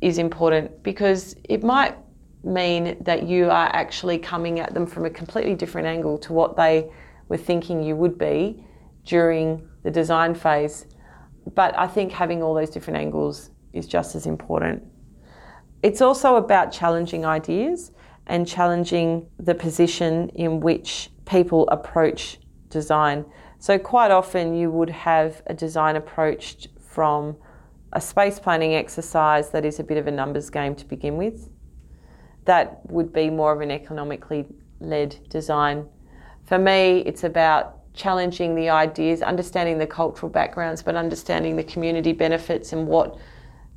is 0.00 0.18
important 0.18 0.82
because 0.82 1.36
it 1.44 1.62
might 1.62 1.96
mean 2.44 2.96
that 3.02 3.24
you 3.24 3.46
are 3.46 3.68
actually 3.72 4.18
coming 4.18 4.60
at 4.60 4.72
them 4.72 4.86
from 4.86 5.04
a 5.04 5.10
completely 5.10 5.54
different 5.54 5.86
angle 5.86 6.16
to 6.18 6.32
what 6.32 6.56
they 6.56 6.88
were 7.28 7.36
thinking 7.36 7.82
you 7.82 7.96
would 7.96 8.16
be 8.16 8.64
during 9.04 9.68
the 9.82 9.90
design 9.90 10.34
phase. 10.34 10.86
But 11.54 11.76
I 11.78 11.86
think 11.86 12.12
having 12.12 12.42
all 12.42 12.54
those 12.54 12.70
different 12.70 12.98
angles 12.98 13.50
is 13.72 13.86
just 13.86 14.14
as 14.14 14.26
important. 14.26 14.82
It's 15.86 16.00
also 16.00 16.34
about 16.34 16.72
challenging 16.72 17.24
ideas 17.24 17.92
and 18.26 18.44
challenging 18.44 19.28
the 19.38 19.54
position 19.54 20.30
in 20.30 20.58
which 20.58 21.10
people 21.26 21.68
approach 21.68 22.40
design. 22.70 23.24
So, 23.60 23.78
quite 23.78 24.10
often, 24.10 24.56
you 24.56 24.68
would 24.72 24.90
have 24.90 25.42
a 25.46 25.54
design 25.54 25.94
approached 25.94 26.66
from 26.80 27.36
a 27.92 28.00
space 28.00 28.40
planning 28.40 28.74
exercise 28.74 29.50
that 29.50 29.64
is 29.64 29.78
a 29.78 29.84
bit 29.84 29.96
of 29.96 30.08
a 30.08 30.10
numbers 30.10 30.50
game 30.50 30.74
to 30.74 30.84
begin 30.84 31.16
with. 31.16 31.50
That 32.46 32.80
would 32.90 33.12
be 33.12 33.30
more 33.30 33.52
of 33.52 33.60
an 33.60 33.70
economically 33.70 34.44
led 34.80 35.16
design. 35.28 35.88
For 36.46 36.58
me, 36.58 37.04
it's 37.06 37.22
about 37.22 37.94
challenging 37.94 38.56
the 38.56 38.70
ideas, 38.70 39.22
understanding 39.22 39.78
the 39.78 39.86
cultural 39.86 40.32
backgrounds, 40.32 40.82
but 40.82 40.96
understanding 40.96 41.54
the 41.54 41.62
community 41.62 42.12
benefits 42.12 42.72
and 42.72 42.88
what 42.88 43.16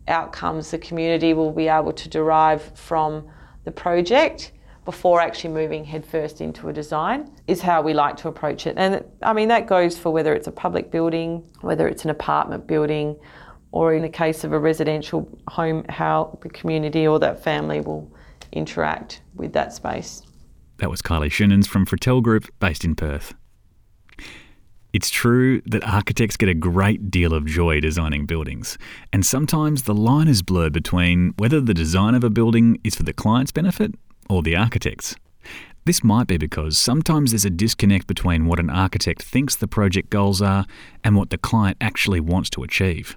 outcomes 0.10 0.72
the 0.72 0.78
community 0.78 1.34
will 1.34 1.52
be 1.52 1.68
able 1.68 1.94
to 1.94 2.10
derive 2.10 2.78
from 2.78 3.28
the 3.64 3.72
project 3.72 4.52
before 4.86 5.22
actually 5.22 5.54
moving 5.54 5.86
headfirst 5.86 6.42
into 6.42 6.70
a 6.70 6.74
design 6.74 7.30
is 7.48 7.62
how 7.62 7.82
we 7.82 7.94
like 7.94 8.18
to 8.18 8.28
approach 8.28 8.66
it. 8.66 8.76
And 8.78 9.04
I 9.22 9.34
mean, 9.34 9.48
that 9.50 9.68
goes 9.68 9.98
for 9.98 10.12
whether 10.12 10.34
it's 10.34 10.48
a 10.48 10.52
public 10.52 10.90
building, 10.90 11.44
whether 11.62 11.88
it's 11.88 12.06
an 12.06 12.10
apartment 12.10 12.66
building, 12.66 13.16
or 13.72 13.94
in 13.94 14.02
the 14.02 14.10
case 14.10 14.44
of 14.44 14.52
a 14.52 14.58
residential 14.58 15.30
home, 15.48 15.86
how 15.90 16.40
the 16.42 16.50
community 16.50 17.06
or 17.06 17.20
that 17.20 17.44
family 17.44 17.82
will 17.82 18.12
interact 18.52 19.22
with 19.36 19.54
that 19.54 19.74
space. 19.74 20.24
That 20.78 20.90
was 20.90 21.02
Kylie 21.04 21.30
Schoenens 21.30 21.68
from 21.68 21.86
Fratelli 21.86 22.22
Group, 22.22 22.48
based 22.60 22.84
in 22.84 22.96
Perth. 22.96 23.36
It's 24.92 25.12
true 25.12 25.62
that 25.68 25.84
architects 25.84 26.36
get 26.36 26.50
a 26.50 26.56
great 26.56 27.12
deal 27.12 27.34
of 27.36 27.46
joy 27.46 27.80
designing 27.80 28.26
buildings, 28.26 28.78
and 29.14 29.24
sometimes 29.24 29.84
the 29.84 29.94
line 29.94 30.28
is 30.28 30.42
blurred 30.42 30.74
between 30.74 31.34
whether 31.38 31.62
the 31.62 31.76
design 31.76 32.16
of 32.16 32.24
a 32.24 32.30
building 32.32 32.80
is 32.84 32.96
for 32.96 33.04
the 33.04 33.14
client's 33.14 33.52
benefit 33.52 33.94
or 34.30 34.42
the 34.42 34.56
architect's. 34.56 35.16
This 35.86 36.04
might 36.04 36.26
be 36.26 36.38
because 36.38 36.76
sometimes 36.76 37.32
there's 37.32 37.46
a 37.46 37.52
disconnect 37.52 38.08
between 38.08 38.48
what 38.48 38.60
an 38.60 38.72
architect 38.72 39.22
thinks 39.22 39.56
the 39.56 39.68
project 39.68 40.10
goals 40.10 40.42
are 40.42 40.66
and 41.04 41.16
what 41.16 41.30
the 41.30 41.38
client 41.38 41.78
actually 41.80 42.20
wants 42.20 42.50
to 42.52 42.64
achieve. 42.64 43.16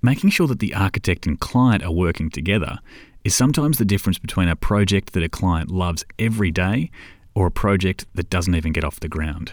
Making 0.00 0.30
sure 0.30 0.46
that 0.46 0.58
the 0.58 0.74
architect 0.74 1.26
and 1.26 1.38
client 1.38 1.84
are 1.84 1.92
working 1.92 2.30
together 2.30 2.78
is 3.24 3.34
sometimes 3.34 3.76
the 3.76 3.84
difference 3.84 4.18
between 4.18 4.48
a 4.48 4.56
project 4.56 5.12
that 5.12 5.22
a 5.22 5.28
client 5.28 5.70
loves 5.70 6.04
every 6.18 6.50
day 6.50 6.90
or 7.34 7.46
a 7.46 7.50
project 7.50 8.06
that 8.14 8.30
doesn't 8.30 8.54
even 8.54 8.72
get 8.72 8.84
off 8.84 9.00
the 9.00 9.08
ground. 9.08 9.52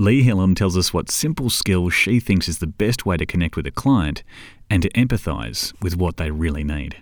Lee 0.00 0.24
Hillam 0.24 0.56
tells 0.56 0.78
us 0.78 0.94
what 0.94 1.10
simple 1.10 1.50
skill 1.50 1.90
she 1.90 2.20
thinks 2.20 2.48
is 2.48 2.56
the 2.56 2.66
best 2.66 3.04
way 3.04 3.18
to 3.18 3.26
connect 3.26 3.54
with 3.54 3.66
a 3.66 3.70
client 3.70 4.22
and 4.70 4.82
to 4.82 4.88
empathise 4.92 5.74
with 5.82 5.94
what 5.94 6.16
they 6.16 6.30
really 6.30 6.64
need. 6.64 6.96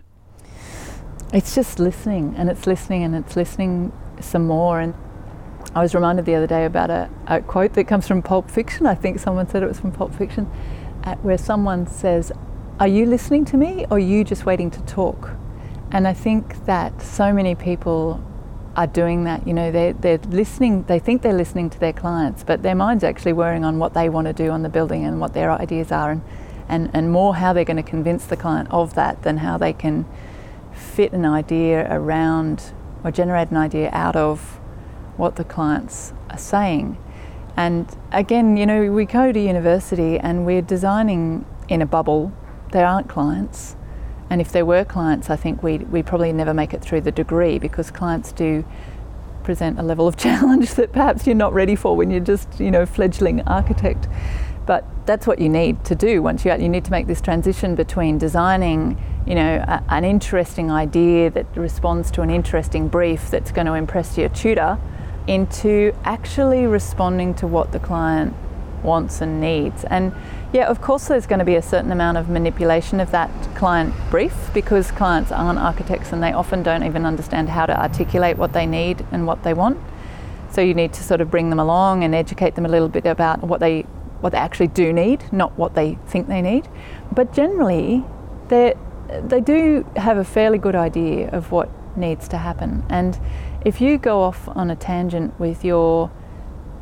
It's 1.32 1.54
just 1.54 1.78
listening, 1.78 2.34
and 2.36 2.50
it's 2.50 2.66
listening, 2.66 3.04
and 3.04 3.14
it's 3.14 3.36
listening 3.36 3.92
some 4.18 4.48
more. 4.48 4.80
And 4.80 4.94
I 5.76 5.80
was 5.80 5.94
reminded 5.94 6.24
the 6.24 6.34
other 6.34 6.48
day 6.48 6.64
about 6.64 6.90
a, 6.90 7.08
a 7.28 7.40
quote 7.40 7.74
that 7.74 7.84
comes 7.84 8.08
from 8.08 8.20
Pulp 8.20 8.50
Fiction. 8.50 8.84
I 8.84 8.96
think 8.96 9.20
someone 9.20 9.48
said 9.48 9.62
it 9.62 9.68
was 9.68 9.78
from 9.78 9.92
Pulp 9.92 10.12
Fiction, 10.12 10.50
at 11.04 11.22
where 11.22 11.38
someone 11.38 11.86
says, 11.86 12.32
Are 12.80 12.88
you 12.88 13.06
listening 13.06 13.44
to 13.44 13.56
me, 13.56 13.84
or 13.92 13.98
are 13.98 14.00
you 14.00 14.24
just 14.24 14.44
waiting 14.44 14.72
to 14.72 14.80
talk? 14.86 15.30
And 15.92 16.08
I 16.08 16.14
think 16.14 16.66
that 16.66 17.00
so 17.00 17.32
many 17.32 17.54
people 17.54 18.20
are 18.78 18.86
doing 18.86 19.24
that. 19.24 19.44
You 19.44 19.54
know, 19.54 19.72
they're, 19.72 19.92
they're 19.92 20.18
listening, 20.18 20.84
they 20.84 21.00
think 21.00 21.22
they're 21.22 21.32
listening 21.32 21.68
to 21.70 21.80
their 21.80 21.92
clients, 21.92 22.44
but 22.44 22.62
their 22.62 22.76
mind's 22.76 23.02
actually 23.02 23.32
worrying 23.32 23.64
on 23.64 23.80
what 23.80 23.92
they 23.92 24.08
want 24.08 24.28
to 24.28 24.32
do 24.32 24.50
on 24.50 24.62
the 24.62 24.68
building 24.68 25.04
and 25.04 25.20
what 25.20 25.34
their 25.34 25.50
ideas 25.50 25.90
are, 25.90 26.12
and, 26.12 26.22
and, 26.68 26.88
and 26.94 27.10
more 27.10 27.34
how 27.34 27.52
they're 27.52 27.64
going 27.64 27.76
to 27.76 27.82
convince 27.82 28.24
the 28.26 28.36
client 28.36 28.68
of 28.70 28.94
that 28.94 29.24
than 29.24 29.38
how 29.38 29.58
they 29.58 29.72
can 29.72 30.06
fit 30.72 31.12
an 31.12 31.24
idea 31.24 31.92
around 31.92 32.72
or 33.02 33.10
generate 33.10 33.50
an 33.50 33.56
idea 33.56 33.90
out 33.92 34.14
of 34.14 34.60
what 35.16 35.34
the 35.34 35.44
clients 35.44 36.12
are 36.30 36.38
saying. 36.38 36.96
And 37.56 37.88
again, 38.12 38.56
you 38.56 38.64
know, 38.64 38.92
we 38.92 39.06
go 39.06 39.32
to 39.32 39.40
university 39.40 40.20
and 40.20 40.46
we're 40.46 40.62
designing 40.62 41.44
in 41.68 41.82
a 41.82 41.86
bubble. 41.86 42.32
There 42.70 42.86
aren't 42.86 43.08
clients. 43.08 43.74
And 44.30 44.40
if 44.40 44.52
there 44.52 44.64
were 44.64 44.84
clients, 44.84 45.30
I 45.30 45.36
think 45.36 45.62
we 45.62 45.78
we 45.78 46.02
probably 46.02 46.32
never 46.32 46.52
make 46.52 46.74
it 46.74 46.82
through 46.82 47.02
the 47.02 47.12
degree 47.12 47.58
because 47.58 47.90
clients 47.90 48.32
do 48.32 48.64
present 49.42 49.78
a 49.78 49.82
level 49.82 50.06
of 50.06 50.16
challenge 50.26 50.74
that 50.74 50.92
perhaps 50.92 51.26
you're 51.26 51.34
not 51.34 51.54
ready 51.54 51.74
for 51.74 51.96
when 51.96 52.10
you're 52.10 52.20
just, 52.34 52.60
you 52.60 52.70
know, 52.70 52.84
fledgling 52.84 53.40
architect. 53.42 54.06
But 54.66 54.84
that's 55.06 55.26
what 55.26 55.38
you 55.38 55.48
need 55.48 55.82
to 55.86 55.94
do 55.94 56.20
once 56.20 56.44
you 56.44 56.52
you 56.52 56.68
need 56.68 56.84
to 56.84 56.90
make 56.90 57.06
this 57.06 57.22
transition 57.22 57.74
between 57.74 58.18
designing, 58.18 59.02
you 59.26 59.34
know, 59.34 59.64
a, 59.66 59.82
an 59.88 60.04
interesting 60.04 60.70
idea 60.70 61.30
that 61.30 61.46
responds 61.56 62.10
to 62.10 62.20
an 62.20 62.28
interesting 62.28 62.88
brief 62.88 63.30
that's 63.30 63.50
going 63.50 63.66
to 63.66 63.72
impress 63.72 64.18
your 64.18 64.28
tutor 64.28 64.78
into 65.26 65.94
actually 66.04 66.66
responding 66.66 67.32
to 67.34 67.46
what 67.46 67.72
the 67.72 67.78
client 67.78 68.34
wants 68.82 69.22
and 69.22 69.40
needs. 69.40 69.84
And 69.84 70.12
yeah, 70.52 70.66
of 70.66 70.80
course, 70.80 71.08
there's 71.08 71.26
going 71.26 71.40
to 71.40 71.44
be 71.44 71.56
a 71.56 71.62
certain 71.62 71.92
amount 71.92 72.16
of 72.16 72.28
manipulation 72.28 73.00
of 73.00 73.10
that 73.10 73.30
client 73.54 73.94
brief 74.10 74.34
because 74.54 74.90
clients 74.90 75.30
aren't 75.30 75.58
architects 75.58 76.12
and 76.12 76.22
they 76.22 76.32
often 76.32 76.62
don't 76.62 76.84
even 76.84 77.04
understand 77.04 77.50
how 77.50 77.66
to 77.66 77.78
articulate 77.78 78.38
what 78.38 78.54
they 78.54 78.64
need 78.64 79.04
and 79.12 79.26
what 79.26 79.42
they 79.42 79.52
want. 79.52 79.78
So 80.50 80.62
you 80.62 80.72
need 80.72 80.94
to 80.94 81.02
sort 81.02 81.20
of 81.20 81.30
bring 81.30 81.50
them 81.50 81.58
along 81.58 82.02
and 82.02 82.14
educate 82.14 82.54
them 82.54 82.64
a 82.64 82.68
little 82.68 82.88
bit 82.88 83.04
about 83.06 83.42
what 83.42 83.60
they 83.60 83.82
what 84.20 84.32
they 84.32 84.38
actually 84.38 84.66
do 84.66 84.92
need, 84.92 85.32
not 85.32 85.56
what 85.56 85.74
they 85.74 85.96
think 86.06 86.26
they 86.26 86.42
need. 86.42 86.68
But 87.12 87.32
generally, 87.32 88.04
they 88.48 88.74
they 89.22 89.40
do 89.40 89.86
have 89.96 90.16
a 90.16 90.24
fairly 90.24 90.58
good 90.58 90.74
idea 90.74 91.28
of 91.30 91.52
what 91.52 91.68
needs 91.96 92.26
to 92.28 92.38
happen. 92.38 92.84
And 92.88 93.18
if 93.64 93.80
you 93.80 93.98
go 93.98 94.22
off 94.22 94.48
on 94.48 94.70
a 94.70 94.76
tangent 94.76 95.38
with 95.38 95.64
your 95.64 96.10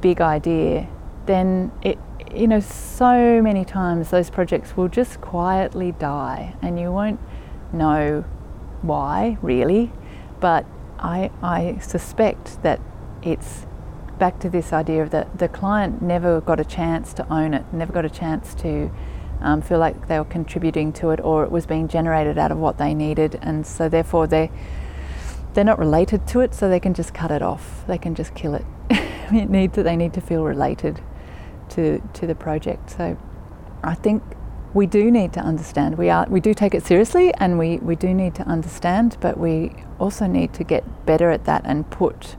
big 0.00 0.20
idea, 0.20 0.88
then 1.27 1.72
it 1.83 1.99
you 2.35 2.47
know 2.47 2.61
so 2.61 3.41
many 3.41 3.64
times 3.64 4.11
those 4.11 4.31
projects 4.31 4.77
will 4.77 4.89
just 4.89 5.20
quietly 5.20 5.93
die 5.93 6.55
and 6.61 6.79
you 6.79 6.91
won't 6.91 7.20
know 7.72 8.24
why 8.83 9.39
really. 9.43 9.93
But 10.41 10.66
I, 10.99 11.31
I 11.43 11.79
suspect 11.79 12.62
that 12.62 12.81
it's 13.22 13.66
back 14.18 14.39
to 14.41 14.51
this 14.51 14.72
idea 14.72 15.03
of 15.03 15.11
that 15.11 15.39
the 15.39 15.49
client 15.49 16.01
never 16.03 16.41
got 16.41 16.59
a 16.59 16.64
chance 16.64 17.12
to 17.14 17.33
own 17.33 17.53
it 17.53 17.64
never 17.72 17.93
got 17.93 18.05
a 18.05 18.11
chance 18.11 18.55
to 18.55 18.91
um, 19.41 19.61
feel 19.61 19.79
like 19.79 20.09
they 20.09 20.18
were 20.18 20.24
contributing 20.24 20.93
to 20.95 21.11
it 21.11 21.20
or 21.20 21.45
it 21.45 21.51
was 21.51 21.66
being 21.66 21.89
generated 21.89 22.39
out 22.39 22.51
of 22.51 22.59
what 22.59 22.79
they 22.79 22.95
needed. 22.95 23.39
And 23.43 23.66
so 23.66 23.89
therefore 23.89 24.27
they 24.27 24.51
they're 25.55 25.64
not 25.64 25.79
related 25.79 26.27
to 26.29 26.41
it 26.41 26.55
so 26.55 26.68
they 26.68 26.81
can 26.81 26.93
just 26.93 27.14
cut 27.14 27.31
it 27.31 27.43
off. 27.43 27.87
They 27.87 27.99
can 27.99 28.14
just 28.14 28.35
kill 28.35 28.55
it. 28.55 28.64
Need 29.33 29.74
to, 29.74 29.83
they 29.83 29.97
need 29.97 30.12
to 30.12 30.20
feel 30.20 30.45
related 30.45 31.01
to, 31.77 32.01
to 32.14 32.27
the 32.27 32.35
project. 32.35 32.91
So 32.91 33.16
I 33.83 33.95
think 33.95 34.22
we 34.74 34.87
do 34.87 35.11
need 35.11 35.33
to 35.35 35.41
understand. 35.41 35.97
We 35.97 36.11
are 36.11 36.27
we 36.29 36.41
do 36.41 36.53
take 36.53 36.74
it 36.74 36.85
seriously 36.85 37.33
and 37.35 37.59
we, 37.59 37.79
we 37.79 37.97
do 37.97 38.12
need 38.12 38.35
to 38.35 38.43
understand, 38.43 39.16
but 39.20 39.39
we 39.39 39.72
also 39.99 40.27
need 40.27 40.53
to 40.55 40.64
get 40.64 41.07
better 41.07 41.31
at 41.31 41.45
that 41.45 41.62
and 41.64 41.89
put 41.91 42.37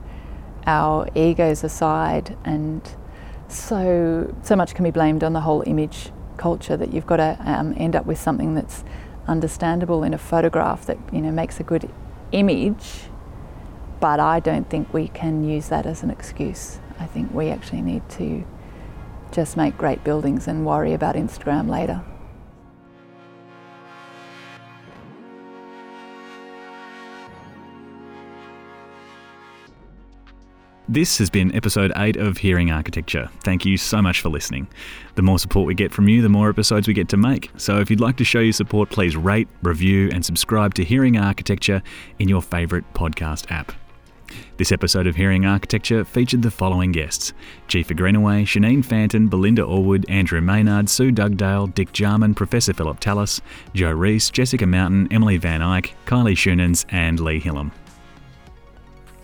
our 0.66 1.08
egos 1.14 1.64
aside 1.64 2.36
and 2.44 2.82
so 3.48 4.34
so 4.42 4.54
much 4.54 4.74
can 4.74 4.84
be 4.84 4.90
blamed 4.90 5.24
on 5.24 5.32
the 5.32 5.40
whole 5.40 5.62
image 5.66 6.10
culture 6.36 6.76
that 6.76 6.92
you've 6.92 7.06
got 7.06 7.16
to 7.16 7.38
um, 7.40 7.74
end 7.78 7.96
up 7.96 8.04
with 8.04 8.18
something 8.18 8.54
that's 8.54 8.84
understandable 9.26 10.04
in 10.04 10.12
a 10.12 10.18
photograph 10.18 10.84
that 10.84 10.98
you 11.10 11.22
know 11.22 11.30
makes 11.30 11.58
a 11.58 11.62
good 11.62 11.90
image 12.32 13.08
but 14.00 14.20
I 14.20 14.40
don't 14.40 14.68
think 14.68 14.92
we 14.92 15.08
can 15.08 15.44
use 15.44 15.68
that 15.68 15.86
as 15.86 16.02
an 16.02 16.10
excuse. 16.10 16.78
I 16.98 17.06
think 17.06 17.32
we 17.32 17.48
actually 17.48 17.82
need 17.82 18.08
to 18.10 18.44
just 19.32 19.56
make 19.56 19.76
great 19.76 20.02
buildings 20.04 20.48
and 20.48 20.64
worry 20.64 20.92
about 20.94 21.14
Instagram 21.14 21.68
later. 21.68 22.02
This 30.90 31.18
has 31.18 31.28
been 31.28 31.54
episode 31.54 31.92
8 31.96 32.16
of 32.16 32.38
Hearing 32.38 32.70
Architecture. 32.70 33.28
Thank 33.44 33.66
you 33.66 33.76
so 33.76 34.00
much 34.00 34.22
for 34.22 34.30
listening. 34.30 34.68
The 35.16 35.22
more 35.22 35.38
support 35.38 35.66
we 35.66 35.74
get 35.74 35.92
from 35.92 36.08
you, 36.08 36.22
the 36.22 36.30
more 36.30 36.48
episodes 36.48 36.88
we 36.88 36.94
get 36.94 37.10
to 37.10 37.18
make. 37.18 37.50
So 37.58 37.78
if 37.78 37.90
you'd 37.90 38.00
like 38.00 38.16
to 38.16 38.24
show 38.24 38.40
your 38.40 38.54
support, 38.54 38.88
please 38.88 39.14
rate, 39.14 39.48
review, 39.62 40.08
and 40.14 40.24
subscribe 40.24 40.72
to 40.74 40.84
Hearing 40.84 41.18
Architecture 41.18 41.82
in 42.18 42.26
your 42.26 42.40
favourite 42.40 42.90
podcast 42.94 43.50
app. 43.50 43.72
This 44.56 44.72
episode 44.72 45.06
of 45.06 45.16
Hearing 45.16 45.46
Architecture 45.46 46.04
featured 46.04 46.42
the 46.42 46.50
following 46.50 46.92
guests 46.92 47.32
Jefa 47.68 47.96
Greenaway, 47.96 48.44
Shaneen 48.44 48.84
Fantin, 48.84 49.28
Belinda 49.28 49.62
Orwood, 49.62 50.04
Andrew 50.08 50.40
Maynard, 50.40 50.88
Sue 50.88 51.12
Dugdale, 51.12 51.72
Dick 51.74 51.92
Jarman, 51.92 52.34
Professor 52.34 52.72
Philip 52.72 53.00
Thalis, 53.00 53.40
Joe 53.74 53.92
Reese, 53.92 54.30
Jessica 54.30 54.66
Mountain, 54.66 55.08
Emily 55.12 55.36
Van 55.36 55.62
Eyck, 55.62 55.94
Kylie 56.06 56.36
Schoonens, 56.36 56.86
and 56.90 57.20
Lee 57.20 57.40
Hillam. 57.40 57.70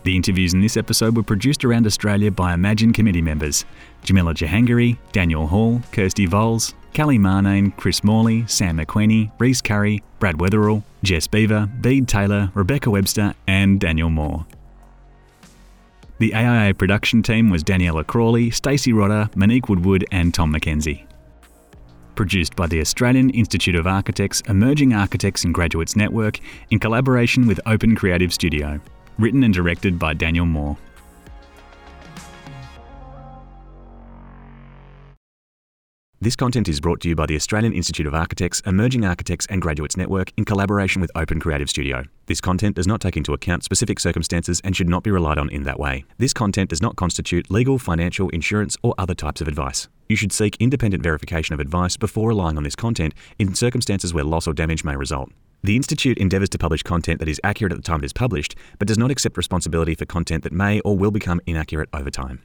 The 0.05 0.14
interviews 0.14 0.52
in 0.52 0.61
this 0.61 0.76
episode 0.76 1.16
were 1.16 1.22
produced 1.22 1.64
around 1.64 1.86
Australia 1.86 2.30
by 2.30 2.55
EmAGN 2.55 2.92
committee 2.92 3.22
members 3.22 3.64
Jamila 4.02 4.34
Jahangiri, 4.34 4.98
Daniel 5.12 5.46
Hall, 5.46 5.80
Kirsty 5.92 6.26
Voles, 6.26 6.74
Callie 6.94 7.18
Marnane, 7.18 7.74
Chris 7.76 8.05
Morley, 8.05 8.46
Sam 8.46 8.78
McQueenie, 8.78 9.32
Reese 9.38 9.62
Curry, 9.62 10.02
Brad 10.18 10.36
Weatherall, 10.36 10.82
Jess 11.02 11.26
Beaver, 11.26 11.66
Bede 11.80 12.07
Taylor, 12.07 12.52
Rebecca 12.55 12.90
Webster, 12.90 13.34
and 13.46 13.80
Daniel 13.80 14.11
Moore. 14.11 14.44
The 16.19 16.35
AIA 16.35 16.75
production 16.75 17.23
team 17.23 17.51
was 17.51 17.65
Daniela 17.65 18.07
Crawley, 18.07 18.51
Stacey 18.51 18.93
Rodder, 18.93 19.35
Monique 19.35 19.69
Woodward, 19.69 20.05
and 20.12 20.33
Tom 20.33 20.53
McKenzie. 20.53 21.07
Produced 22.15 22.55
by 22.55 22.69
the 22.69 22.81
Australian 22.81 23.31
Institute 23.31 23.75
of 23.75 23.89
Architects 23.89 24.41
Emerging 24.43 24.95
Architects 24.95 25.43
and 25.43 25.53
Graduates 25.53 25.97
Network 25.97 26.39
in 26.71 26.79
collaboration 26.79 27.49
with 27.49 27.61
Open 27.67 27.97
Creative 27.97 28.33
Studio 28.33 28.81
written 29.19 29.45
and 29.45 29.55
directed 29.55 29.99
by 29.99 30.15
Daniel 30.15 30.47
Moore. 30.47 30.77
This 36.25 36.37
content 36.37 36.70
is 36.70 36.81
brought 36.81 37.03
to 37.03 37.09
you 37.11 37.14
by 37.14 37.27
the 37.27 37.37
Australian 37.37 37.75
Institute 37.75 38.07
of 38.07 38.14
Architects, 38.14 38.62
Emerging 38.64 39.05
Architects 39.05 39.45
and 39.51 39.61
Graduates 39.61 39.95
Network 39.95 40.33
in 40.39 40.47
collaboration 40.47 41.03
with 41.03 41.11
Open 41.14 41.39
Creative 41.39 41.68
Studio. 41.68 42.05
This 42.25 42.41
content 42.41 42.77
does 42.77 42.87
not 42.87 43.03
take 43.03 43.18
into 43.18 43.35
account 43.35 43.62
specific 43.62 44.01
circumstances 44.01 44.59
and 44.64 44.75
should 44.75 44.89
not 44.89 45.03
be 45.03 45.11
relied 45.11 45.37
on 45.37 45.51
in 45.51 45.64
that 45.64 45.79
way. 45.79 46.07
This 46.16 46.33
content 46.33 46.70
does 46.70 46.81
not 46.81 46.97
constitute 46.97 47.51
legal, 47.51 47.79
financial, 47.79 48.31
insurance, 48.31 48.79
or 48.83 48.95
other 48.97 49.12
types 49.12 49.43
of 49.43 49.49
advice. 49.49 49.89
You 50.09 50.16
should 50.16 50.33
seek 50.33 50.57
independent 50.59 51.03
verification 51.03 51.53
of 51.53 51.61
advice 51.61 51.99
before 51.99 52.31
relying 52.31 52.57
on 52.57 52.62
this 52.62 52.75
content 52.75 53.12
in 53.39 53.55
circumstances 53.55 54.14
where 54.14 54.25
loss 54.25 54.47
or 54.47 54.55
damage 54.55 54.83
may 54.83 54.97
result. 54.97 55.31
The 55.62 55.77
Institute 55.77 56.16
endeavours 56.16 56.49
to 56.51 56.59
publish 56.59 56.83
content 56.83 57.18
that 57.18 57.29
is 57.29 57.41
accurate 57.45 57.75
at 57.75 57.77
the 57.77 57.83
time 57.83 58.01
it 58.01 58.07
is 58.07 58.14
published, 58.14 58.55
but 58.79 58.89
does 58.89 58.97
not 58.97 59.11
accept 59.11 59.37
responsibility 59.37 59.95
for 59.95 60.07
content 60.07 60.43
that 60.45 60.55
may 60.55 60.81
or 60.87 60.97
will 60.97 61.11
become 61.11 61.43
inaccurate 61.47 61.91
over 61.93 62.09
time. 62.11 62.41